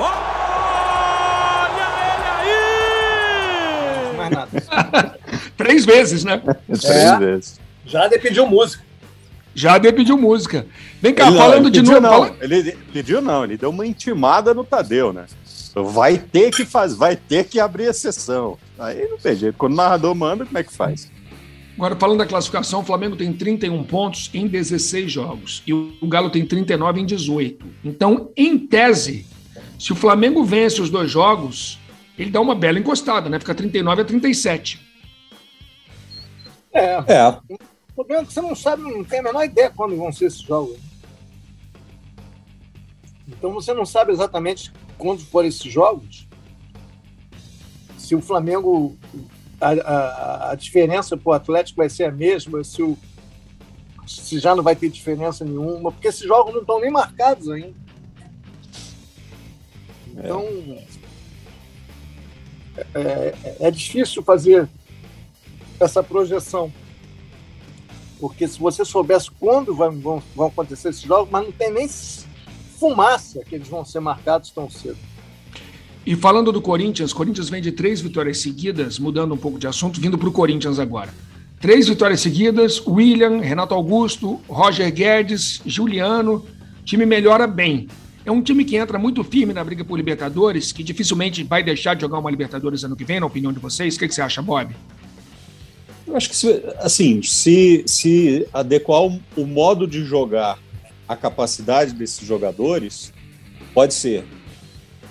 Mais 4.17 4.31
nada. 4.31 5.19
Três 5.57 5.85
vezes, 5.85 6.25
né? 6.25 6.41
Três 6.67 6.85
É. 6.85 7.19
vezes. 7.19 7.61
Jade 7.85 8.19
pediu 8.19 8.47
música. 8.47 8.85
Já 9.53 9.79
deu 9.79 9.93
pediu 9.93 10.17
música. 10.17 10.65
Vem 11.03 11.13
cá, 11.13 11.27
Ele 11.27 11.37
falando 11.37 11.67
ele 11.67 11.71
de 11.71 11.83
novo. 11.83 12.01
Não. 12.01 12.11
fala- 12.11 12.37
Ele 12.41 12.73
pediu 12.93 13.21
não, 13.21 13.43
ele 13.45 13.57
deu 13.57 13.71
uma 13.71 13.85
intimada 13.85 14.55
no 14.55 14.63
Tadeu, 14.65 15.13
né? 15.13 15.25
Vai 15.75 16.19
ter 16.19 16.51
que 16.51 16.65
fazer, 16.65 16.97
vai 16.97 17.17
ter 17.17 17.45
que 17.45 17.61
abrir 17.61 17.85
exceção. 17.85 18.59
Aí 18.79 19.09
não 19.09 19.19
tem 19.19 19.37
jeito. 19.37 19.57
Quando 19.57 19.73
o 19.73 19.77
narrador 19.77 20.15
manda, 20.15 20.45
como 20.45 20.59
é 20.59 20.65
que 20.65 20.73
faz? 20.73 21.11
Agora, 21.77 21.97
falando 21.97 22.19
da 22.19 22.27
classificação, 22.27 22.81
o 22.81 22.85
Flamengo 22.85 23.17
tem 23.17 23.33
31 23.33 23.83
pontos 23.85 24.31
em 24.35 24.47
16 24.47 25.11
jogos 25.11 25.63
e 25.67 25.73
o 25.73 26.07
Galo 26.07 26.29
tem 26.29 26.45
39 26.45 27.01
em 27.01 27.07
18. 27.07 27.65
Então, 27.85 28.31
em 28.37 28.59
tese, 28.59 29.27
se 29.79 29.93
o 29.93 29.97
Flamengo 29.97 30.45
vence 30.45 30.83
os 30.83 30.91
dois 30.91 31.11
jogos, 31.11 31.79
ele 32.19 32.31
dá 32.31 32.41
uma 32.41 32.55
bela 32.55 32.79
encostada, 32.79 33.31
né? 33.31 33.39
Fica 33.39 33.55
39 33.55 34.03
a 34.03 34.05
37. 34.05 34.79
É. 36.73 36.97
É. 37.07 37.29
O 37.29 37.95
problema 37.95 38.23
é 38.23 38.27
que 38.27 38.33
você 38.33 38.43
não 38.43 38.55
sabe, 38.55 38.83
não 38.83 39.03
tem 39.03 39.21
a 39.21 39.23
menor 39.23 39.45
ideia 39.45 39.73
quando 39.75 39.97
vão 39.97 40.13
ser 40.13 40.27
esses 40.27 40.43
jogos. 40.43 40.77
Então 43.27 43.53
você 43.53 43.73
não 43.73 43.87
sabe 43.87 44.13
exatamente 44.13 44.73
quando 45.01 45.25
forem 45.25 45.49
esses 45.49 45.73
jogos. 45.73 46.29
Se 47.99 48.15
o 48.15 48.21
Flamengo. 48.21 48.97
A, 49.61 49.73
a, 49.73 50.51
a 50.53 50.55
diferença 50.55 51.19
para 51.19 51.31
o 51.31 51.35
Atlético 51.35 51.79
vai 51.79 51.91
ser 51.91 52.05
a 52.05 52.11
mesma, 52.11 52.65
se, 52.65 52.83
o, 52.83 52.97
se 54.07 54.39
já 54.39 54.55
não 54.55 54.63
vai 54.63 54.75
ter 54.75 54.89
diferença 54.89 55.45
nenhuma, 55.45 55.93
porque 55.93 56.09
esses 56.09 56.27
jogos 56.27 56.55
não 56.55 56.63
estão 56.63 56.81
nem 56.81 56.91
marcados 56.91 57.51
ainda. 57.51 57.75
Então. 60.09 60.45
É, 62.95 63.35
é, 63.45 63.57
é 63.61 63.71
difícil 63.71 64.23
fazer 64.23 64.67
essa 65.79 66.03
projeção. 66.03 66.73
Porque 68.19 68.49
se 68.49 68.59
você 68.59 68.85
soubesse 68.85 69.31
quando 69.31 69.75
vão, 69.75 70.23
vão 70.35 70.47
acontecer 70.47 70.91
esses 70.91 71.03
jogos, 71.03 71.31
mas 71.31 71.45
não 71.45 71.53
tem 71.53 71.71
nem 71.71 71.89
fumaça 72.81 73.45
que 73.47 73.55
eles 73.55 73.69
vão 73.69 73.85
ser 73.85 74.01
marcados 74.01 74.51
tão 74.51 74.71
cedo. 74.71 74.97
E 76.07 76.17
falando 76.17 76.51
do 76.51 76.63
Corinthians, 76.63 77.13
Corinthians 77.13 77.51
vem 77.51 77.61
de 77.61 77.71
três 77.71 78.01
vitórias 78.01 78.39
seguidas, 78.39 78.99
mudando 78.99 79.35
um 79.35 79.37
pouco 79.37 79.59
de 79.59 79.67
assunto, 79.67 80.01
vindo 80.01 80.17
para 80.17 80.29
o 80.29 80.33
Corinthians 80.33 80.79
agora. 80.79 81.13
Três 81.61 81.89
vitórias 81.89 82.21
seguidas, 82.21 82.85
William, 82.87 83.39
Renato 83.39 83.75
Augusto, 83.75 84.41
Roger 84.49 84.91
Guedes, 84.91 85.61
Juliano, 85.67 86.47
time 86.83 87.05
melhora 87.05 87.47
bem. 87.47 87.87
É 88.25 88.33
um 88.33 88.41
time 88.41 88.65
que 88.65 88.77
entra 88.77 88.99
muito 88.99 89.23
firme 89.23 89.53
na 89.53 89.63
briga 89.63 89.85
por 89.85 89.97
Libertadores, 89.97 90.73
que 90.73 90.83
dificilmente 90.83 91.45
vai 91.45 91.63
deixar 91.63 91.95
de 91.95 92.01
jogar 92.01 92.19
uma 92.19 92.31
Libertadores 92.31 92.83
ano 92.83 92.97
que 92.97 93.05
vem, 93.05 93.21
na 93.21 93.27
opinião 93.27 93.53
de 93.53 93.59
vocês. 93.59 93.95
O 93.95 93.99
que, 93.99 94.09
que 94.09 94.15
você 94.15 94.23
acha, 94.23 94.41
Bob? 94.41 94.75
Eu 96.07 96.17
acho 96.17 96.31
que, 96.31 96.37
se, 96.37 96.63
assim, 96.79 97.23
se, 97.23 97.85
se 97.87 98.47
adequar 98.55 99.03
o, 99.03 99.21
o 99.37 99.47
modo 99.47 99.87
de 99.87 100.03
jogar 100.03 100.59
à 101.11 101.17
capacidade 101.17 101.93
desses 101.93 102.25
jogadores, 102.25 103.13
pode 103.75 103.95
ser. 103.95 104.25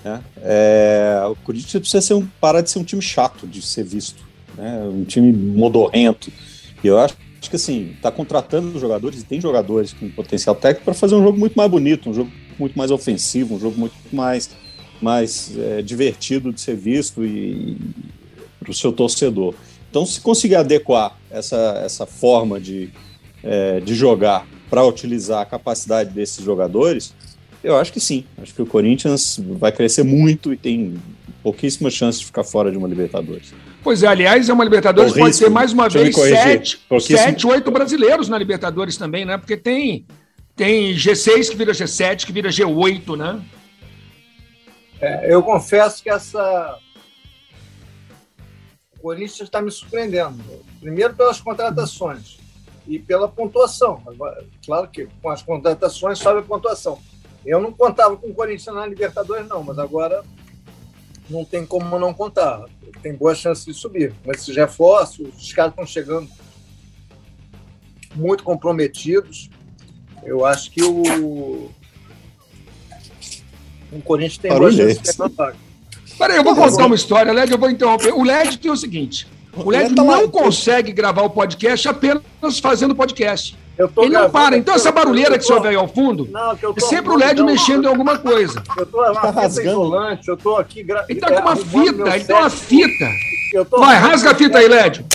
né? 0.01 0.23
É, 0.37 1.21
o 1.29 1.35
Corinthians 1.35 1.81
precisa 1.81 2.01
ser 2.01 2.13
um, 2.13 2.25
parar 2.39 2.61
de 2.61 2.71
ser 2.71 2.79
um 2.79 2.85
time 2.85 3.01
chato 3.01 3.45
de 3.45 3.61
ser 3.61 3.83
visto, 3.83 4.23
né? 4.55 4.81
um 4.85 5.03
time 5.03 5.33
modorrento. 5.33 6.31
E 6.81 6.87
eu 6.87 6.97
acho, 6.97 7.17
acho 7.37 7.49
que, 7.49 7.57
assim, 7.57 7.91
está 7.97 8.09
contratando 8.09 8.79
jogadores, 8.79 9.19
e 9.19 9.25
tem 9.25 9.41
jogadores 9.41 9.91
com 9.91 10.09
potencial 10.09 10.55
técnico 10.55 10.85
para 10.85 10.93
fazer 10.93 11.15
um 11.15 11.21
jogo 11.21 11.37
muito 11.37 11.55
mais 11.55 11.69
bonito, 11.69 12.09
um 12.09 12.13
jogo 12.13 12.31
muito 12.57 12.77
mais 12.77 12.91
ofensivo, 12.91 13.55
um 13.55 13.59
jogo 13.59 13.77
muito 13.77 13.95
mais, 14.13 14.51
mais 15.01 15.51
é, 15.57 15.81
divertido 15.81 16.53
de 16.53 16.61
ser 16.61 16.77
visto 16.77 17.25
e 17.25 17.77
para 18.57 18.71
o 18.71 18.73
seu 18.73 18.93
torcedor. 18.93 19.53
Então, 19.89 20.05
se 20.05 20.21
conseguir 20.21 20.55
adequar 20.55 21.17
essa, 21.29 21.81
essa 21.83 22.05
forma 22.05 22.57
de, 22.57 22.89
é, 23.43 23.81
de 23.81 23.93
jogar 23.93 24.47
para 24.69 24.83
utilizar 24.85 25.41
a 25.41 25.45
capacidade 25.45 26.11
desses 26.11 26.43
jogadores, 26.43 27.13
eu 27.63 27.75
acho 27.77 27.91
que 27.91 27.99
sim. 27.99 28.25
Acho 28.41 28.53
que 28.53 28.61
o 28.61 28.65
Corinthians 28.65 29.39
vai 29.57 29.71
crescer 29.71 30.03
muito 30.03 30.53
e 30.53 30.57
tem 30.57 30.99
pouquíssimas 31.43 31.93
chances 31.93 32.19
de 32.21 32.25
ficar 32.27 32.43
fora 32.43 32.71
de 32.71 32.77
uma 32.77 32.87
Libertadores. 32.87 33.53
Pois 33.83 34.03
é, 34.03 34.07
aliás, 34.07 34.49
é 34.49 34.53
uma 34.53 34.63
Libertadores 34.63 35.13
que 35.13 35.19
pode 35.19 35.37
ter 35.37 35.49
mais 35.49 35.73
uma 35.73 35.89
Deixa 35.89 36.03
vez 36.03 36.15
corrigir. 36.15 36.37
sete, 36.37 36.77
Pouquíssimo. 36.89 37.17
sete, 37.17 37.47
oito 37.47 37.71
brasileiros 37.71 38.29
na 38.29 38.37
Libertadores 38.37 38.97
também, 38.97 39.25
né? 39.25 39.37
Porque 39.37 39.57
tem, 39.57 40.05
tem 40.55 40.93
G6 40.95 41.49
que 41.49 41.55
vira 41.55 41.71
G7, 41.71 42.25
que 42.25 42.31
vira 42.31 42.49
G8, 42.49 43.17
né? 43.17 43.41
É, 45.01 45.33
eu 45.33 45.41
confesso 45.41 46.03
que 46.03 46.09
essa. 46.09 46.77
O 48.97 49.01
Corinthians 49.01 49.39
está 49.41 49.61
me 49.61 49.71
surpreendendo. 49.71 50.37
Primeiro 50.81 51.13
pelas 51.13 51.39
contratações 51.39 52.37
e 52.89 52.97
pela 52.97 53.27
pontuação. 53.27 54.01
Agora, 54.05 54.43
Claro 54.65 54.87
que 54.89 55.07
com 55.21 55.29
as 55.29 55.41
contratações 55.41 56.19
sobe 56.19 56.39
a 56.39 56.43
pontuação. 56.43 56.99
Eu 57.45 57.61
não 57.61 57.71
contava 57.71 58.17
com 58.17 58.27
o 58.27 58.33
Corinthians 58.33 58.75
na 58.75 58.85
Libertadores, 58.85 59.47
não, 59.47 59.63
mas 59.63 59.79
agora 59.79 60.23
não 61.29 61.45
tem 61.45 61.65
como 61.65 61.97
não 61.97 62.13
contar. 62.13 62.65
Tem 63.01 63.15
boa 63.15 63.33
chance 63.33 63.65
de 63.65 63.73
subir. 63.73 64.13
Mas 64.25 64.41
esses 64.41 64.55
reforços, 64.55 65.29
os 65.35 65.53
caras 65.53 65.71
estão 65.71 65.85
chegando 65.85 66.29
muito 68.15 68.43
comprometidos. 68.43 69.49
Eu 70.23 70.45
acho 70.45 70.69
que 70.71 70.83
o, 70.83 71.71
o 73.91 74.01
Corinthians 74.03 74.37
tem 74.37 74.49
boa 74.49 74.61
Barulho 74.61 74.81
é 74.81 74.93
chance 74.93 75.01
de 75.01 75.17
pegar 75.17 75.29
vaga. 75.29 75.57
Peraí, 76.17 76.37
eu 76.37 76.43
vou 76.43 76.55
contar 76.55 76.85
uma 76.85 76.95
história, 76.95 77.31
Led, 77.31 77.51
eu 77.51 77.57
vou 77.57 77.69
interromper. 77.69 78.13
O 78.13 78.23
Led 78.23 78.57
tem 78.57 78.69
o 78.69 78.75
seguinte: 78.75 79.25
o 79.65 79.69
Led 79.69 79.95
tá 79.95 80.03
lá. 80.03 80.17
não 80.17 80.29
consegue 80.29 80.91
gravar 80.91 81.21
o 81.23 81.29
podcast 81.29 81.87
apenas 81.87 82.23
fazendo 82.61 82.95
podcast. 82.95 83.57
Eu 83.77 83.87
tô 83.87 84.01
Ele 84.01 84.09
não 84.09 84.19
gravando 84.21 84.33
para. 84.33 84.57
Então, 84.57 84.75
essa 84.75 84.91
barulheira 84.91 85.35
eu 85.35 85.39
que 85.39 85.45
tô- 85.45 85.47
você 85.47 85.53
ouve 85.53 85.67
aí 85.69 85.75
ao 85.75 85.87
fundo, 85.87 86.27
Não, 86.29 86.55
que 86.55 86.65
eu 86.65 86.71
é 86.71 86.73
tô 86.73 86.85
sempre 86.85 87.11
o 87.11 87.15
Led 87.15 87.39
não, 87.39 87.45
mexendo 87.45 87.85
em 87.85 87.87
alguma 87.87 88.17
coisa. 88.17 88.61
Eu 88.77 88.85
tô 88.85 89.01
na 89.01 89.13
Tá 89.13 89.27
fita 89.27 89.41
rasgando. 89.41 89.69
isolante, 89.69 90.27
eu 90.27 90.35
tô 90.37 90.57
aqui. 90.57 90.83
Gra... 90.83 91.05
Ele 91.07 91.19
tá 91.19 91.31
com 91.31 91.39
uma 91.41 91.55
fita, 91.55 92.15
ele 92.15 92.23
tem 92.25 92.35
uma 92.35 92.49
fita. 92.49 93.05
Eu 93.53 93.63
tô 93.65 93.79
Vai, 93.79 93.95
rasga 93.95 94.31
a 94.31 94.35
fita 94.35 94.57
aí, 94.57 94.67
Led. 94.67 95.05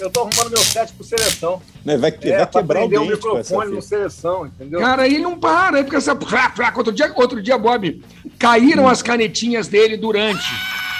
Eu 0.00 0.10
tô 0.10 0.20
arrumando 0.20 0.48
meu 0.50 0.58
set 0.58 0.92
pro 0.92 1.04
seleção. 1.04 1.62
Né, 1.84 1.96
Vai, 1.96 2.10
É, 2.22 2.36
vai 2.38 2.46
quebrar 2.46 2.84
o 2.84 2.88
dente 2.88 3.04
essa 3.04 3.12
microfone 3.12 3.74
no 3.74 3.80
seleção, 3.82 4.46
entendeu? 4.46 4.80
Cara, 4.80 5.06
ele 5.06 5.18
não 5.20 5.38
para, 5.38 5.78
aí 5.78 5.84
fica 5.84 5.96
essa. 5.96 6.14
Frá, 6.16 6.50
frá. 6.54 6.72
Outro 6.76 6.92
dia, 6.92 7.12
outro 7.14 7.40
dia, 7.42 7.56
Bob, 7.56 8.02
caíram 8.38 8.88
as 8.88 9.00
canetinhas 9.00 9.68
dele 9.68 9.96
durante. 9.96 10.42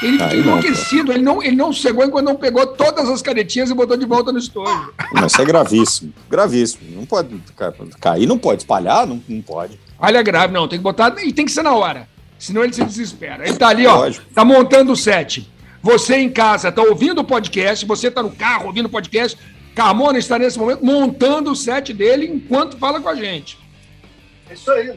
Ele 0.03 0.13
ficou 0.13 0.27
Aí 0.27 0.37
não, 0.39 0.45
enlouquecido, 0.59 1.13
ele 1.13 1.23
não, 1.23 1.43
ele 1.43 1.57
não 1.57 1.73
chegou 1.73 2.05
enquanto 2.05 2.25
não 2.27 2.35
pegou 2.37 2.67
todas 2.67 3.09
as 3.09 3.23
canetinhas 3.23 3.71
e 3.71 3.75
botou 3.75 3.97
de 3.97 4.05
volta 4.05 4.33
no 4.33 4.39
estojo. 4.39 4.93
Não, 5.13 5.27
isso 5.27 5.41
é 5.41 5.45
gravíssimo. 5.45 6.13
Gravíssimo. 6.29 6.83
Não 6.97 7.07
pode 7.07 7.41
ca- 7.57 7.73
cair, 8.01 8.27
não 8.27 8.39
pode 8.39 8.63
espalhar, 8.63 9.07
não, 9.07 9.23
não 9.29 9.41
pode. 9.43 9.79
Olha 9.99 10.23
grave, 10.23 10.53
não, 10.53 10.67
tem 10.67 10.79
que 10.79 10.83
botar 10.83 11.15
e 11.25 11.33
tem 11.33 11.45
que 11.45 11.53
ser 11.53 11.63
na 11.63 11.75
hora. 11.75 12.09
Senão 12.39 12.65
ele 12.65 12.73
se 12.73 12.85
desespera. 12.85 13.47
Ele 13.47 13.57
tá 13.57 13.69
ali, 13.69 13.87
ó, 13.87 13.97
Lógico. 13.99 14.27
tá 14.35 14.45
montando 14.45 14.91
o 14.93 14.97
set. 14.97 15.49
Você 15.81 16.17
em 16.17 16.29
casa 16.29 16.73
tá 16.73 16.83
ouvindo 16.83 17.21
o 17.21 17.25
podcast, 17.25 17.87
você 17.87 18.11
tá 18.11 18.23
no 18.23 18.31
carro 18.33 18.67
ouvindo 18.67 18.87
o 18.87 18.91
podcast. 18.91 19.39
Carmona 19.75 20.19
está 20.19 20.39
nesse 20.39 20.59
momento 20.59 20.85
montando 20.85 21.51
o 21.53 21.57
set 21.57 21.93
dele 21.93 22.27
enquanto 22.27 22.77
fala 22.77 23.01
com 23.01 23.09
a 23.09 23.15
gente. 23.15 23.57
É 24.51 24.55
isso 24.55 24.71
aí. 24.73 24.93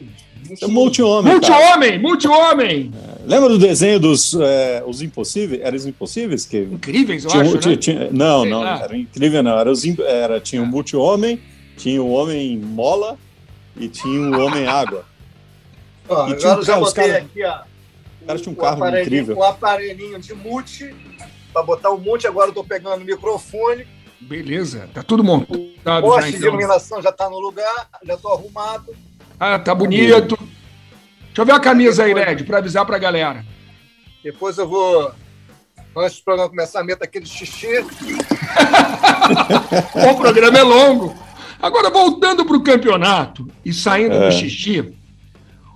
É 0.62 0.66
multi-homem. 0.66 1.32
Multi-homem, 1.32 1.98
multi-homem. 1.98 2.92
É, 2.94 3.22
lembra 3.26 3.48
do 3.48 3.58
desenho 3.58 3.98
dos 4.00 4.34
é, 4.34 4.82
os 4.86 5.02
impossíveis? 5.02 5.60
Eram 5.62 5.76
os 5.76 5.86
impossíveis? 5.86 6.44
Que 6.46 6.58
Incríveis, 6.60 7.24
eu 7.24 7.30
tinha, 7.30 7.42
acho, 7.42 7.58
tinha, 7.58 7.74
né? 7.74 7.80
tinha- 7.80 8.10
não, 8.12 8.42
Sei 8.42 8.50
não, 8.50 8.60
lá. 8.62 8.80
era 8.82 8.96
incrível 8.96 9.42
não. 9.42 9.58
Era, 9.58 9.70
os, 9.70 9.84
era, 9.98 10.40
tinha 10.40 10.62
o 10.62 10.66
multi-homem, 10.66 11.40
tinha 11.76 12.02
o 12.02 12.10
homem 12.10 12.58
mola 12.58 13.18
e 13.76 13.88
tinha 13.88 14.20
o 14.20 14.40
homem 14.40 14.66
água. 14.66 15.04
Ó, 16.08 16.28
E 16.28 16.36
tinha 16.36 16.52
agora 16.52 16.60
um 16.60 16.64
já 16.64 16.78
botei 16.78 17.04
caras- 17.08 17.24
aqui, 17.24 17.44
ó. 17.44 17.58
Os 18.20 18.26
caras 18.26 18.42
tinham 18.42 18.54
um 18.54 18.56
o 18.56 18.60
carro 18.60 18.76
aparelhinho- 18.84 19.06
incrível. 19.06 19.36
O 19.36 19.42
aparelhinho 19.44 20.18
de 20.20 20.34
mute, 20.34 20.94
para 21.52 21.62
botar 21.62 21.90
o 21.90 21.98
mute, 21.98 22.26
agora 22.26 22.50
eu 22.50 22.54
tô 22.54 22.62
pegando 22.64 23.02
o 23.02 23.04
microfone, 23.04 23.86
Beleza, 24.18 24.88
tá 24.94 25.02
tudo 25.02 25.22
montado 25.22 25.58
o 25.58 25.72
já, 25.84 26.00
poste 26.00 26.30
de 26.30 26.36
então. 26.38 26.48
iluminação 26.48 27.02
já 27.02 27.12
tá 27.12 27.28
no 27.28 27.38
lugar, 27.38 27.88
já 28.04 28.16
tô 28.16 28.32
arrumado. 28.32 28.94
Ah, 29.38 29.58
tá 29.58 29.74
bonito. 29.74 30.36
Deixa 31.26 31.42
eu 31.42 31.44
ver 31.44 31.52
a 31.52 31.60
camisa 31.60 32.04
aí, 32.04 32.14
Red, 32.14 32.44
pra 32.44 32.58
avisar 32.58 32.86
pra 32.86 32.98
galera. 32.98 33.44
Depois 34.24 34.56
eu 34.58 34.68
vou, 34.68 35.10
antes 35.96 36.18
do 36.18 36.24
programa 36.24 36.48
começar, 36.48 36.82
meto 36.82 37.02
aquele 37.02 37.26
xixi. 37.26 37.66
o 40.10 40.14
programa 40.16 40.58
é 40.58 40.62
longo. 40.62 41.14
Agora, 41.60 41.90
voltando 41.90 42.44
pro 42.44 42.62
campeonato 42.62 43.46
e 43.64 43.72
saindo 43.72 44.14
É. 44.14 44.28
do 44.28 44.32
xixi, 44.34 44.92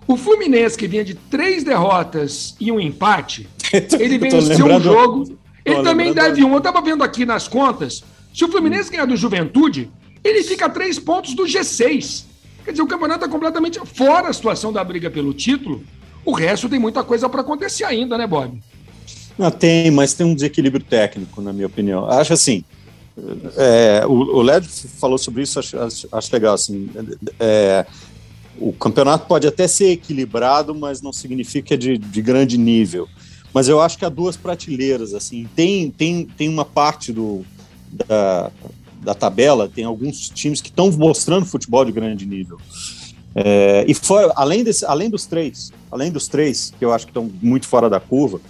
o 0.06 0.16
Fluminense, 0.16 0.76
que 0.76 0.88
vinha 0.88 1.04
de 1.04 1.14
três 1.14 1.62
derrotas 1.62 2.56
e 2.58 2.72
um 2.72 2.80
empate, 2.80 3.48
ele 3.98 4.18
venceu 4.18 4.66
um 4.66 4.80
jogo. 4.80 5.38
Ele 5.64 5.82
também 5.82 6.12
deve 6.12 6.42
um. 6.42 6.54
Eu 6.54 6.61
tava 6.61 6.80
vendo 6.80 7.04
aqui 7.04 7.26
nas 7.26 7.46
contas. 7.46 8.02
Se 8.34 8.44
o 8.44 8.48
Fluminense 8.48 8.90
ganhar 8.90 9.04
do 9.04 9.16
Juventude, 9.16 9.90
ele 10.24 10.42
fica 10.42 10.66
a 10.66 10.70
três 10.70 10.98
pontos 10.98 11.34
do 11.34 11.44
G6. 11.44 12.24
Quer 12.64 12.72
dizer, 12.72 12.82
o 12.82 12.86
campeonato 12.86 13.24
é 13.24 13.28
completamente 13.28 13.78
fora 13.94 14.28
a 14.28 14.32
situação 14.32 14.72
da 14.72 14.82
briga 14.84 15.11
pelo 15.11 15.32
título. 15.32 15.82
O 16.24 16.32
resto 16.32 16.68
tem 16.68 16.78
muita 16.78 17.02
coisa 17.02 17.28
para 17.28 17.40
acontecer 17.40 17.84
ainda, 17.84 18.18
né, 18.18 18.26
Bob? 18.26 18.61
Não, 19.38 19.50
tem, 19.50 19.90
mas 19.90 20.12
tem 20.12 20.26
um 20.26 20.34
desequilíbrio 20.34 20.84
técnico, 20.84 21.40
na 21.40 21.52
minha 21.52 21.66
opinião. 21.66 22.06
Acho 22.11 22.34
assim, 22.34 22.62
é, 23.56 24.04
o, 24.06 24.12
o 24.12 24.42
Led 24.42 24.66
falou 24.68 25.16
sobre 25.18 25.42
isso, 25.42 25.58
acho, 25.58 25.78
acho- 25.78 26.08
acho 26.12 26.32
legal. 26.32 26.54
Assim, 26.54 26.90
é, 27.38 27.86
o 28.58 28.72
campeonato 28.72 29.26
pode 29.26 29.46
até 29.46 29.66
ser 29.66 29.90
equilibrado, 29.92 30.74
mas 30.74 31.00
não 31.00 31.12
significa 31.12 31.68
que 31.68 31.74
é 31.74 31.76
de, 31.76 31.98
de 31.98 32.22
grande 32.22 32.58
nível. 32.58 33.08
Mas 33.52 33.68
eu 33.68 33.80
acho 33.80 33.98
que 33.98 34.04
há 34.04 34.08
duas 34.08 34.36
prateleiras. 34.36 35.14
assim 35.14 35.48
Tem, 35.56 35.90
tem, 35.90 36.24
tem 36.26 36.48
uma 36.48 36.64
parte 36.64 37.12
do, 37.12 37.44
da, 37.90 38.50
da 39.01 39.14
tabela, 39.14 39.68
tem 39.68 39.84
alguns 39.84 40.28
times 40.28 40.61
que 40.61 40.68
estão 40.68 40.90
mostrando 40.92 41.46
futebol 41.46 41.84
de 41.84 41.92
grande 41.92 42.26
nível. 42.26 42.59
É, 43.34 43.84
e 43.86 43.94
fora, 43.94 44.32
além, 44.36 44.64
desse, 44.64 44.84
além 44.84 45.09
dos 45.09 45.26
três, 45.26 45.72
além 45.90 46.11
dos 46.11 46.28
três, 46.28 46.72
que 46.78 46.84
eu 46.84 46.92
acho 46.92 47.07
que 47.07 47.11
estão 47.11 47.30
muito 47.40 47.66
fora 47.66 47.88
da 47.88 48.01
curva, 48.01 48.40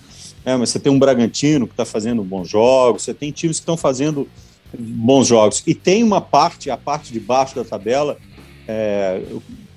é, 0.45 0.57
mas 0.57 0.71
você 0.71 0.79
tem 0.79 0.91
um 0.91 0.99
Bragantino 0.99 1.67
que 1.67 1.75
está 1.75 1.85
fazendo 1.85 2.25
bons 2.25 2.49
jogos, 2.49 3.03
você 3.03 3.13
tem 3.13 3.31
times 3.31 3.59
que 3.59 3.63
estão 3.63 3.77
fazendo 3.77 4.27
bons 4.77 5.27
jogos. 5.27 5.63
E 5.67 5.75
tem 5.75 6.03
uma 6.03 6.21
parte, 6.21 6.71
a 6.71 6.77
parte 6.77 7.13
de 7.13 7.21
baixo 7.21 7.55
da 7.55 7.65
tabela, 7.65 8.17
é, 8.67 9.23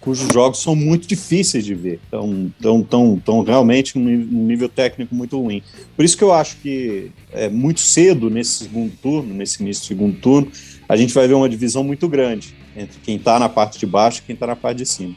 cujos 0.04 0.28
jogos 0.34 0.62
são 0.62 0.76
muito 0.76 1.08
difíceis 1.08 1.64
de 1.64 1.74
ver. 1.74 2.00
Estão 2.04 2.52
tão, 2.62 2.84
tão, 2.84 3.20
tão 3.20 3.44
realmente 3.44 3.98
num 3.98 4.46
nível 4.46 4.68
técnico 4.68 5.16
muito 5.16 5.40
ruim. 5.42 5.64
Por 5.96 6.04
isso 6.04 6.18
que 6.18 6.24
eu 6.24 6.34
acho 6.34 6.58
que 6.58 7.10
é 7.32 7.48
muito 7.50 7.80
cedo 7.80 8.30
nesse 8.30 8.66
segundo 8.66 8.92
turno, 9.02 9.34
nesse 9.34 9.62
início 9.64 9.84
do 9.84 9.88
segundo 9.88 10.20
turno, 10.20 10.52
a 10.90 10.98
gente 10.98 11.14
vai 11.14 11.28
ver 11.28 11.36
uma 11.36 11.48
divisão 11.48 11.84
muito 11.84 12.08
grande 12.10 12.54
entre 12.76 13.00
quem 13.00 13.16
está 13.16 13.40
na 13.40 13.48
parte 13.48 13.80
de 13.80 13.86
baixo 13.86 14.20
e 14.20 14.24
quem 14.24 14.34
está 14.34 14.46
na 14.46 14.56
parte 14.56 14.80
de 14.80 14.86
cima. 14.86 15.16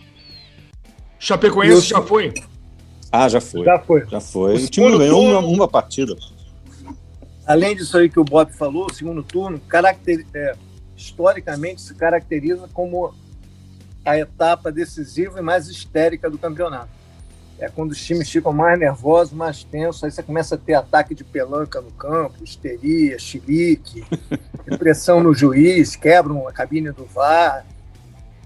Chapecoense 1.18 1.72
Eu- 1.72 1.80
já 1.80 2.02
foi. 2.02 2.32
Ah, 3.10 3.28
já 3.28 3.40
foi. 3.40 3.64
Já 3.64 3.78
foi. 3.78 4.06
Já 4.08 4.20
foi. 4.20 4.54
O 4.54 4.64
O 4.64 4.68
time 4.68 4.98
ganhou 4.98 5.20
uma, 5.22 5.32
turno- 5.40 5.48
uma 5.48 5.66
partida. 5.68 6.14
Além 7.46 7.74
disso 7.76 7.96
aí 7.96 8.08
que 8.08 8.20
o 8.20 8.24
Bob 8.24 8.52
falou, 8.52 8.86
o 8.90 8.94
segundo 8.94 9.22
turno, 9.22 9.58
caracter, 9.68 10.24
é, 10.34 10.54
historicamente, 10.96 11.80
se 11.80 11.94
caracteriza 11.94 12.68
como 12.72 13.12
a 14.06 14.16
etapa 14.16 14.70
decisiva 14.70 15.40
e 15.40 15.42
mais 15.42 15.66
histérica 15.66 16.30
do 16.30 16.38
campeonato. 16.38 16.88
É 17.58 17.68
quando 17.68 17.90
os 17.90 18.04
times 18.04 18.30
ficam 18.30 18.52
mais 18.52 18.78
nervosos, 18.78 19.32
mais 19.32 19.64
tensos, 19.64 20.04
aí 20.04 20.10
você 20.10 20.22
começa 20.22 20.54
a 20.54 20.58
ter 20.58 20.74
ataque 20.74 21.14
de 21.14 21.24
pelanca 21.24 21.80
no 21.80 21.90
campo, 21.90 22.44
histeria, 22.44 23.18
chilique, 23.18 24.04
pressão 24.78 25.20
no 25.22 25.34
juiz, 25.34 25.96
quebram 25.96 26.46
a 26.46 26.52
cabine 26.52 26.92
do 26.92 27.04
VAR. 27.06 27.66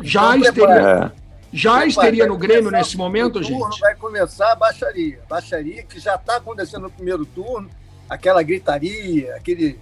Já 0.00 0.36
Então, 0.36 0.48
histeria. 0.48 0.80
É. 0.80 1.12
já 1.52 1.84
histeria 1.84 2.26
no 2.26 2.38
Grêmio 2.38 2.70
nesse 2.70 2.94
o 2.94 2.98
momento, 2.98 3.40
turno, 3.40 3.46
gente? 3.46 3.80
Vai 3.80 3.94
começar 3.96 4.52
a 4.52 4.54
baixaria. 4.54 5.20
Baixaria 5.28 5.82
que 5.82 6.00
já 6.00 6.14
está 6.14 6.36
acontecendo 6.36 6.82
no 6.82 6.90
primeiro 6.90 7.26
turno, 7.26 7.68
aquela 8.08 8.42
gritaria, 8.42 9.34
aquele, 9.34 9.78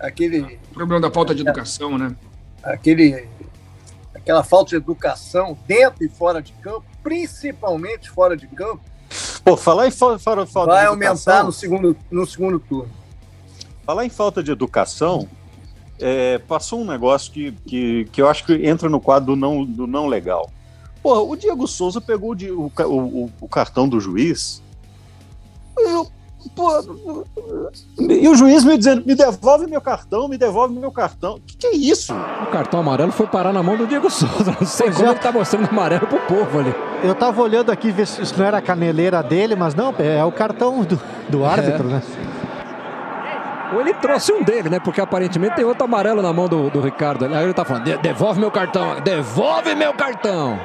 aquele, 0.00 0.58
O 0.70 0.74
problema 0.74 1.02
da 1.02 1.10
falta 1.10 1.34
de 1.34 1.42
educação, 1.42 1.96
né? 1.98 2.16
aquele, 2.64 3.28
aquela 4.24 4.42
falta 4.42 4.70
de 4.70 4.76
educação 4.76 5.56
dentro 5.66 6.02
e 6.02 6.08
fora 6.08 6.40
de 6.42 6.52
campo, 6.54 6.84
principalmente 7.02 8.10
fora 8.10 8.34
de 8.36 8.46
campo, 8.48 8.80
Pô, 9.44 9.54
falar 9.56 9.86
em 9.86 9.90
fa- 9.90 10.18
fa- 10.18 10.46
falta 10.46 10.72
vai 10.72 10.80
de 10.80 10.86
aumentar 10.88 11.12
educação, 11.12 11.44
no 11.44 11.52
segundo, 11.52 11.96
no 12.10 12.26
segundo 12.26 12.58
turno. 12.58 12.90
falar 13.84 14.06
em 14.06 14.08
falta 14.08 14.42
de 14.42 14.50
educação, 14.50 15.28
é, 16.00 16.38
passou 16.38 16.80
um 16.80 16.84
negócio 16.86 17.30
que, 17.30 17.52
que, 17.66 18.06
que 18.10 18.22
eu 18.22 18.28
acho 18.28 18.44
que 18.46 18.54
entra 18.66 18.88
no 18.88 18.98
quadro 18.98 19.34
do 19.34 19.36
não, 19.36 19.62
do 19.64 19.86
não 19.86 20.06
legal. 20.06 20.50
Pô, 21.02 21.30
o 21.30 21.36
Diego 21.36 21.68
Souza 21.68 22.00
pegou 22.00 22.34
o, 22.34 22.72
o- 22.82 23.24
o- 23.24 23.30
o 23.42 23.46
cartão 23.48 23.86
do 23.86 24.00
juiz. 24.00 24.62
Eu, 25.78 26.10
pô, 26.50 27.24
e 27.98 28.28
o 28.28 28.34
juiz 28.34 28.64
me 28.64 28.76
dizendo: 28.78 29.02
me 29.06 29.14
devolve 29.14 29.66
meu 29.66 29.80
cartão, 29.80 30.28
me 30.28 30.36
devolve 30.38 30.74
meu 30.74 30.90
cartão. 30.92 31.34
O 31.36 31.40
que, 31.40 31.56
que 31.56 31.66
é 31.66 31.74
isso? 31.74 32.14
O 32.14 32.46
cartão 32.50 32.80
amarelo 32.80 33.12
foi 33.12 33.26
parar 33.26 33.52
na 33.52 33.62
mão 33.62 33.76
do 33.76 33.86
Diego 33.86 34.10
Souza. 34.10 34.56
Não 34.60 34.66
sei 34.66 34.86
Pois 34.86 34.96
como 34.96 35.08
é. 35.08 35.12
ele 35.12 35.20
tá 35.20 35.32
mostrando 35.32 35.68
amarelo 35.68 36.06
pro 36.06 36.18
povo 36.20 36.58
ali. 36.60 36.74
Eu 37.02 37.14
tava 37.14 37.40
olhando 37.42 37.70
aqui 37.70 37.90
ver 37.90 38.06
se 38.06 38.22
isso 38.22 38.34
não 38.38 38.44
era 38.46 38.58
a 38.58 38.62
caneleira 38.62 39.22
dele, 39.22 39.54
mas 39.56 39.74
não, 39.74 39.94
é 39.98 40.24
o 40.24 40.32
cartão 40.32 40.82
do, 40.82 40.98
do 41.28 41.44
árbitro, 41.44 41.84
né? 41.88 42.02
Ou 43.72 43.80
ele 43.80 43.94
trouxe 43.94 44.32
um 44.32 44.42
dele, 44.42 44.68
né? 44.68 44.78
Porque 44.78 45.00
aparentemente 45.00 45.56
tem 45.56 45.64
outro 45.64 45.84
amarelo 45.84 46.22
na 46.22 46.32
mão 46.32 46.46
do, 46.48 46.70
do 46.70 46.80
Ricardo. 46.80 47.24
Aí 47.24 47.44
ele 47.44 47.52
tá 47.54 47.64
falando, 47.64 47.84
"De- 47.84 47.96
devolve 47.98 48.38
meu 48.38 48.50
cartão, 48.50 49.00
devolve 49.00 49.74
meu 49.74 49.92
cartão. 49.94 50.58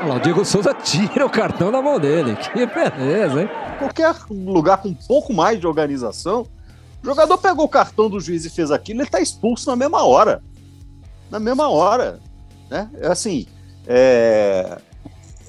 Olha 0.00 0.08
lá, 0.08 0.16
o 0.16 0.20
Diego 0.20 0.44
Souza 0.44 0.72
tira 0.74 1.26
o 1.26 1.30
cartão 1.30 1.70
da 1.70 1.82
mão 1.82 1.98
dele. 1.98 2.36
Que 2.36 2.66
beleza, 2.66 3.42
hein? 3.42 3.48
Qualquer 3.78 4.14
lugar 4.30 4.78
com 4.78 4.88
um 4.88 4.94
pouco 4.94 5.32
mais 5.32 5.60
de 5.60 5.66
organização, 5.66 6.46
o 7.02 7.06
jogador 7.06 7.36
pegou 7.38 7.64
o 7.64 7.68
cartão 7.68 8.08
do 8.08 8.18
juiz 8.20 8.44
e 8.44 8.50
fez 8.50 8.70
aquilo, 8.70 9.02
ele 9.02 9.10
tá 9.10 9.20
expulso 9.20 9.68
na 9.68 9.76
mesma 9.76 10.02
hora. 10.04 10.42
Na 11.30 11.38
mesma 11.38 11.68
hora. 11.68 12.18
Né? 12.70 12.88
É 13.00 13.08
assim. 13.08 13.46
é, 13.86 14.78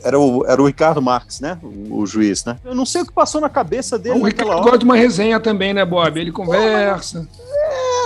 Era, 0.04 0.20
o, 0.20 0.45
era 0.45 0.62
o 0.62 0.66
Ricardo 0.66 1.02
Marques, 1.02 1.39
né? 1.39 1.58
O, 1.62 1.99
o 2.02 2.06
juiz, 2.06 2.43
né? 2.45 2.58
Eu 2.66 2.74
não 2.76 2.86
sei 2.86 3.02
o 3.02 3.06
que 3.06 3.14
passou 3.14 3.39
na 3.39 3.49
cabeça 3.49 3.97
dele 3.99 4.20
O 4.20 4.24
Ricardo 4.26 4.49
hora. 4.52 4.62
gosta 4.64 4.78
de 4.80 4.86
uma 4.86 4.95
resenha 4.95 5.39
também, 5.39 5.74
né, 5.74 5.86
Bob? 5.86 6.20
Ele 6.20 6.32
conversa. 6.32 7.28
É, 7.38 7.41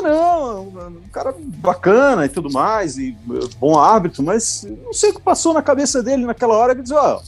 não, 0.09 0.67
um 0.89 1.09
cara 1.11 1.33
bacana 1.39 2.25
e 2.25 2.29
tudo 2.29 2.51
mais, 2.51 2.97
e 2.97 3.17
eh, 3.31 3.47
bom 3.59 3.77
árbitro, 3.79 4.23
mas 4.23 4.65
não 4.83 4.93
sei 4.93 5.09
o 5.09 5.13
que 5.15 5.21
passou 5.21 5.53
na 5.53 5.61
cabeça 5.61 6.01
dele 6.03 6.25
naquela 6.25 6.55
hora 6.55 6.75
que 6.75 6.81
diz, 6.81 6.91
ó, 6.91 7.21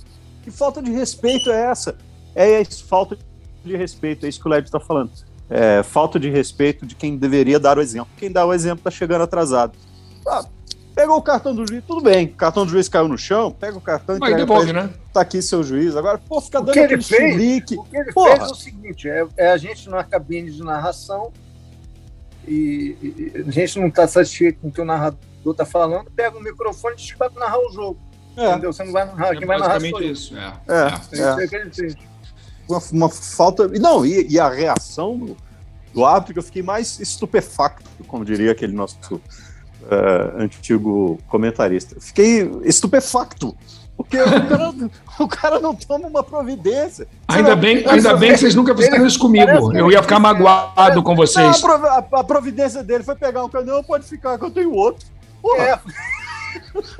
que 0.44 0.52
falta 0.52 0.82
de 0.82 0.92
respeito 0.92 1.50
é 1.52 1.72
essa? 1.72 1.98
É 2.36 2.62
isso, 2.62 2.86
falta 2.86 3.18
de 3.64 3.76
respeito, 3.76 4.26
é 4.26 4.30
isso 4.30 4.40
que 4.40 4.48
o 4.48 4.50
Led 4.50 4.66
está 4.68 4.80
falando. 4.80 5.12
É, 5.50 5.82
falta 5.82 6.20
de 6.20 6.30
respeito 6.30 6.86
de 6.86 6.94
quem 6.94 7.18
deveria 7.18 7.60
dar 7.60 7.78
o 7.78 7.82
exemplo. 7.82 8.10
Quem 8.18 8.32
dá 8.32 8.46
o 8.46 8.54
exemplo 8.54 8.84
tá 8.84 8.92
chegando 8.92 9.22
atrasado. 9.24 9.78
Ah, 10.28 10.46
pegou 10.94 11.16
o 11.18 11.22
cartão 11.22 11.56
do 11.56 11.66
juiz, 11.66 11.84
tudo 11.86 12.02
bem, 12.02 12.26
o 12.26 12.34
cartão 12.34 12.66
do 12.66 12.72
juiz 12.72 12.90
caiu 12.90 13.08
no 13.08 13.18
chão, 13.18 13.52
pega 13.52 13.78
o 13.78 13.82
cartão 13.82 14.18
entrega 14.18 14.36
pra 14.36 14.46
devolve, 14.46 14.74
né? 14.74 14.90
tá 15.14 15.22
aqui 15.22 15.42
seu 15.42 15.64
juiz. 15.64 15.96
Agora, 15.96 16.18
pô, 16.18 16.42
fica 16.42 16.60
O 16.60 16.64
dando 16.64 16.74
que 16.74 16.80
ele 16.80 17.02
fez? 17.02 17.34
chilique. 17.34 17.78
O 17.78 17.84
que 17.84 17.98
ele 17.98 18.12
Porra. 18.12 18.38
fez 18.38 18.50
é 18.50 18.52
o 18.52 18.56
seguinte: 18.56 19.10
é, 19.10 19.28
é 19.38 19.52
a 19.52 19.58
gente 19.58 19.90
na 19.90 20.04
cabine 20.04 20.52
de 20.52 20.64
narração 20.64 21.32
e, 22.48 22.98
e- 23.02 23.44
a 23.48 23.52
gente 23.52 23.80
não 23.80 23.88
está 23.88 24.08
satisfeito 24.08 24.60
com 24.60 24.70
o 24.70 24.72
que 24.72 24.82
o 24.82 24.86
narrador 24.86 25.18
está 25.52 25.66
falando, 25.66 26.10
pega 26.12 26.38
o 26.38 26.42
microfone 26.42 26.96
e 26.96 26.98
diz 26.98 27.12
que 27.12 27.18
vai 27.18 27.30
narrar 27.36 27.60
o 27.60 27.72
jogo. 27.72 28.00
É, 28.36 28.52
Entendeu? 28.52 28.72
Você 28.72 28.84
não 28.84 28.92
vai 28.92 29.06
narrar, 29.06 29.34
É 29.34 29.36
quem 29.38 29.48
vai 29.48 29.58
narrar 29.58 29.82
sou 29.82 30.02
isso. 30.02 30.38
É. 30.38 30.54
é, 30.68 31.20
É 31.20 31.92
é. 31.92 31.96
uma, 32.70 32.82
uma 32.92 33.10
falta. 33.10 33.70
e 33.74 33.80
Não, 33.80 34.06
e, 34.06 34.28
e 34.30 34.40
a 34.40 34.50
reação 34.50 35.18
do, 35.18 35.38
do 35.94 36.06
árbitro, 36.06 36.34
que 36.34 36.40
eu 36.40 36.44
fiquei 36.44 36.62
mais 36.62 37.00
estupefacto, 37.00 37.90
como 38.06 38.24
diria 38.24 38.52
aquele 38.52 38.74
nosso 38.74 39.20
eh, 39.90 40.34
antigo 40.44 41.18
comentarista. 41.28 42.00
Fiquei 42.00 42.42
estupefacto. 42.64 43.56
Porque 43.98 44.22
o 44.22 44.26
cara, 44.48 44.74
o 45.20 45.28
cara 45.28 45.60
não 45.60 45.74
toma 45.76 46.08
uma 46.08 46.24
providência. 46.24 47.08
Ainda 47.28 47.56
bem, 47.56 47.84
ainda 47.88 48.16
bem 48.16 48.32
que 48.32 48.38
vocês 48.38 48.54
nunca 48.56 48.76
fizeram 48.76 49.06
isso 49.08 49.18
comigo. 49.20 49.76
Eu 49.76 49.92
ia 49.92 50.02
ficar 50.04 50.20
magoado 50.20 51.02
com 51.02 51.10
Não, 51.16 51.24
a, 51.24 51.26
vocês. 51.26 51.64
a- 51.64 52.24
providência 52.24 52.84
dele 52.84 53.04
foi 53.04 53.16
pegar 53.16 53.44
um 53.44 53.50
canhão, 53.50 53.84
pode 53.84 54.06
ficar 54.08 54.38
que 54.38 54.46
eu 54.46 54.52
tenho 54.52 54.72
outro. 54.74 55.06
É, 55.58 55.78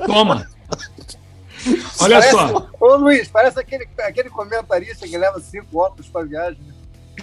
Toma. 0.06 0.46
Olha 2.00 2.18
Parece- 2.20 2.30
só. 2.30 2.68
Ô 2.80 2.96
Luiz, 2.96 3.28
parece 3.28 3.58
aquele, 3.58 3.86
aquele 4.00 4.30
comentarista 4.30 5.06
que 5.06 5.16
leva 5.18 5.40
cinco 5.40 5.78
óculos 5.78 6.08
para 6.08 6.24
viagem. 6.24 6.58
né? 6.66 6.74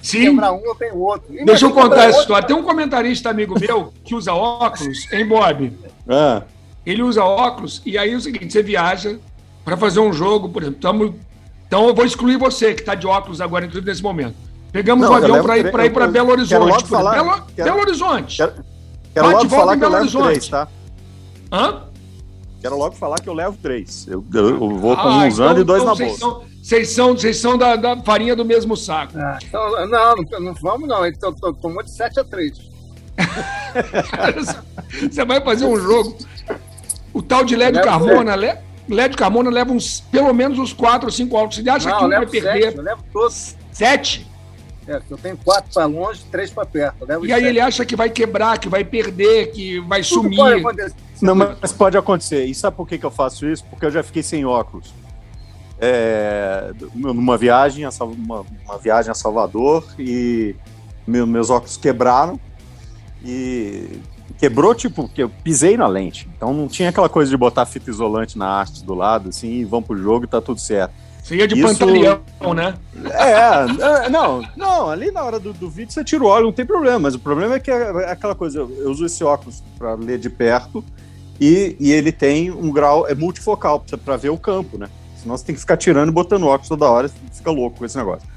Sim. 0.02 0.22
Quebrar 0.32 0.52
um, 0.52 0.62
eu 0.66 0.76
tenho 0.76 0.98
outro. 1.00 1.28
Imagina 1.30 1.46
Deixa 1.46 1.66
eu 1.66 1.72
contar 1.72 1.96
essa 1.98 2.06
outro, 2.08 2.22
história. 2.22 2.48
Tem 2.48 2.56
um 2.56 2.64
comentarista 2.64 3.30
amigo 3.30 3.58
meu 3.60 3.94
que 4.04 4.14
usa 4.14 4.34
óculos, 4.34 5.12
hein, 5.12 5.26
Bob? 5.26 5.78
Ah, 6.08 6.44
Ele 6.86 7.02
usa 7.02 7.24
óculos 7.24 7.82
e 7.86 7.98
aí 7.98 8.12
é 8.12 8.16
o 8.16 8.20
seguinte: 8.22 8.52
você 8.52 8.62
viaja 8.62 9.18
para 9.66 9.76
fazer 9.76 10.00
um 10.00 10.14
jogo, 10.14 10.48
por 10.50 10.62
exemplo. 10.62 10.80
Tamo, 10.80 11.16
então 11.68 11.88
eu 11.88 11.94
vou 11.96 12.06
excluir 12.06 12.38
você 12.38 12.74
que 12.74 12.82
está 12.82 12.96
de 12.96 13.06
óculos 13.08 13.42
agora, 13.42 13.66
inclusive 13.66 13.90
nesse 13.90 14.04
momento. 14.04 14.36
Pegamos 14.72 15.06
Não, 15.06 15.12
um 15.14 15.16
avião 15.16 15.42
para 15.44 15.58
ir 15.58 15.72
para 15.72 15.86
ir 15.86 15.90
para 15.90 16.08
Belo 16.08 16.28
quero 16.28 16.32
Horizonte. 16.40 16.70
logo 16.70 16.82
por 16.84 16.90
falar- 16.90 17.12
Belo, 17.16 17.42
quero- 17.56 17.70
Belo 17.70 17.80
Horizonte. 17.82 18.38
quero, 18.38 18.52
quero 19.14 19.26
Bate 19.28 19.36
logo 19.38 19.50
volta 19.50 19.56
falar 19.56 19.76
em 19.76 19.80
que 19.80 19.86
eu 19.86 19.90
Belo 19.90 20.04
levo 20.04 20.18
Horizonte. 20.20 20.32
três, 20.34 20.48
tá? 20.50 20.68
Hã? 21.52 21.82
Quero 22.62 22.78
logo 22.78 22.96
falar 22.96 23.16
que 23.22 23.30
eu 23.30 23.34
levo 23.34 23.58
três. 23.62 24.08
Eu, 24.08 24.24
eu- 24.34 24.50
eu 24.50 24.70
vou 24.78 24.96
com 24.96 25.02
Ah, 25.02 25.18
um 25.24 25.28
usando 25.28 25.52
então- 25.52 25.62
e 25.62 25.64
dois 25.64 25.82
então 25.84 25.94
na 25.94 25.96
vocês 25.98 26.20
bolsa. 26.20 26.20
são- 26.20 26.56
Vocês 26.66 26.90
são, 26.90 27.14
vocês 27.16 27.38
são 27.38 27.58
da, 27.60 27.76
da 27.76 27.96
farinha 28.02 28.36
do 28.36 28.44
mesmo 28.44 28.76
saco. 28.76 29.14
Ah, 29.18 29.38
então, 29.44 29.88
não, 29.88 30.16
não, 30.16 30.40
não 30.42 30.54
vamos 30.56 30.88
não. 30.90 31.06
Então, 31.06 31.32
tô- 31.32 31.54
tomou 31.54 31.84
de 31.84 31.92
7 31.92 32.20
a 32.20 32.24
3. 32.24 32.58
Você 35.12 35.24
vai 35.26 35.42
fazer 35.42 35.66
um 35.66 35.78
jogo. 35.80 36.18
O 37.14 37.22
tal 37.22 37.44
de 37.46 37.56
Leva 37.56 37.82
Carmona, 37.82 38.36
Le- 38.36 38.58
Lédio 38.88 39.18
Carmona 39.18 39.50
leva 39.50 39.72
uns, 39.72 40.02
pelo 40.12 40.32
menos 40.34 40.60
uns 40.60 40.72
4 40.74 41.08
ou 41.08 41.12
5 41.12 41.36
óculos. 41.36 41.56
Você 41.56 41.70
acha 41.70 41.90
Não, 41.90 41.98
que 41.98 42.04
eu 42.04 42.08
um 42.08 42.10
vai 42.12 42.20
levo 42.20 42.32
7, 42.32 42.44
perder 42.44 42.78
eu 42.78 42.84
levo 42.84 43.04
todos. 43.12 43.56
7? 43.72 44.28
É, 44.88 45.02
eu 45.10 45.18
tenho 45.18 45.36
4 45.38 45.74
para 45.74 45.86
longe, 45.86 46.24
3 46.32 46.52
para 46.52 46.66
perto. 46.66 46.96
Eu 47.02 47.08
levo 47.08 47.26
E 47.26 47.34
aí 47.34 47.40
sete. 47.40 47.50
ele 47.50 47.60
acha 47.60 47.84
que 47.86 47.96
vai 47.96 48.10
quebrar, 48.10 48.60
que 48.60 48.70
vai 48.70 48.84
perder, 48.84 49.52
que 49.52 49.80
vai 49.80 50.04
Tudo 50.04 50.22
sumir. 50.36 50.64
Não, 51.22 51.34
mas 51.34 51.72
pode 51.72 51.98
acontecer. 51.98 52.46
E 52.46 52.54
sabe 52.54 52.78
por 52.78 52.88
que, 52.88 52.98
que 53.00 53.06
eu 53.06 53.10
faço 53.10 53.48
isso? 53.48 53.66
Porque 53.66 53.86
eu 53.88 53.92
já 53.92 54.04
fiquei 54.04 54.22
sem 54.22 54.46
óculos. 54.46 54.94
É, 55.80 56.72
numa 56.94 57.38
viagem, 57.38 57.86
uma, 58.00 58.46
uma 58.66 58.78
viagem 58.78 59.10
a 59.12 59.16
Salvador 59.16 59.86
e 60.00 60.56
meu- 61.06 61.26
meus 61.28 61.50
óculos 61.50 61.76
quebraram 61.78 62.40
e 63.24 64.00
quebrou 64.38 64.74
tipo 64.76 65.08
que 65.10 65.24
eu 65.24 65.30
pisei 65.30 65.78
na 65.78 65.88
lente. 65.88 66.28
Então 66.36 66.54
não 66.54 66.68
tinha 66.68 66.90
aquela 66.90 67.10
coisa 67.10 67.30
de 67.30 67.38
botar 67.38 67.66
fita 67.66 67.90
isolante 67.90 68.38
na 68.38 68.62
haste 68.62 68.84
do 68.84 68.94
lado 68.94 69.30
assim, 69.30 69.60
e 69.60 69.66
vamos 69.66 69.88
pro 69.88 69.98
jogo 69.98 70.26
e 70.26 70.28
tá 70.28 70.42
tudo 70.42 70.60
certo. 70.60 70.94
Você 71.24 71.38
ia 71.38 71.48
de 71.48 71.56
Isso- 71.56 71.68
pantaleão, 71.68 72.22
né? 72.56 72.76
É, 73.04 74.06
é, 74.06 74.10
não, 74.10 74.44
não, 74.56 74.90
ali 74.90 75.10
na 75.10 75.24
hora 75.24 75.40
do, 75.40 75.54
do 75.54 75.70
vídeo 75.70 75.92
você 75.92 76.04
tira 76.04 76.24
o 76.24 76.28
óleo, 76.28 76.46
não 76.46 76.54
tem 76.54 76.66
problema, 76.66 77.00
mas 77.00 77.16
o 77.16 77.20
problema 77.20 77.56
é 77.56 77.60
que 77.60 77.72
é, 77.72 77.76
é 77.76 78.12
aquela 78.12 78.36
coisa, 78.36 78.60
eu, 78.60 78.72
eu 78.78 78.92
uso 78.92 79.06
esse 79.06 79.24
óculos 79.24 79.64
para 79.78 79.96
ler 79.96 80.20
de 80.20 80.30
perto 80.30 80.86
e, 81.42 81.76
e 81.80 81.92
ele 81.92 82.12
tem 82.12 82.52
um 82.52 82.72
grau, 82.72 83.08
é 83.08 83.16
multifocal 83.16 83.84
para 84.04 84.18
ver 84.18 84.30
o 84.30 84.38
campo, 84.38 84.78
né? 84.78 84.88
Senão 85.18 85.36
você 85.36 85.46
tem 85.46 85.56
que 85.56 85.62
ficar 85.62 85.78
tirando 85.78 86.10
e 86.10 86.12
botando 86.12 86.44
óculos 86.46 86.70
toda 86.70 86.86
hora, 86.86 87.08
você 87.08 87.16
fica 87.34 87.50
louco 87.50 87.80
com 87.80 87.86
esse 87.86 87.98
negócio. 87.98 88.28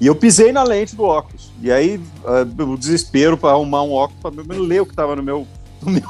E 0.00 0.06
eu 0.06 0.14
pisei 0.14 0.52
na 0.52 0.62
lente 0.62 0.94
do 0.94 1.02
óculos. 1.02 1.50
E 1.60 1.72
aí, 1.72 2.00
ah, 2.24 2.46
o 2.62 2.76
desespero 2.76 3.36
para 3.36 3.50
arrumar 3.50 3.82
um 3.82 3.92
óculos 3.92 4.20
para 4.22 4.56
ler 4.58 4.82
o 4.82 4.86
que 4.86 4.92
estava 4.92 5.16
no 5.16 5.22
meu, 5.22 5.46
no 5.82 5.90
meu, 5.90 6.02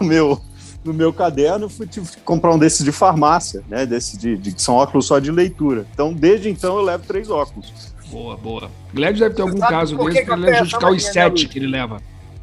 no 0.00 0.06
meu, 0.06 0.40
no 0.84 0.94
meu 0.94 1.12
caderno, 1.12 1.68
fui 1.68 1.86
tive 1.86 2.08
que 2.10 2.20
comprar 2.20 2.54
um 2.54 2.58
desses 2.58 2.84
de 2.84 2.92
farmácia, 2.92 3.62
né? 3.68 3.86
Desse 3.86 4.18
de, 4.18 4.36
de 4.36 4.52
que 4.52 4.60
são 4.60 4.74
óculos 4.74 5.06
só 5.06 5.18
de 5.18 5.30
leitura. 5.30 5.86
Então, 5.92 6.12
desde 6.12 6.50
então, 6.50 6.76
eu 6.76 6.82
levo 6.82 7.04
três 7.06 7.30
óculos. 7.30 7.94
Boa, 8.10 8.36
boa. 8.36 8.70
Glédio 8.92 9.20
deve 9.20 9.34
ter 9.34 9.42
algum 9.42 9.58
caso 9.58 9.96
por 9.96 10.06
que 10.10 10.12
desse 10.12 10.24
que 10.24 10.30
para 10.30 10.48
ele 10.48 10.56
justificar 10.58 10.92
os 10.92 11.04
né, 11.04 11.12
sete 11.12 11.48
que 11.48 11.58
ele 11.58 11.66
leva. 11.66 12.00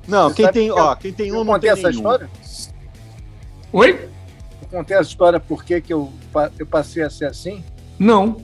Não, 0.08 0.30
Você 0.30 0.36
quem 0.36 0.52
tem, 0.52 0.66
que 0.66 0.80
eu- 0.80 0.84
ó, 0.84 0.96
quem 0.96 1.14
tem 1.14 1.32
um 1.32 1.36
Eu 1.36 1.44
não 1.44 1.54
contei 1.54 1.70
tem 1.72 1.80
essa 1.80 1.90
nenhum. 1.90 2.02
história? 2.02 2.30
Oi? 3.72 4.10
Eu 4.62 4.68
contei 4.80 4.98
essa 4.98 5.10
história 5.10 5.40
porque 5.40 5.80
que 5.80 5.94
eu, 5.94 6.12
eu 6.58 6.66
passei 6.66 7.04
a 7.04 7.10
ser 7.10 7.26
assim. 7.26 7.64
Não. 7.98 8.38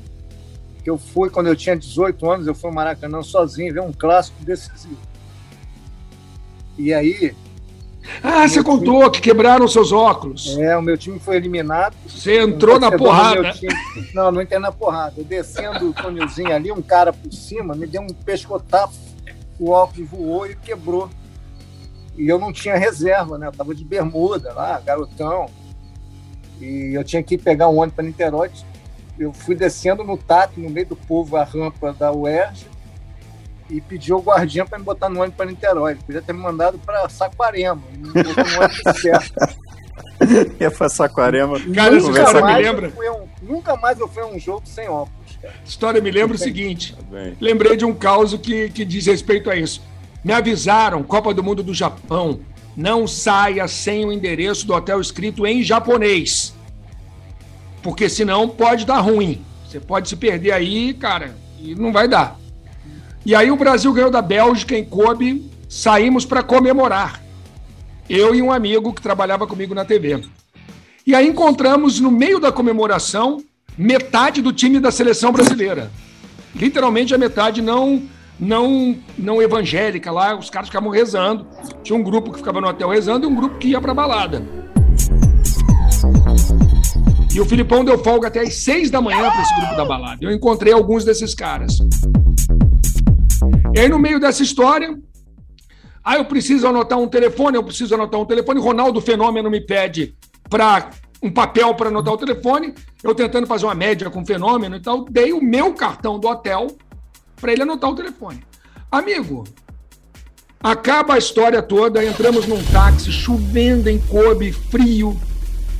Eu 0.87 0.97
fui, 0.97 1.29
quando 1.29 1.47
eu 1.47 1.55
tinha 1.55 1.75
18 1.75 2.31
anos, 2.31 2.47
eu 2.47 2.55
fui 2.55 2.69
ao 2.69 2.73
Maracanã 2.73 3.21
sozinho 3.21 3.73
ver 3.73 3.81
um 3.81 3.91
clássico 3.91 4.37
decisivo. 4.45 4.95
E 6.77 6.93
aí, 6.93 7.35
Ah, 8.23 8.47
você 8.47 8.63
contou 8.63 9.11
que 9.11 9.19
quebraram 9.19 9.67
seus 9.67 9.91
óculos. 9.91 10.57
é, 10.57 10.77
o 10.77 10.81
meu 10.81 10.97
time 10.97 11.19
foi 11.19 11.35
eliminado. 11.35 11.93
Você 12.07 12.39
entrou 12.39 12.77
Um 12.77 12.79
na 12.79 12.89
porrada. 12.97 13.51
time- 13.51 13.73
Não, 14.13 14.31
não 14.31 14.41
entrei 14.41 14.59
na 14.59 14.71
porrada. 14.71 15.15
Eu 15.17 15.25
descendo 15.25 15.89
o 15.89 15.93
túnelzinho 15.93 16.55
ali, 16.55 16.71
um 16.71 16.81
cara 16.81 17.11
por 17.11 17.33
cima 17.33 17.75
me 17.75 17.85
deu 17.85 18.01
um 18.01 18.07
pescotapo, 18.07 18.93
o 19.59 19.71
óculos 19.71 20.09
voou 20.09 20.47
e 20.47 20.55
quebrou. 20.55 21.09
E 22.17 22.29
eu 22.29 22.39
não 22.39 22.53
tinha 22.53 22.77
reserva, 22.77 23.37
né? 23.37 23.47
Eu 23.47 23.51
tava 23.51 23.75
de 23.75 23.83
bermuda 23.83 24.53
lá, 24.53 24.79
garotão. 24.79 25.47
E 26.61 26.93
eu 26.97 27.03
tinha 27.03 27.21
que 27.21 27.37
pegar 27.37 27.67
um 27.67 27.75
ônibus 27.77 27.95
para 27.95 28.05
Niterói. 28.05 28.49
Eu 29.19 29.33
fui 29.33 29.55
descendo 29.55 30.03
no 30.03 30.17
TAC, 30.17 30.59
no 30.59 30.69
meio 30.69 30.87
do 30.87 30.95
povo, 30.95 31.35
a 31.37 31.43
rampa 31.43 31.91
da 31.93 32.11
UERJ, 32.11 32.67
e 33.69 33.81
pedi 33.81 34.11
ao 34.11 34.21
guardinha 34.21 34.65
para 34.65 34.77
me 34.77 34.85
botar 34.85 35.09
no 35.09 35.19
ônibus 35.19 35.35
para 35.37 35.45
Niterói. 35.47 35.91
Ele 35.93 35.99
podia 36.05 36.21
ter 36.21 36.33
me 36.33 36.39
mandado 36.39 36.77
para 36.79 37.07
Saquarema, 37.09 37.81
e 37.93 37.97
me 37.97 38.11
botou 38.23 38.43
no 38.45 38.55
ônibus 38.61 38.81
certo. 39.01 39.57
Ia 40.59 40.71
pra 40.71 40.89
Saquarema. 40.89 41.59
Cara, 41.73 41.95
essa 41.97 42.09
história 42.09 42.33
me 42.35 42.41
mais 42.41 42.65
lembra. 42.65 42.87
eu 42.87 42.91
fui 42.91 43.07
a 43.07 43.11
um- 43.13 43.27
nunca 43.41 43.75
mais 43.75 43.99
eu 43.99 44.07
fui 44.07 44.23
a 44.23 44.25
um 44.27 44.39
jogo 44.39 44.63
sem 44.65 44.87
óculos, 44.87 45.37
cara. 45.41 45.53
História 45.65 46.01
me 46.01 46.11
lembra 46.11 46.35
o 46.35 46.39
seguinte. 46.39 46.95
Tá. 46.95 47.17
Lembrei 47.39 47.75
de 47.77 47.85
um 47.85 47.93
caos 47.93 48.33
que, 48.35 48.69
que 48.69 48.83
diz 48.85 49.05
respeito 49.05 49.49
a 49.49 49.55
isso. 49.55 49.81
Me 50.23 50.33
avisaram, 50.33 51.03
Copa 51.03 51.33
do 51.33 51.43
Mundo 51.43 51.61
do 51.63 51.73
Japão, 51.73 52.39
não 52.75 53.07
saia 53.07 53.67
sem 53.67 54.05
o 54.05 54.11
endereço 54.11 54.65
do 54.65 54.73
hotel 54.73 54.99
escrito 54.99 55.45
em 55.45 55.61
japonês. 55.63 56.53
Porque 57.87 58.09
senão 58.09 58.49
pode 58.49 58.85
dar 58.85 58.99
ruim. 58.99 59.41
Você 59.65 59.79
pode 59.79 60.09
se 60.09 60.17
perder 60.17 60.51
aí, 60.51 60.93
cara, 60.93 61.33
e 61.57 61.73
não 61.73 61.93
vai 61.93 62.05
dar. 62.05 62.37
E 63.25 63.33
aí 63.33 63.49
o 63.49 63.55
Brasil 63.55 63.93
ganhou 63.93 64.11
da 64.11 64.21
Bélgica 64.21 64.77
em 64.77 64.83
Kobe, 64.83 65.49
saímos 65.69 66.25
para 66.25 66.43
comemorar. 66.43 67.23
Eu 68.09 68.35
e 68.35 68.41
um 68.41 68.51
amigo 68.51 68.91
que 68.91 69.01
trabalhava 69.01 69.47
comigo 69.47 69.73
na 69.73 69.85
TV. 69.85 70.21
E 71.05 71.15
aí 71.15 71.25
encontramos 71.25 72.01
no 72.01 72.11
meio 72.11 72.41
da 72.41 72.51
comemoração 72.51 73.41
metade 73.77 74.41
do 74.41 74.51
time 74.51 74.81
da 74.81 74.91
seleção 74.91 75.31
brasileira 75.31 75.89
literalmente 76.57 77.13
a 77.13 77.17
metade 77.17 77.61
não 77.61 78.03
não 78.39 78.95
não 79.17 79.41
evangélica 79.41 80.11
lá, 80.11 80.35
os 80.35 80.49
caras 80.49 80.69
ficavam 80.69 80.89
rezando. 80.89 81.47
Tinha 81.83 81.97
um 81.97 82.03
grupo 82.03 82.31
que 82.31 82.37
ficava 82.37 82.61
no 82.61 82.67
hotel 82.67 82.89
rezando 82.89 83.25
e 83.25 83.29
um 83.29 83.35
grupo 83.35 83.57
que 83.57 83.69
ia 83.69 83.81
pra 83.81 83.93
balada. 83.93 84.43
E 87.37 87.39
o 87.39 87.45
Filipão 87.45 87.85
deu 87.85 88.03
folga 88.03 88.29
até 88.29 88.39
às 88.39 88.55
seis 88.55 88.89
da 88.89 88.99
manhã 88.99 89.29
para 89.29 89.43
esse 89.43 89.55
grupo 89.57 89.75
da 89.75 89.85
balada. 89.85 90.17
Eu 90.19 90.31
encontrei 90.31 90.73
alguns 90.73 91.05
desses 91.05 91.35
caras. 91.35 91.77
E 93.75 93.79
aí, 93.79 93.87
no 93.87 93.99
meio 93.99 94.19
dessa 94.19 94.41
história, 94.41 94.97
ah, 96.03 96.15
eu 96.15 96.25
preciso 96.25 96.65
anotar 96.65 96.97
um 96.97 97.07
telefone, 97.07 97.55
eu 97.55 97.63
preciso 97.63 97.93
anotar 97.93 98.19
um 98.19 98.25
telefone. 98.25 98.59
Ronaldo 98.59 98.99
Fenômeno 98.99 99.51
me 99.51 99.61
pede 99.61 100.15
para 100.49 100.89
um 101.21 101.29
papel 101.29 101.75
para 101.75 101.89
anotar 101.89 102.15
o 102.15 102.17
telefone. 102.17 102.73
Eu 103.03 103.13
tentando 103.13 103.45
fazer 103.45 103.67
uma 103.67 103.75
média 103.75 104.09
com 104.09 104.23
o 104.23 104.25
Fenômeno 104.25 104.75
e 104.75 104.79
tal, 104.79 105.05
dei 105.05 105.31
o 105.31 105.39
meu 105.39 105.75
cartão 105.75 106.19
do 106.19 106.27
hotel 106.27 106.75
para 107.39 107.51
ele 107.51 107.61
anotar 107.61 107.91
o 107.91 107.95
telefone. 107.95 108.41
Amigo, 108.91 109.43
acaba 110.59 111.13
a 111.13 111.17
história 111.19 111.61
toda, 111.61 112.03
entramos 112.03 112.47
num 112.47 112.63
táxi, 112.63 113.11
chovendo 113.11 113.91
em 113.91 113.99
Kobe, 113.99 114.51
frio. 114.51 115.15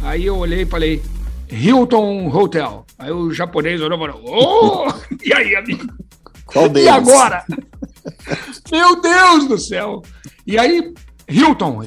Aí 0.04 0.24
eu 0.24 0.38
olhei 0.38 0.62
e 0.62 0.66
falei, 0.68 1.02
Hilton 1.50 2.28
Hotel. 2.28 2.86
Aí 2.98 3.12
o 3.12 3.32
japonês 3.32 3.82
olhou 3.82 3.98
e 3.98 4.12
falou, 4.12 4.24
oh! 4.26 4.94
E 5.24 5.34
aí, 5.34 5.56
amigo? 5.56 5.88
Qual 6.46 6.70
deles? 6.70 6.88
E 6.88 6.90
agora? 6.90 7.46
Meu 8.72 9.02
Deus 9.02 9.48
do 9.48 9.58
céu! 9.58 10.02
E 10.46 10.58
aí, 10.58 10.94
Hilton. 11.28 11.84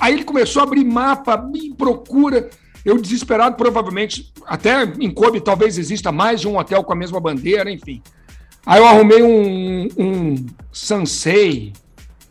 Aí 0.00 0.14
ele 0.14 0.24
começou 0.24 0.60
a 0.60 0.64
abrir 0.64 0.84
mapa, 0.84 1.36
me 1.36 1.74
procura. 1.74 2.50
Eu 2.84 3.00
desesperado, 3.00 3.56
provavelmente, 3.56 4.32
até 4.46 4.84
em 4.84 5.10
Kobe 5.10 5.40
talvez 5.40 5.78
exista 5.78 6.12
mais 6.12 6.40
de 6.40 6.48
um 6.48 6.58
hotel 6.58 6.84
com 6.84 6.92
a 6.92 6.96
mesma 6.96 7.18
bandeira, 7.18 7.70
enfim. 7.70 8.02
Aí 8.66 8.80
eu 8.80 8.86
arrumei 8.86 9.22
um, 9.22 9.88
um 9.96 10.46
Sansei, 10.70 11.72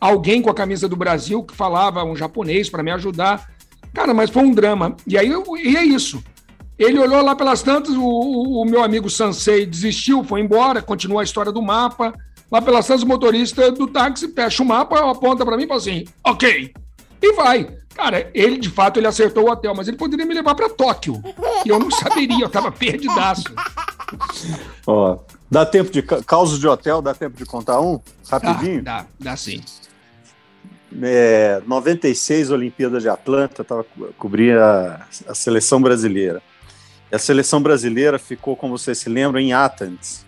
alguém 0.00 0.40
com 0.40 0.50
a 0.50 0.54
camisa 0.54 0.88
do 0.88 0.96
Brasil 0.96 1.42
que 1.42 1.54
falava 1.54 2.04
um 2.04 2.14
japonês 2.14 2.68
para 2.68 2.82
me 2.82 2.92
ajudar. 2.92 3.53
Cara, 3.94 4.12
mas 4.12 4.28
foi 4.30 4.42
um 4.42 4.52
drama. 4.52 4.96
E 5.06 5.16
aí 5.16 5.28
eu- 5.30 5.44
e 5.56 5.76
é 5.76 5.84
isso. 5.84 6.22
Ele 6.78 6.98
olhou 6.98 7.22
lá 7.22 7.34
pelas 7.36 7.62
tantas, 7.62 7.94
o, 7.94 8.02
o- 8.02 8.60
o 8.62 8.64
meu 8.64 8.82
amigo 8.82 9.08
Sansei 9.08 9.64
desistiu, 9.64 10.24
foi 10.24 10.40
embora, 10.40 10.82
continua 10.82 11.20
a 11.20 11.24
história 11.24 11.52
do 11.52 11.62
mapa. 11.62 12.12
Lá 12.50 12.60
pelas 12.60 12.86
tantas, 12.86 13.02
o 13.04 13.06
motorista 13.06 13.70
do 13.72 13.86
táxi 13.86 14.28
fecha 14.32 14.62
o 14.62 14.66
mapa, 14.66 15.10
aponta 15.10 15.44
para 15.44 15.56
mim 15.56 15.64
e 15.64 15.66
fala 15.68 15.78
assim: 15.80 16.04
ok. 16.24 16.72
E 17.22 17.32
vai. 17.34 17.68
Cara, 17.94 18.28
ele 18.34 18.58
de 18.58 18.68
fato 18.68 18.98
ele 18.98 19.06
acertou 19.06 19.44
o 19.46 19.50
hotel, 19.52 19.72
mas 19.76 19.86
ele 19.86 19.96
poderia 19.96 20.26
me 20.26 20.34
levar 20.34 20.54
para 20.56 20.68
Tóquio. 20.68 21.22
E 21.64 21.68
eu 21.68 21.78
não 21.78 21.90
saberia, 21.92 22.44
eu 22.44 22.48
tava 22.50 22.72
perdidaço. 22.72 23.44
Ó, 24.86 25.18
dá 25.50 25.64
tempo 25.64 25.90
de. 25.90 26.02
ca- 26.02 26.22
Causos 26.22 26.58
de 26.58 26.66
hotel, 26.66 27.00
dá 27.00 27.14
tempo 27.14 27.36
de 27.36 27.44
contar 27.46 27.80
um? 27.80 28.00
Rapidinho? 28.28 28.82
Dá, 28.82 28.98
dá, 29.02 29.06
dá 29.20 29.36
sim. 29.36 29.62
É, 31.02 31.60
96 31.66 32.50
Olimpíadas 32.50 33.02
de 33.02 33.08
Atlanta, 33.08 33.64
tava 33.64 33.84
co- 33.84 34.08
cobria 34.18 34.62
a, 34.64 35.30
a 35.30 35.34
seleção 35.34 35.80
brasileira. 35.80 36.40
E 37.10 37.16
a 37.16 37.18
seleção 37.18 37.60
brasileira 37.60 38.18
ficou, 38.18 38.54
como 38.56 38.76
vocês 38.78 38.98
se 38.98 39.08
lembram, 39.08 39.40
em 39.40 39.52
Athens, 39.52 40.24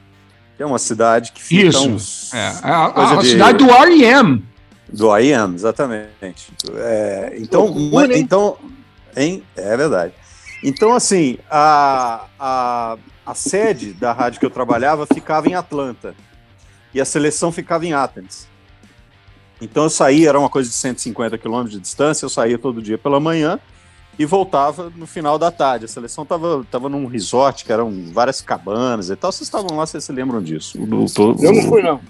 que 0.57 0.63
é 0.63 0.67
uma 0.67 0.79
cidade 0.79 1.33
que 1.33 1.43
fica 1.43 1.69
Isso. 1.69 1.89
uns... 1.89 2.35
É, 2.35 2.49
a, 2.63 2.91
Coisa 2.91 3.13
a 3.15 3.17
de- 3.23 3.29
cidade 3.31 3.59
do 3.59 3.71
R.E.M. 3.71 4.45
Do 4.89 5.17
IAM, 5.19 5.55
exatamente. 5.55 6.53
É, 6.77 7.35
então, 7.39 7.67
Loucura, 7.67 8.15
hein? 8.15 8.21
então 8.23 8.57
hein? 9.17 9.43
é 9.57 9.77
verdade. 9.77 10.13
Então, 10.63 10.95
assim, 10.95 11.39
a, 11.51 12.25
a, 12.39 12.97
a 13.27 13.35
sede 13.35 13.93
da 13.93 14.13
rádio 14.13 14.39
que 14.41 14.47
eu 14.47 14.51
trabalhava 14.51 15.05
ficava 15.07 15.49
em 15.49 15.55
Atlanta 15.55 16.15
e 16.95 17.01
a 17.01 17.05
seleção 17.05 17.51
ficava 17.53 17.85
em 17.85 17.93
Athens. 17.93 18.49
Então 19.61 19.85
eu 19.85 19.91
saía, 19.91 20.29
era 20.29 20.39
uma 20.39 20.51
coisa 20.51 20.69
de 20.69 20.75
150 20.75 21.39
quilômetros 21.39 21.75
de 21.75 21.81
distância, 21.81 22.25
eu 22.25 22.29
saía 22.29 22.59
todo 22.59 22.83
dia 22.83 22.99
pela 22.99 23.19
manhã 23.19 23.59
e 24.19 24.25
voltava 24.27 24.91
no 24.95 25.07
final 25.07 25.39
da 25.39 25.51
tarde. 25.51 25.85
A 25.87 25.89
seleção 25.89 26.25
estava 26.25 26.65
tava 26.71 26.89
num 26.89 27.07
resort 27.07 27.65
que 27.65 27.73
eram 27.73 27.93
várias 28.13 28.41
cabanas 28.41 29.09
e 29.11 29.17
tal. 29.17 29.33
Vocês 29.33 29.47
estavam 29.47 29.77
lá, 29.77 29.87
vocês 29.87 30.05
se 30.05 30.13
lembram 30.13 30.43
disso. 30.43 30.79
Eu 31.43 31.53
não 31.53 31.63
fui, 31.69 31.83
não. 31.83 32.01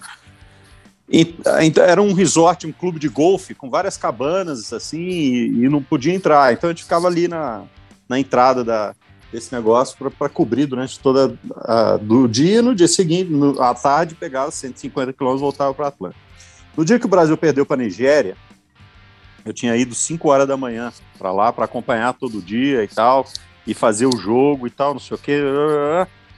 e- 1.08 1.34
Então, 1.62 1.84
era 1.84 2.02
um 2.02 2.12
resort, 2.12 2.66
um 2.66 2.72
clube 2.72 2.98
de 2.98 3.08
golfe 3.08 3.54
com 3.54 3.70
várias 3.70 3.96
cabanas 3.96 4.72
assim 4.72 5.00
e, 5.00 5.64
e 5.64 5.68
não 5.68 5.82
podia 5.82 6.14
entrar. 6.14 6.52
Então 6.52 6.68
a 6.68 6.72
gente 6.72 6.82
ficava 6.82 7.06
ali 7.06 7.28
na, 7.28 7.62
na 8.08 8.18
entrada 8.18 8.64
da, 8.64 8.94
desse 9.32 9.52
negócio 9.54 9.96
para 10.18 10.28
cobrir 10.28 10.66
durante 10.66 10.98
toda 10.98 11.36
a, 11.56 11.96
do 11.96 12.26
dia 12.28 12.58
e 12.58 12.62
no 12.62 12.74
dia 12.74 12.88
seguinte, 12.88 13.30
no, 13.30 13.60
à 13.62 13.72
tarde, 13.74 14.14
pegava 14.16 14.50
150 14.50 15.12
quilômetros 15.12 15.40
e 15.40 15.44
voltava 15.44 15.72
para 15.74 15.88
Atlanta. 15.88 16.25
No 16.76 16.84
dia 16.84 16.98
que 16.98 17.06
o 17.06 17.08
Brasil 17.08 17.36
perdeu 17.36 17.64
para 17.64 17.80
a 17.80 17.84
Nigéria, 17.84 18.36
eu 19.44 19.52
tinha 19.52 19.74
ido 19.76 19.94
5 19.94 20.28
horas 20.28 20.46
da 20.46 20.56
manhã 20.56 20.92
para 21.18 21.32
lá 21.32 21.52
para 21.52 21.64
acompanhar 21.64 22.12
todo 22.12 22.42
dia 22.42 22.84
e 22.84 22.88
tal, 22.88 23.26
e 23.66 23.72
fazer 23.72 24.06
o 24.06 24.16
jogo 24.16 24.66
e 24.66 24.70
tal, 24.70 24.92
não 24.92 25.00
sei 25.00 25.14
o 25.14 25.18
quê. 25.18 25.40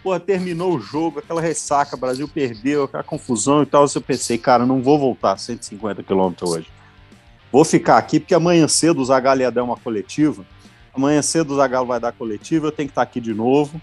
Porra, 0.02 0.20
terminou 0.20 0.76
o 0.76 0.80
jogo, 0.80 1.18
aquela 1.18 1.40
ressaca, 1.40 1.96
Brasil 1.96 2.28
perdeu, 2.28 2.84
aquela 2.84 3.02
confusão 3.02 3.62
e 3.62 3.66
tal. 3.66 3.84
Eu 3.92 4.00
pensei, 4.00 4.38
cara, 4.38 4.64
não 4.64 4.80
vou 4.80 4.98
voltar 4.98 5.36
150 5.36 6.02
quilômetros 6.04 6.50
hoje. 6.50 6.68
Vou 7.50 7.64
ficar 7.64 7.96
aqui, 7.96 8.20
porque 8.20 8.34
amanhã 8.34 8.68
cedo 8.68 9.00
o 9.00 9.04
Zagallo 9.04 9.40
ia 9.40 9.50
dar 9.50 9.64
uma 9.64 9.76
coletiva. 9.76 10.44
Amanhã 10.94 11.20
cedo 11.20 11.52
o 11.52 11.56
Zagallo 11.56 11.86
vai 11.86 11.98
dar 11.98 12.12
coletiva, 12.12 12.68
eu 12.68 12.72
tenho 12.72 12.88
que 12.88 12.92
estar 12.92 13.02
aqui 13.02 13.20
de 13.20 13.34
novo. 13.34 13.80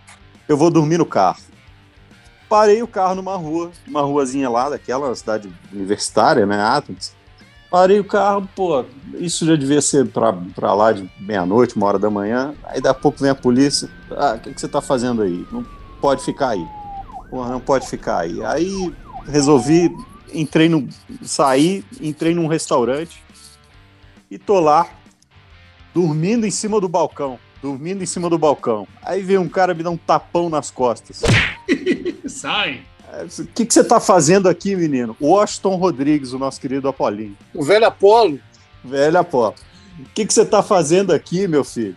Eu 0.48 0.56
vou 0.56 0.72
dormir 0.72 1.00
no 1.00 1.06
carro. 1.06 1.42
Parei 2.48 2.82
o 2.84 2.88
carro 2.88 3.16
numa 3.16 3.36
rua, 3.36 3.72
uma 3.88 4.02
ruazinha 4.02 4.50
lá, 4.50 4.70
daquela 4.70 5.14
cidade 5.16 5.52
universitária, 5.74 6.46
né, 6.46 6.62
Athens. 6.62 7.16
Parei 7.70 8.00
o 8.00 8.06
carro, 8.06 8.48
pô, 8.56 8.86
isso 9.16 9.46
já 9.46 9.56
devia 9.56 9.82
ser 9.82 10.08
pra, 10.08 10.32
pra 10.54 10.74
lá 10.74 10.92
de 10.92 11.10
meia-noite, 11.20 11.76
uma 11.76 11.88
hora 11.88 12.00
da 12.00 12.10
manhã. 12.10 12.54
Aí 12.64 12.80
daqui 12.80 12.88
a 12.88 13.02
pouco 13.02 13.20
vem 13.20 13.32
a 13.32 13.36
polícia. 13.36 13.90
Ah, 14.12 14.36
o 14.38 14.40
que, 14.40 14.54
que 14.54 14.62
você 14.62 14.68
tá 14.68 14.80
fazendo 14.80 15.24
aí? 15.24 15.46
Não 15.52 15.66
pode 16.00 16.24
ficar 16.24 16.50
aí. 16.50 16.66
Não 17.32 17.60
pode 17.60 17.88
ficar 17.88 18.20
aí. 18.20 18.44
Aí 18.46 18.94
resolvi, 19.28 19.92
entrei 20.34 20.70
no. 20.70 20.88
saí, 21.24 21.84
entrei 22.00 22.34
num 22.34 22.48
restaurante 22.48 23.24
e 24.30 24.38
tô 24.38 24.60
lá, 24.60 24.88
dormindo 25.94 26.46
em 26.46 26.52
cima 26.52 26.80
do 26.80 26.88
balcão. 26.88 27.40
Dormindo 27.66 28.04
em 28.04 28.06
cima 28.06 28.30
do 28.30 28.38
balcão. 28.38 28.88
Aí 29.02 29.24
veio 29.24 29.42
um 29.42 29.50
cara 29.50 29.74
me 29.74 29.82
dar 29.82 29.90
um 29.90 29.98
tapão 29.98 30.52
nas 30.52 30.70
costas. 30.70 31.24
Sai. 32.30 32.82
O 33.40 33.46
que, 33.48 33.66
que 33.66 33.74
você 33.74 33.84
tá 33.84 34.00
fazendo 34.00 34.48
aqui, 34.48 34.76
menino? 34.76 35.18
Washington 35.20 35.76
Rodrigues, 35.76 36.32
o 36.32 36.38
nosso 36.38 36.62
querido 36.62 36.88
Apolinho. 36.88 37.36
O 37.56 37.64
velho 37.64 37.88
Apolo. 37.88 38.40
Velho 38.84 39.18
Apolo. 39.18 39.56
O 40.00 40.04
que, 40.14 40.28
que 40.28 40.32
você 40.32 40.46
tá 40.46 40.62
fazendo 40.62 41.12
aqui, 41.12 41.48
meu 41.48 41.64
filho? 41.64 41.96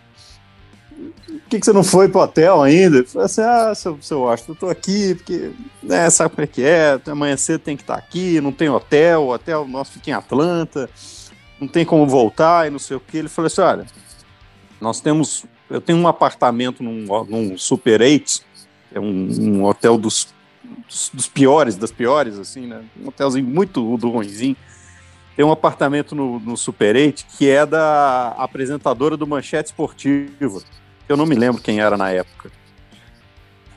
Por 1.27 1.41
que, 1.51 1.61
que 1.61 1.67
você 1.67 1.73
não 1.75 1.85
foi 1.85 2.09
pro 2.09 2.23
hotel 2.23 2.63
ainda? 2.63 2.99
Eu 2.99 3.07
falei 3.07 3.27
assim, 3.27 3.43
ah, 3.43 3.75
seu, 3.75 3.99
seu 4.01 4.21
Washington, 4.21 4.53
eu 4.53 4.57
tô 4.57 4.69
aqui 4.71 5.17
porque, 5.17 5.51
né, 5.83 6.09
sabe 6.09 6.35
como 6.35 6.45
é 6.45 6.47
que 6.47 6.63
é? 6.63 6.99
Amanhã 7.07 7.37
cedo 7.37 7.61
tem 7.61 7.77
que 7.77 7.83
estar 7.83 7.97
aqui, 7.97 8.41
não 8.41 8.53
tem 8.53 8.71
hotel, 8.71 9.25
o 9.25 9.35
hotel 9.35 9.69
nosso 9.69 9.93
fica 9.93 10.09
em 10.09 10.15
Atlanta, 10.15 10.89
não 11.61 11.69
tem 11.69 11.85
como 11.85 12.07
voltar 12.07 12.67
e 12.67 12.71
não 12.71 12.79
sei 12.79 12.97
o 12.97 13.01
que. 13.01 13.19
Ele 13.19 13.29
falou 13.29 13.49
assim, 13.49 13.61
olha, 13.61 13.87
nós 14.81 15.01
temos, 15.01 15.45
eu 15.71 15.81
tenho 15.81 15.99
um 15.99 16.09
apartamento 16.09 16.83
num, 16.83 17.07
num 17.25 17.59
Super 17.59 18.01
8, 18.01 18.43
é 18.95 19.01
um, 19.01 19.29
um 19.41 19.65
hotel 19.65 19.99
dos, 19.99 20.29
dos, 20.87 21.11
dos 21.13 21.29
piores, 21.29 21.77
das 21.77 21.93
piores, 21.93 22.39
assim, 22.39 22.67
né? 22.67 22.83
Um 23.01 23.09
hotelzinho 23.09 23.47
muito 23.47 23.95
ruimzinho. 23.97 24.57
Tem 25.37 25.45
um 25.45 25.53
apartamento 25.53 26.15
no, 26.15 26.41
no 26.41 26.57
Super 26.57 26.97
8 26.97 27.27
que 27.37 27.49
é 27.49 27.65
da 27.65 28.35
apresentadora 28.39 29.17
do 29.17 29.27
Manchete 29.27 29.71
Esportiva. 29.71 30.61
Eu 31.09 31.17
não 31.17 31.27
me 31.27 31.35
lembro 31.35 31.63
quem 31.63 31.81
era 31.81 31.97
na 31.97 32.11
época. 32.11 32.51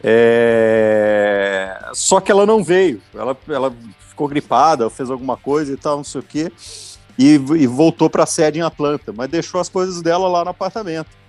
É... 0.04 1.78
Só 1.94 2.20
que 2.20 2.32
ela 2.32 2.46
não 2.46 2.64
veio. 2.64 3.02
Ela, 3.14 3.38
ela 3.48 3.76
ficou 4.10 4.28
gripada, 4.28 4.90
fez 4.90 5.12
alguma 5.12 5.38
coisa 5.38 5.74
e 5.74 5.78
tal, 5.78 5.98
não 5.98 6.04
sei 6.04 6.22
o 6.22 6.24
quê. 6.24 6.52
E, 7.20 7.34
e 7.34 7.68
voltou 7.68 8.10
para 8.10 8.24
a 8.24 8.26
sede 8.26 8.60
em 8.60 8.64
Atlanta, 8.64 9.14
mas 9.14 9.30
deixou 9.30 9.62
as 9.62 9.70
coisas 9.70 10.02
dela 10.02 10.28
lá 10.28 10.44
no 10.44 10.50
apartamento. 10.50 11.21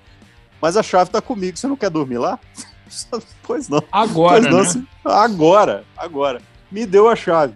Mas 0.62 0.76
a 0.76 0.82
chave 0.82 1.10
tá 1.10 1.20
comigo. 1.20 1.58
Você 1.58 1.66
não 1.66 1.76
quer 1.76 1.90
dormir 1.90 2.18
lá? 2.18 2.38
pois 3.42 3.68
não. 3.68 3.82
Agora, 3.90 4.40
Pois 4.40 4.52
não, 4.54 4.62
né? 4.62 4.68
se- 4.68 4.86
Agora, 5.04 5.84
agora. 5.96 6.40
Me 6.70 6.86
deu 6.86 7.08
a 7.08 7.16
chave. 7.16 7.54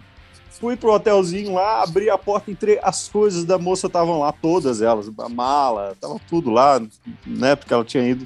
Fui 0.59 0.75
pro 0.75 0.91
hotelzinho 0.91 1.53
lá, 1.53 1.83
abri 1.83 2.09
a 2.09 2.17
porta, 2.17 2.51
entrei. 2.51 2.79
As 2.83 3.07
coisas 3.07 3.45
da 3.45 3.57
moça 3.57 3.87
estavam 3.87 4.19
lá, 4.19 4.31
todas 4.31 4.81
elas. 4.81 5.09
A 5.19 5.29
mala, 5.29 5.95
tava 6.01 6.19
tudo 6.27 6.49
lá, 6.49 6.81
né? 7.25 7.55
Porque 7.55 7.73
ela 7.73 7.85
tinha 7.85 8.03
ido, 8.09 8.25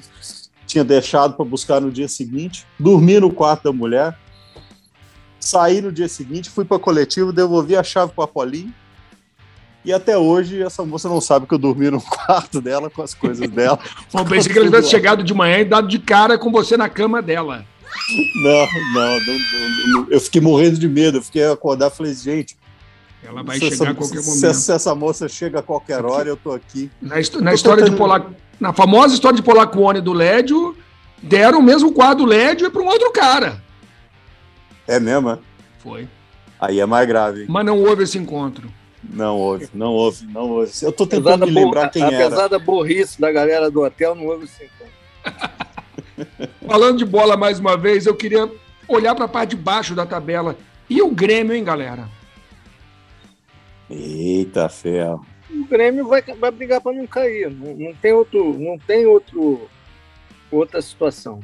tinha 0.66 0.82
deixado 0.82 1.34
para 1.34 1.44
buscar 1.44 1.80
no 1.80 1.90
dia 1.90 2.08
seguinte. 2.08 2.66
Dormi 2.80 3.20
no 3.20 3.30
quarto 3.30 3.64
da 3.64 3.72
mulher. 3.72 4.18
Saí 5.38 5.80
no 5.82 5.92
dia 5.92 6.08
seguinte, 6.08 6.48
fui 6.48 6.64
pra 6.64 6.78
coletiva, 6.78 7.32
devolvi 7.32 7.76
a 7.76 7.82
chave 7.82 8.12
pro 8.12 8.24
Apolinho. 8.24 8.72
E 9.84 9.92
até 9.92 10.16
hoje 10.16 10.62
essa 10.62 10.84
moça 10.84 11.08
não 11.08 11.20
sabe 11.20 11.46
que 11.46 11.54
eu 11.54 11.58
dormi 11.58 11.90
no 11.90 12.00
quarto 12.00 12.60
dela 12.60 12.88
com 12.88 13.02
as 13.02 13.14
coisas 13.14 13.48
dela. 13.50 13.78
Bom, 14.12 14.24
pensei 14.24 14.52
que 14.52 14.58
ele 14.58 14.66
tivesse 14.66 14.90
chegado 14.90 15.22
de 15.24 15.34
manhã 15.34 15.58
e 15.58 15.64
dado 15.64 15.88
de 15.88 15.98
cara 15.98 16.38
com 16.38 16.50
você 16.52 16.76
na 16.76 16.88
cama 16.88 17.20
dela. 17.20 17.64
Não, 18.44 18.66
não, 18.94 19.20
não, 19.20 19.38
não, 20.02 20.06
eu 20.10 20.20
fiquei 20.20 20.40
morrendo 20.40 20.78
de 20.78 20.88
medo. 20.88 21.18
Eu 21.18 21.22
fiquei 21.22 21.44
acordar 21.46 21.88
e 21.88 21.94
falei, 21.96 22.14
gente, 22.14 22.56
Ela 23.26 23.42
vai 23.42 23.58
se 23.58 23.68
chegar 23.70 23.74
essa, 23.74 23.90
a 23.90 23.94
qualquer 23.94 24.20
se, 24.22 24.28
momento. 24.28 24.54
se 24.56 24.72
essa 24.72 24.94
moça 24.94 25.28
chega 25.28 25.58
a 25.58 25.62
qualquer 25.62 26.04
hora, 26.04 26.28
eu 26.28 26.36
tô 26.36 26.52
aqui. 26.52 26.90
Na, 27.00 27.16
na 27.40 27.52
história 27.54 27.82
de 27.84 27.90
tentando- 27.90 27.98
Polaco, 27.98 28.34
na 28.60 28.72
famosa 28.72 29.14
história 29.14 29.36
de 29.36 29.42
Polacone 29.42 30.00
do 30.00 30.12
Lédio, 30.12 30.76
deram 31.22 31.58
o 31.58 31.62
mesmo 31.62 31.92
quadro 31.92 32.24
Lédio 32.24 32.70
para 32.70 32.82
um 32.82 32.86
outro 32.86 33.10
cara. 33.12 33.62
É 34.86 34.98
mesmo? 35.00 35.30
é? 35.30 35.38
Foi. 35.78 36.08
Aí 36.60 36.78
é 36.80 36.86
mais 36.86 37.06
grave. 37.08 37.40
hein? 37.42 37.46
Mas 37.48 37.66
não 37.66 37.78
houve 37.80 38.04
esse 38.04 38.16
encontro. 38.18 38.68
Não 39.02 39.36
houve, 39.36 39.68
não 39.74 39.92
houve, 39.92 40.26
não 40.26 40.50
houve. 40.50 40.72
Eu 40.80 40.92
tô 40.92 41.04
Apesar 41.04 41.32
tentando 41.32 41.46
me 41.46 41.52
lembrar 41.52 41.88
quem 41.90 42.02
apesar 42.02 42.40
era. 42.40 42.48
da 42.48 42.58
burrice 42.58 43.20
da 43.20 43.32
galera 43.32 43.70
do 43.70 43.82
hotel, 43.82 44.14
não 44.14 44.26
houve 44.26 44.44
esse 44.44 44.64
encontro. 44.64 45.52
Falando 46.66 46.98
de 46.98 47.04
bola 47.04 47.36
mais 47.36 47.58
uma 47.58 47.76
vez, 47.76 48.06
eu 48.06 48.14
queria 48.14 48.48
olhar 48.86 49.14
para 49.14 49.24
a 49.24 49.28
parte 49.28 49.50
de 49.50 49.56
baixo 49.56 49.94
da 49.94 50.06
tabela. 50.06 50.56
E 50.88 51.02
o 51.02 51.10
Grêmio, 51.10 51.54
hein, 51.54 51.64
galera? 51.64 52.08
Eita, 53.90 54.68
ferro. 54.68 55.26
O 55.50 55.64
Grêmio 55.66 56.06
vai, 56.06 56.22
vai 56.22 56.50
brigar 56.50 56.80
para 56.80 56.96
não 56.96 57.06
cair. 57.06 57.50
Não, 57.50 57.74
não 57.74 57.94
tem 57.94 58.12
outro, 58.12 58.56
não 58.58 58.78
tem 58.78 59.04
outro, 59.04 59.68
outra 60.50 60.80
situação. 60.80 61.40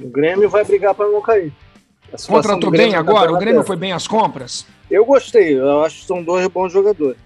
O 0.00 0.08
Grêmio 0.08 0.48
vai 0.48 0.64
brigar 0.64 0.94
para 0.94 1.10
não 1.10 1.20
cair. 1.20 1.52
Contratou 2.26 2.70
Grêmio 2.70 2.90
bem 2.92 2.98
agora? 2.98 3.32
O 3.32 3.38
Grêmio 3.38 3.64
foi 3.64 3.76
bem 3.76 3.92
às 3.92 4.06
compras? 4.06 4.66
Eu 4.90 5.04
gostei, 5.04 5.58
eu 5.58 5.84
acho 5.84 6.00
que 6.00 6.06
são 6.06 6.22
dois 6.22 6.46
bons 6.48 6.72
jogadores. 6.72 7.18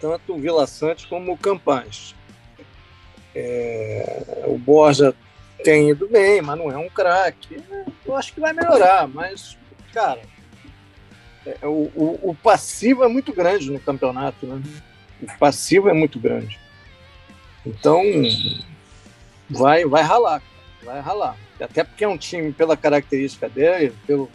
Tanto 0.00 0.34
o 0.34 0.38
Vila 0.38 0.66
Sante 0.66 1.06
como 1.06 1.32
o 1.32 1.38
Campaz. 1.38 2.14
É, 3.34 4.44
o 4.46 4.56
Borja 4.58 5.14
tem 5.62 5.90
ido 5.90 6.08
bem, 6.08 6.40
mas 6.42 6.58
não 6.58 6.70
é 6.70 6.76
um 6.76 6.88
craque. 6.88 7.62
Eu 8.04 8.16
acho 8.16 8.32
que 8.32 8.40
vai 8.40 8.52
melhorar, 8.52 9.06
mas, 9.08 9.56
cara, 9.92 10.20
é, 11.44 11.66
o, 11.66 11.90
o- 11.94 12.30
o 12.30 12.34
passivo 12.34 13.04
é 13.04 13.08
muito 13.08 13.32
grande 13.32 13.70
no 13.70 13.78
campeonato, 13.80 14.46
né? 14.46 14.62
O 15.22 15.38
passivo 15.38 15.88
é 15.88 15.92
muito 15.92 16.18
grande. 16.18 16.58
Então, 17.64 18.02
vai, 19.50 19.84
vai 19.84 20.02
ralar, 20.02 20.42
vai 20.86 21.00
ralar. 21.00 21.36
Até 21.60 21.82
porque 21.84 22.04
é 22.04 22.08
um 22.08 22.16
time, 22.16 22.52
pela 22.52 22.76
característica 22.76 23.48
dele, 23.48 23.92
pelo, 24.06 24.30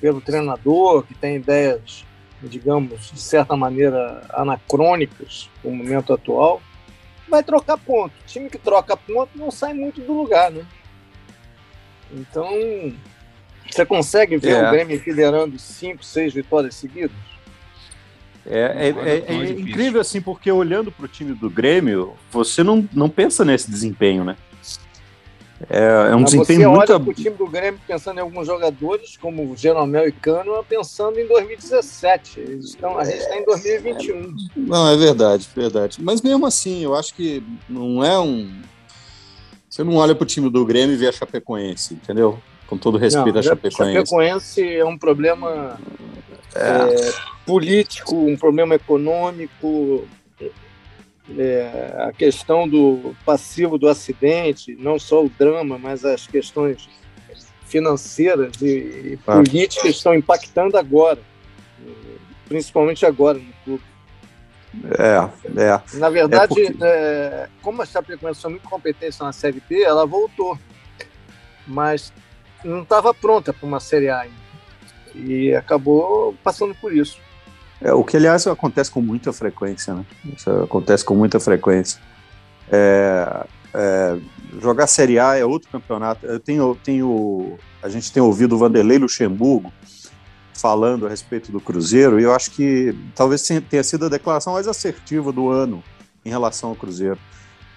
pelo 0.00 0.20
treinador, 0.20 1.02
que 1.04 1.14
tem 1.14 1.36
ideias, 1.36 2.04
digamos, 2.42 3.10
de 3.12 3.20
certa 3.20 3.54
maneira 3.56 4.22
anacrônicas 4.32 5.50
no 5.62 5.70
momento 5.70 6.12
atual, 6.12 6.60
vai 7.28 7.42
trocar 7.42 7.76
ponto. 7.76 8.14
Time 8.26 8.48
que 8.48 8.58
troca 8.58 8.96
ponto 8.96 9.30
não 9.36 9.50
sai 9.50 9.74
muito 9.74 10.00
do 10.00 10.12
lugar, 10.14 10.50
né? 10.50 10.64
Então, 12.12 12.48
você 13.70 13.84
consegue 13.84 14.36
ver 14.38 14.52
É. 14.52 14.68
o 14.68 14.70
Grêmio 14.70 15.02
liderando 15.04 15.58
cinco, 15.58 16.04
seis 16.04 16.32
vitórias 16.32 16.74
seguidas? 16.74 17.16
É, 18.48 18.60
é- 18.60 18.88
é- 18.88 19.16
é 19.16 19.20
difícil. 19.20 19.58
incrível 19.58 20.00
assim, 20.00 20.20
porque 20.20 20.50
olhando 20.52 20.92
pro 20.92 21.08
time 21.08 21.34
do 21.34 21.50
Grêmio, 21.50 22.14
você 22.30 22.62
não, 22.62 22.88
não 22.92 23.10
pensa 23.10 23.44
nesse 23.44 23.68
desempenho, 23.68 24.22
né? 24.24 24.36
É, 25.70 26.10
é 26.10 26.14
um 26.14 26.22
desempenho 26.22 26.60
você 26.60 26.66
muito. 26.66 26.92
olha 26.92 27.00
pro 27.00 27.14
time 27.14 27.34
do 27.36 27.46
Grêmio 27.46 27.80
pensando 27.86 28.18
em 28.18 28.20
alguns 28.20 28.46
jogadores, 28.46 29.16
como 29.16 29.50
o 29.50 29.56
Jeromel 29.56 30.06
e 30.06 30.12
Cano, 30.12 30.62
pensando 30.68 31.18
em 31.18 31.26
2017. 31.26 32.40
Eles 32.40 32.64
estão, 32.66 32.98
a 32.98 33.04
gente 33.04 33.18
está 33.18 33.36
em 33.36 33.44
2021. 33.44 34.36
Não, 34.56 34.90
é 34.90 34.96
verdade, 34.96 35.48
verdade. 35.54 35.98
Mas 36.02 36.20
mesmo 36.20 36.44
assim, 36.44 36.84
eu 36.84 36.94
acho 36.94 37.14
que 37.14 37.42
não 37.68 38.04
é 38.04 38.18
um. 38.18 38.60
Você 39.68 39.82
não 39.82 39.96
olha 39.96 40.14
pro 40.14 40.26
time 40.26 40.50
do 40.50 40.64
Grêmio 40.64 40.94
e 40.94 40.98
vê 40.98 41.08
a 41.08 41.12
Chapecoense, 41.12 41.94
entendeu? 41.94 42.38
Com 42.66 42.76
todo 42.76 42.98
respeito 42.98 43.32
Não, 43.32 43.40
à 43.40 43.42
Chapecoense. 43.42 43.92
Chapecoense 43.94 44.76
é 44.76 44.84
um 44.84 44.98
problema 44.98 45.78
é, 46.54 47.12
político, 47.46 48.14
um 48.14 48.36
problema 48.36 48.74
econômico, 48.74 50.06
é, 51.38 51.94
a 52.08 52.12
questão 52.12 52.68
do 52.68 53.14
passivo 53.24 53.76
do 53.78 53.88
acidente, 53.88 54.76
não 54.78 54.98
só 54.98 55.24
o 55.24 55.28
drama, 55.28 55.78
mas 55.78 56.04
as 56.04 56.26
questões 56.26 56.88
financeiras 57.66 58.60
e, 58.62 58.66
e 58.66 59.18
Ah. 59.26 59.34
políticas 59.42 59.96
estão 59.96 60.14
impactando 60.14 60.76
agora, 60.76 61.18
principalmente 62.48 63.04
agora 63.04 63.38
no 63.38 63.52
clube. 63.64 63.82
É, 64.98 65.60
é. 65.62 65.98
Na 65.98 66.10
verdade, 66.10 66.48
porque- 66.54 66.76
é, 66.82 67.48
como 67.62 67.82
a 67.82 67.86
Chapecoense 67.86 68.40
foi 68.42 68.50
muito 68.50 68.68
competente 68.68 69.18
na 69.20 69.32
Série 69.32 69.62
B, 69.68 69.82
ela 69.82 70.06
voltou, 70.06 70.58
mas 71.66 72.12
não 72.64 72.82
estava 72.82 73.12
pronta 73.14 73.52
para 73.52 73.66
uma 73.66 73.80
Série 73.80 74.08
A 74.10 74.20
ainda. 74.20 74.46
E 75.14 75.54
acabou 75.54 76.34
passando 76.44 76.74
por 76.74 76.94
isso. 76.94 77.18
É, 77.80 77.92
o 77.92 78.02
que, 78.02 78.16
aliás, 78.16 78.46
acontece 78.46 78.90
com 78.90 79.00
muita 79.00 79.32
frequência, 79.32 79.94
né? 79.94 80.04
Isso 80.36 80.50
acontece 80.50 81.04
com 81.04 81.14
muita 81.14 81.38
frequência. 81.38 82.00
É, 82.70 83.46
é, 83.74 84.18
jogar 84.60 84.86
Série 84.86 85.18
A 85.18 85.36
é 85.36 85.44
outro 85.44 85.68
campeonato. 85.70 86.24
Eu 86.24 86.40
tenho, 86.40 86.74
tenho, 86.82 87.58
a 87.82 87.88
gente 87.88 88.10
tem 88.10 88.22
ouvido 88.22 88.54
o 88.54 88.58
Vanderlei 88.58 88.98
Luxemburgo 88.98 89.72
falando 90.54 91.06
a 91.06 91.10
respeito 91.10 91.52
do 91.52 91.60
Cruzeiro, 91.60 92.18
e 92.18 92.22
eu 92.22 92.34
acho 92.34 92.50
que 92.50 92.96
talvez 93.14 93.46
tenha 93.68 93.84
sido 93.84 94.06
a 94.06 94.08
declaração 94.08 94.54
mais 94.54 94.66
assertiva 94.66 95.30
do 95.30 95.50
ano 95.50 95.84
em 96.24 96.30
relação 96.30 96.70
ao 96.70 96.76
Cruzeiro. 96.76 97.18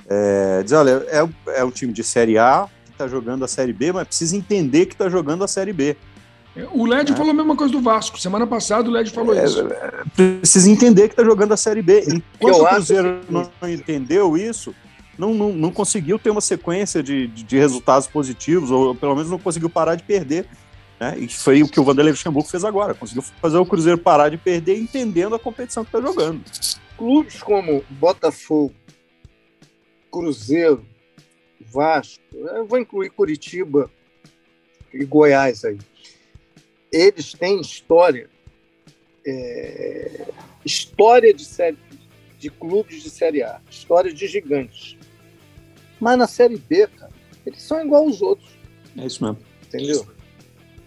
É, 0.07 0.63
dizer, 0.63 0.77
olha, 0.77 1.05
é, 1.07 1.59
é 1.59 1.63
um 1.63 1.71
time 1.71 1.91
de 1.91 2.03
Série 2.03 2.37
A 2.37 2.67
que 2.85 2.91
está 2.91 3.07
jogando 3.07 3.43
a 3.43 3.47
Série 3.47 3.73
B, 3.73 3.91
mas 3.91 4.07
precisa 4.07 4.35
entender 4.35 4.85
que 4.85 4.93
está 4.93 5.09
jogando 5.09 5.43
a 5.43 5.47
Série 5.47 5.73
B. 5.73 5.97
O 6.73 6.85
Led 6.85 7.13
falou 7.13 7.31
a 7.31 7.33
mesma 7.33 7.55
coisa 7.55 7.71
do 7.71 7.79
Vasco. 7.81 8.19
Semana 8.19 8.45
passada 8.45 8.89
o 8.89 8.91
Led 8.91 9.09
falou 9.11 9.33
É, 9.33 9.45
isso. 9.45 9.63
precisa 10.15 10.69
entender 10.69 11.03
que 11.07 11.13
está 11.13 11.23
jogando 11.23 11.53
a 11.53 11.57
Série 11.57 11.81
B. 11.81 12.01
Enquanto 12.01 12.55
Eu 12.55 12.61
o 12.63 12.65
acho 12.65 12.75
Cruzeiro 12.75 13.21
que- 13.25 13.31
não 13.31 13.49
entendeu 13.63 14.35
isso, 14.37 14.75
não, 15.17 15.33
não, 15.33 15.53
não 15.53 15.71
conseguiu 15.71 16.17
ter 16.19 16.29
uma 16.31 16.41
sequência 16.41 17.01
de, 17.03 17.27
de, 17.27 17.43
de 17.43 17.57
resultados 17.57 18.07
positivos, 18.07 18.71
ou 18.71 18.93
pelo 18.95 19.15
menos 19.15 19.29
não 19.31 19.39
conseguiu 19.39 19.69
parar 19.69 19.95
de 19.95 20.03
perder. 20.03 20.45
Né? 20.99 21.15
E 21.19 21.27
foi 21.29 21.63
o 21.63 21.67
que 21.69 21.79
o 21.79 21.83
Vanderlei 21.83 22.11
Luxemburgo 22.11 22.49
fez 22.49 22.65
agora. 22.65 22.93
Conseguiu 22.93 23.21
fazer 23.41 23.57
o 23.57 23.65
Cruzeiro 23.65 23.97
parar 23.97 24.27
de 24.29 24.37
perder 24.37 24.77
entendendo 24.77 25.35
a 25.35 25.39
competição 25.39 25.85
que 25.85 25.95
está 25.95 26.01
jogando. 26.05 26.41
Clubes 26.97 27.41
como 27.41 27.83
Botafogo, 27.91 28.73
Cruzeiro, 30.11 30.83
Vasco, 31.71 32.21
eu 32.33 32.65
vou 32.65 32.79
incluir 32.79 33.09
Curitiba 33.11 33.89
e 34.93 35.05
Goiás 35.05 35.63
aí. 35.63 35.77
Eles 36.91 37.33
têm 37.33 37.59
história, 37.61 38.29
é, 39.25 40.25
história 40.65 41.33
de 41.33 41.45
série, 41.45 41.77
de 42.39 42.49
clubes 42.49 43.03
de 43.03 43.09
Série 43.09 43.43
A, 43.43 43.59
história 43.69 44.11
de 44.13 44.27
gigantes. 44.27 44.97
Mas 45.99 46.17
na 46.17 46.27
Série 46.27 46.57
B, 46.57 46.87
cara, 46.87 47.11
eles 47.45 47.61
são 47.61 47.83
igual 47.85 48.03
aos 48.03 48.21
outros. 48.21 48.49
É 48.97 49.05
isso 49.05 49.23
mesmo. 49.23 49.37
entendeu? 49.67 50.07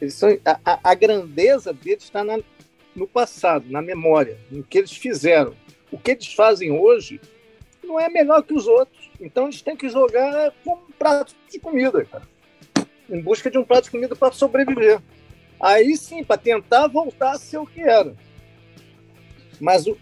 Eles 0.01 0.15
são, 0.15 0.37
a, 0.45 0.59
a- 0.65 0.81
a 0.83 0.95
grandeza 0.95 1.73
deles 1.73 2.05
está 2.05 2.25
no 2.97 3.07
passado, 3.07 3.67
na 3.71 3.81
memória, 3.81 4.37
no 4.51 4.63
que 4.65 4.79
eles 4.79 4.93
fizeram. 4.93 5.55
O 5.91 5.99
que 5.99 6.13
eles 6.13 6.33
fazem 6.33 6.73
hoje 6.73 7.21
não 7.85 8.01
é 8.01 8.09
melhor 8.09 8.43
que 8.43 8.55
os 8.55 8.67
outros. 8.67 9.11
Então 9.21 9.45
eles 9.45 9.61
têm 9.63 9.77
que 9.77 9.89
jogar 9.89 10.53
com 10.65 10.73
um 10.75 10.93
prato 10.99 11.35
de 11.51 11.59
comida, 11.61 12.05
cara. 12.07 12.27
Em 13.09 13.21
busca 13.21 13.51
de 13.51 13.59
um 13.59 13.65
prato 13.65 13.85
de 13.85 13.91
comida 13.91 14.17
para 14.17 14.33
sobreviver. 14.33 15.01
Aí 15.63 15.97
sim, 15.97 16.25
para 16.25 16.37
tentar 16.37 16.89
voltar 16.89 17.31
a 17.33 17.39
ser 17.39 17.59
o 17.59 17.67
que 17.67 17.81
era. 17.81 18.15
Mas 19.61 19.87
o- 19.87 19.97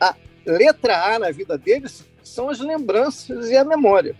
a 0.00 0.14
letra 0.46 1.14
A 1.14 1.18
na 1.18 1.30
vida 1.32 1.58
deles 1.58 2.04
são 2.22 2.48
as 2.48 2.60
lembranças 2.60 3.50
e 3.50 3.56
a 3.56 3.64
memória. 3.64 4.14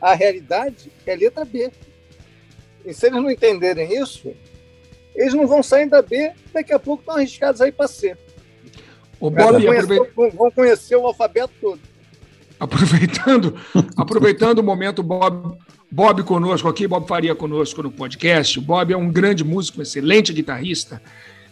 A 0.00 0.14
realidade 0.14 0.90
é 1.06 1.14
letra 1.14 1.44
B. 1.44 1.70
E 2.86 2.94
se 2.94 3.06
eles 3.06 3.22
não 3.22 3.30
entenderem 3.30 3.94
isso, 4.02 4.32
eles 5.14 5.34
não 5.34 5.46
vão 5.46 5.62
sair 5.62 5.88
da 5.88 6.00
B, 6.02 6.32
daqui 6.52 6.72
a 6.72 6.78
pouco 6.78 7.02
estão 7.02 7.16
arriscados 7.16 7.60
aí 7.60 7.70
para 7.70 7.86
C. 7.86 8.16
O 9.20 9.30
Vão 9.30 9.52
Bob, 9.52 9.64
conhecer, 9.66 10.00
aprovei- 10.00 10.30
vão 10.30 10.50
conhecer 10.50 10.96
o 10.96 11.06
alfabeto 11.06 11.52
todo. 11.60 11.80
aproveitando, 12.58 13.58
aproveitando 13.96 14.58
o 14.58 14.62
momento, 14.62 15.02
Bob, 15.02 15.58
Bob 15.94 16.24
conosco 16.24 16.66
aqui, 16.66 16.88
Bob 16.88 17.06
Faria 17.06 17.36
conosco 17.36 17.80
no 17.80 17.88
podcast. 17.88 18.58
O 18.58 18.62
Bob 18.62 18.92
é 18.92 18.96
um 18.96 19.12
grande 19.12 19.44
músico, 19.44 19.78
um 19.78 19.82
excelente 19.82 20.32
guitarrista. 20.32 21.00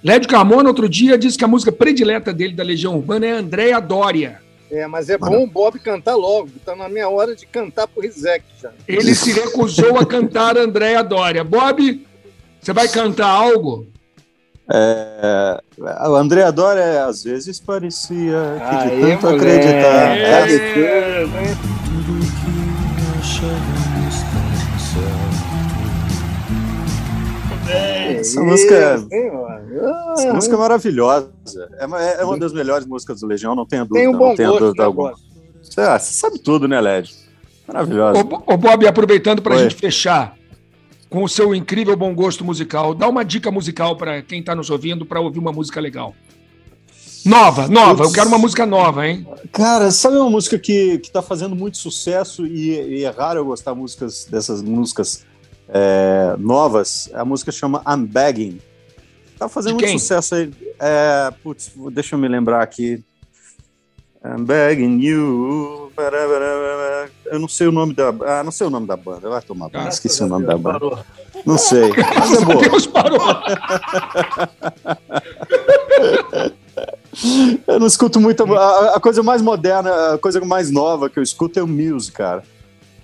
Lédio 0.03 0.28
Carmona, 0.28 0.68
outro 0.68 0.88
dia, 0.88 1.16
disse 1.16 1.38
que 1.38 1.45
a 1.45 1.49
música 1.49 1.70
predileta 1.70 2.32
dele 2.32 2.53
da 2.53 2.64
Legião 2.64 2.97
Urbana 2.97 3.24
é 3.24 3.30
Andréa 3.30 3.78
Dória. 3.78 4.40
É, 4.68 4.84
mas 4.88 5.09
é 5.09 5.16
bom 5.16 5.45
o 5.45 5.47
Bob 5.47 5.78
cantar 5.78 6.16
logo. 6.16 6.49
Está 6.57 6.74
na 6.74 6.88
minha 6.88 7.09
hora 7.09 7.36
de 7.36 7.47
cantar 7.47 7.86
pro 7.86 8.03
Rizek 8.03 8.45
já. 8.61 8.72
Ele 8.88 9.14
se 9.14 9.30
recusou 9.32 9.97
a 9.97 10.05
cantar 10.05 10.59
Andréa 10.59 11.05
Dória. 11.05 11.45
Bob, 11.45 12.05
você 12.61 12.72
vai 12.72 12.88
cantar 12.88 13.28
algo? 13.28 13.86
É, 14.68 15.61
o 15.78 16.16
André 16.16 16.43
Adora, 16.43 17.07
às 17.07 17.22
vezes, 17.22 17.61
parecia 17.61 18.57
que 18.59 18.76
de 18.76 18.93
Aê, 18.93 19.01
tanto 19.12 19.26
moleque. 19.26 19.45
acreditar. 19.45 20.16
É. 20.18 21.26
Tá 21.26 21.82
Essa 28.23 28.43
música- 28.43 28.97
mano? 28.99 29.09
Ah, 29.83 30.14
Essa 30.16 30.33
música 30.35 30.55
é 30.55 30.59
maravilhosa. 30.59 31.31
É 31.79 31.87
uma, 31.87 32.01
é 32.03 32.25
uma 32.25 32.39
das 32.39 32.53
melhores 32.53 32.87
músicas 32.87 33.20
do 33.20 33.27
Legião, 33.27 33.55
não 33.55 33.66
tenha 33.66 33.85
dúvida. 33.85 34.01
Tem 34.01 34.09
um 34.09 34.18
bom 34.18 34.29
não 34.29 34.35
tenha 34.37 34.49
dúvida 34.49 34.73
no 34.77 34.83
alguma. 34.83 35.14
Você, 35.62 35.81
ah, 35.81 35.99
você 35.99 36.12
sabe 36.12 36.39
tudo, 36.39 36.66
né, 36.66 36.81
Led? 36.81 37.14
Maravilhosa. 37.66 38.20
Ô, 38.20 38.55
ô, 38.55 38.57
Bob, 38.57 38.87
aproveitando 38.87 39.41
para 39.43 39.55
a 39.55 39.59
gente 39.59 39.75
fechar 39.75 40.35
com 41.09 41.23
o 41.23 41.29
seu 41.29 41.55
incrível 41.55 41.97
bom 41.97 42.14
gosto 42.14 42.45
musical, 42.45 42.95
dá 42.95 43.09
uma 43.09 43.25
dica 43.25 43.51
musical 43.51 43.97
para 43.97 44.23
quem 44.23 44.41
está 44.41 44.55
nos 44.55 44.70
ouvindo 44.70 45.05
para 45.05 45.20
ouvir 45.20 45.39
uma 45.39 45.53
música 45.53 45.81
legal. 45.81 46.14
Nova, 47.25 47.68
nova. 47.68 48.05
Eu 48.05 48.12
quero 48.12 48.29
uma 48.29 48.39
música 48.39 48.66
nova, 48.66 49.07
hein? 49.07 49.27
Cara, 49.53 49.91
sabe 49.93 50.16
uma 50.16 50.29
música 50.29 50.59
que, 50.59 50.99
que 50.99 51.11
tá 51.11 51.23
fazendo 51.23 51.55
muito 51.55 51.77
sucesso 51.79 52.45
e, 52.47 52.99
e 52.99 53.05
é 53.05 53.11
raro 53.11 53.39
eu 53.41 53.45
gostar 53.45 53.75
músicas, 53.75 54.27
dessas 54.29 54.61
músicas 54.61 55.25
é, 55.69 56.35
novas? 56.39 57.11
A 57.15 57.25
música 57.25 57.53
chama 57.53 57.83
I'm 57.87 58.05
Begging. 58.05 58.61
Tá 59.39 59.49
fazendo 59.49 59.75
muito 59.75 59.91
sucesso 59.91 60.35
aí. 60.35 60.53
É, 60.79 61.33
putz, 61.43 61.73
deixa 61.93 62.15
eu 62.15 62.19
me 62.19 62.29
lembrar 62.29 62.63
aqui. 62.63 63.03
I'm 64.25 64.45
begging 64.45 65.01
you. 65.01 65.91
Eu 67.27 67.41
não 67.41 67.49
sei 67.49 67.67
o 67.67 67.73
nome 67.73 67.93
da. 67.93 68.15
Ah, 68.25 68.45
não 68.45 68.53
sei 68.53 68.69
o 68.69 68.71
nome 68.71 68.87
da 68.87 68.97
banda. 68.97 69.29
Vai 69.29 69.43
tomar 69.43 69.69
banho. 69.69 69.89
Esqueci 69.89 70.23
o 70.23 70.29
nome 70.29 70.47
da 70.47 70.57
banda. 70.57 70.79
Parou. 70.79 70.99
Não 71.45 71.59
sei. 71.59 71.91
Mas 72.19 72.33
é 72.41 72.45
boa. 72.45 72.63
Deus 72.63 72.87
parou. 72.87 73.21
Eu 77.67 77.81
não 77.81 77.87
escuto 77.87 78.21
muito. 78.21 78.45
A, 78.55 78.97
a 78.97 79.01
coisa 79.01 79.25
mais 79.25 79.43
moderna, 79.43 80.15
a 80.15 80.19
coisa 80.19 80.41
mais 80.41 80.71
nova 80.71 81.11
que 81.11 81.19
eu 81.19 81.23
escuto 81.23 81.59
é 81.59 81.63
o 81.63 81.67
Muse, 81.67 82.13
cara. 82.13 82.45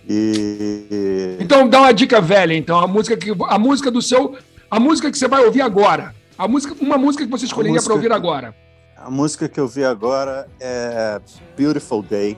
E. 0.09 1.37
Então 1.39 1.69
dá 1.69 1.81
uma 1.81 1.93
dica 1.93 2.21
velha, 2.21 2.55
então. 2.55 2.79
A 2.79 2.87
música 2.87 3.17
que 3.17 3.31
a 3.49 3.59
música 3.59 3.91
do 3.91 4.01
seu. 4.01 4.37
A 4.71 4.81
música 4.81 5.11
que 5.11 5.19
você 5.19 5.29
vai 5.29 5.45
ouvir 5.45 5.61
agora. 5.61 6.15
A 6.37 6.47
música, 6.47 6.75
uma 6.81 6.97
música 6.97 7.25
que 7.25 7.31
você 7.31 7.45
escolheria 7.45 7.83
para 7.83 7.93
ouvir 7.93 8.13
agora. 8.13 8.55
A 8.97 9.11
música 9.11 9.49
que 9.49 9.61
eu 9.61 9.69
vi 9.69 9.85
agora 9.85 10.49
é 10.61 11.21
Beautiful 11.57 12.03
Day, 12.03 12.37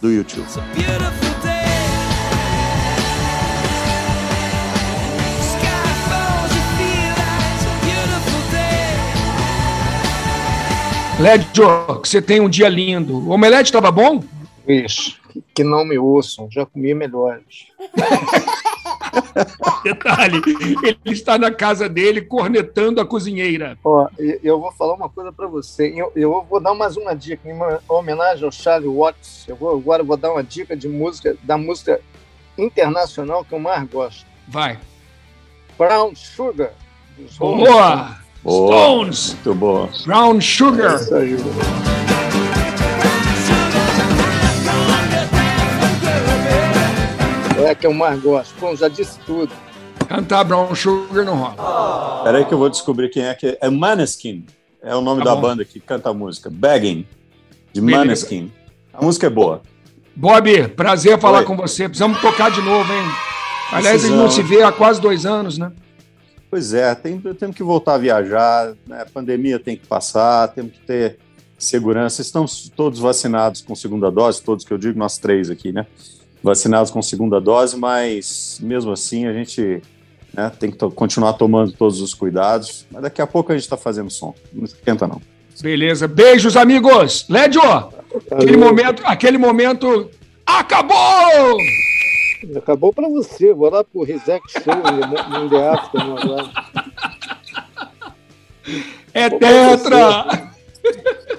do 0.00 0.10
YouTube. 0.10 0.46
Lédio, 11.18 12.00
que 12.02 12.08
você 12.08 12.20
tem 12.20 12.40
um 12.40 12.48
dia 12.48 12.68
lindo. 12.68 13.16
O 13.16 13.30
omelete 13.30 13.64
estava 13.64 13.90
bom? 13.90 14.22
Isso. 14.66 15.20
Que 15.54 15.62
não 15.62 15.84
me 15.84 15.98
ouçam, 15.98 16.48
já 16.50 16.66
comi 16.66 16.94
melhores. 16.94 17.66
Detalhe, 19.84 20.40
ele 20.82 20.98
está 21.06 21.38
na 21.38 21.50
casa 21.50 21.88
dele 21.88 22.22
cornetando 22.22 23.00
a 23.00 23.06
cozinheira. 23.06 23.78
Ó, 23.84 24.08
eu 24.18 24.58
vou 24.60 24.72
falar 24.72 24.94
uma 24.94 25.08
coisa 25.08 25.30
para 25.32 25.46
você. 25.46 25.92
Eu, 25.94 26.10
eu 26.16 26.46
vou 26.48 26.60
dar 26.60 26.74
mais 26.74 26.96
uma 26.96 27.14
dica 27.14 27.48
em 27.48 27.52
uma 27.52 27.80
homenagem 27.88 28.44
ao 28.44 28.50
Charlie 28.50 28.88
Watts. 28.88 29.44
Eu 29.46 29.56
vou, 29.56 29.76
agora 29.76 30.02
eu 30.02 30.06
vou 30.06 30.16
dar 30.16 30.32
uma 30.32 30.42
dica 30.42 30.76
de 30.76 30.88
música, 30.88 31.36
da 31.42 31.56
música 31.58 32.00
internacional 32.56 33.44
que 33.44 33.52
eu 33.52 33.58
mais 33.58 33.88
gosto. 33.88 34.26
Vai. 34.48 34.78
Brown 35.78 36.14
Sugar. 36.14 36.72
Boa! 37.38 38.16
Boa. 38.42 38.72
Stones! 38.72 39.34
Muito 39.34 39.54
boa. 39.54 39.90
Brown 40.04 40.40
Sugar. 40.40 40.98
Stones. 40.98 41.42
Aí. 41.42 42.15
É 47.66 47.74
que 47.74 47.84
eu 47.84 47.92
mais 47.92 48.20
gosto. 48.22 48.54
Bom, 48.60 48.76
já 48.76 48.86
disse 48.86 49.18
tudo. 49.26 49.52
Cantar 50.08 50.44
Brown 50.44 50.72
Sugar 50.72 51.24
não 51.24 51.34
rola. 51.36 52.22
Peraí 52.22 52.44
que 52.44 52.54
eu 52.54 52.58
vou 52.58 52.70
descobrir 52.70 53.08
quem 53.08 53.24
é 53.24 53.34
que 53.34 53.46
é. 53.48 53.58
É 53.62 53.68
Maneskin. 53.68 54.46
É 54.80 54.94
o 54.94 55.00
nome 55.00 55.18
Tá 55.24 55.30
da 55.30 55.34
bom. 55.34 55.42
banda 55.42 55.64
que 55.64 55.80
canta 55.80 56.10
a 56.10 56.14
música. 56.14 56.48
Begging, 56.48 57.04
de 57.72 57.80
Beleza. 57.80 57.98
Maneskin. 58.04 58.52
A 58.92 59.04
música 59.04 59.26
é 59.26 59.30
boa. 59.30 59.62
Bob, 60.14 60.68
prazer 60.68 61.18
falar 61.18 61.40
Oi. 61.40 61.44
com 61.44 61.56
você. 61.56 61.88
Precisamos 61.88 62.20
tocar 62.20 62.52
de 62.52 62.62
novo, 62.62 62.90
hein? 62.92 63.02
Aliás, 63.72 64.04
a 64.04 64.06
gente 64.06 64.16
não 64.16 64.30
se 64.30 64.42
vê 64.42 64.62
há 64.62 64.70
quase 64.70 65.00
dois 65.00 65.26
anos, 65.26 65.58
né? 65.58 65.72
Pois 66.48 66.72
é, 66.72 66.94
tem, 66.94 67.18
temos 67.18 67.56
que 67.56 67.64
voltar 67.64 67.94
a 67.94 67.98
viajar, 67.98 68.74
né? 68.86 69.02
a 69.02 69.06
pandemia 69.06 69.58
tem 69.58 69.76
que 69.76 69.84
passar, 69.88 70.46
temos 70.48 70.72
que 70.72 70.78
ter 70.86 71.18
segurança. 71.58 72.22
Estamos 72.22 72.70
todos 72.74 73.00
vacinados 73.00 73.60
com 73.60 73.74
segunda 73.74 74.08
dose, 74.08 74.40
todos 74.40 74.64
que 74.64 74.72
eu 74.72 74.78
digo, 74.78 74.96
nós 74.96 75.18
três 75.18 75.50
aqui, 75.50 75.72
né? 75.72 75.84
Vacinados 76.46 76.92
com 76.92 77.02
segunda 77.02 77.40
dose, 77.40 77.76
mas 77.76 78.60
mesmo 78.62 78.92
assim 78.92 79.26
a 79.26 79.32
gente 79.32 79.82
né, 80.32 80.48
tem 80.60 80.70
que 80.70 80.76
to- 80.76 80.92
continuar 80.92 81.32
tomando 81.32 81.72
todos 81.72 82.00
os 82.00 82.14
cuidados. 82.14 82.86
Mas 82.88 83.02
daqui 83.02 83.20
a 83.20 83.26
pouco 83.26 83.50
a 83.50 83.56
gente 83.56 83.64
está 83.64 83.76
fazendo 83.76 84.08
som, 84.10 84.32
não 84.52 84.62
esquenta 84.64 85.08
não. 85.08 85.20
Beleza. 85.60 86.06
Beijos, 86.06 86.56
amigos. 86.56 87.26
Lédio, 87.28 87.60
aquele 88.30 88.56
momento, 88.56 89.02
aquele 89.04 89.38
momento 89.38 90.08
acabou! 90.46 91.58
Acabou 92.56 92.92
pra 92.92 93.08
você. 93.08 93.52
Vou 93.52 93.68
lá 93.68 93.82
pro 93.82 94.04
Reset 94.04 94.40
Show 94.52 94.72
em 94.72 95.48
The 95.48 95.68
agora. 96.12 96.50
É 99.12 99.30
tetra! 99.30 100.52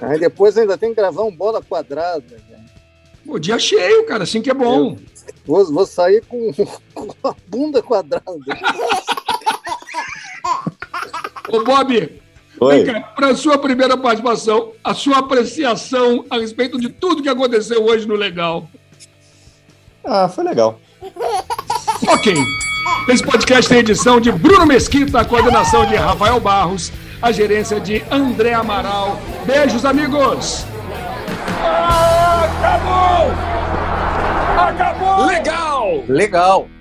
Aí 0.02 0.20
depois 0.20 0.58
ainda 0.58 0.76
tem 0.76 0.90
que 0.90 0.96
gravar 0.96 1.22
um 1.22 1.34
bola 1.34 1.62
quadrada. 1.62 2.47
O 3.28 3.38
dia 3.38 3.58
cheio, 3.58 4.06
cara, 4.06 4.24
assim 4.24 4.40
que 4.40 4.50
é 4.50 4.54
bom. 4.54 4.96
Vou, 5.46 5.64
vou 5.70 5.86
sair 5.86 6.24
com, 6.26 6.50
com 6.94 7.28
a 7.28 7.34
bunda 7.46 7.82
quadrada. 7.82 8.24
Ô, 11.50 11.62
Bob, 11.62 12.20
Oi. 12.60 12.84
para 13.14 13.28
a 13.28 13.36
sua 13.36 13.58
primeira 13.58 13.96
participação, 13.98 14.72
a 14.82 14.94
sua 14.94 15.18
apreciação 15.18 16.24
a 16.30 16.38
respeito 16.38 16.80
de 16.80 16.88
tudo 16.88 17.22
que 17.22 17.28
aconteceu 17.28 17.84
hoje 17.84 18.08
no 18.08 18.14
Legal. 18.14 18.66
Ah, 20.02 20.28
foi 20.28 20.44
legal. 20.44 20.80
Ok. 22.06 22.32
Esse 23.08 23.22
podcast 23.22 23.68
tem 23.68 23.78
edição 23.78 24.20
de 24.20 24.30
Bruno 24.30 24.64
Mesquita, 24.64 25.20
a 25.20 25.24
coordenação 25.24 25.84
de 25.84 25.96
Rafael 25.96 26.38
Barros, 26.38 26.92
a 27.20 27.32
gerência 27.32 27.80
de 27.80 28.02
André 28.10 28.54
Amaral. 28.54 29.20
Beijos, 29.44 29.84
amigos! 29.84 30.64
Legal! 35.26 36.04
Legal. 36.08 36.77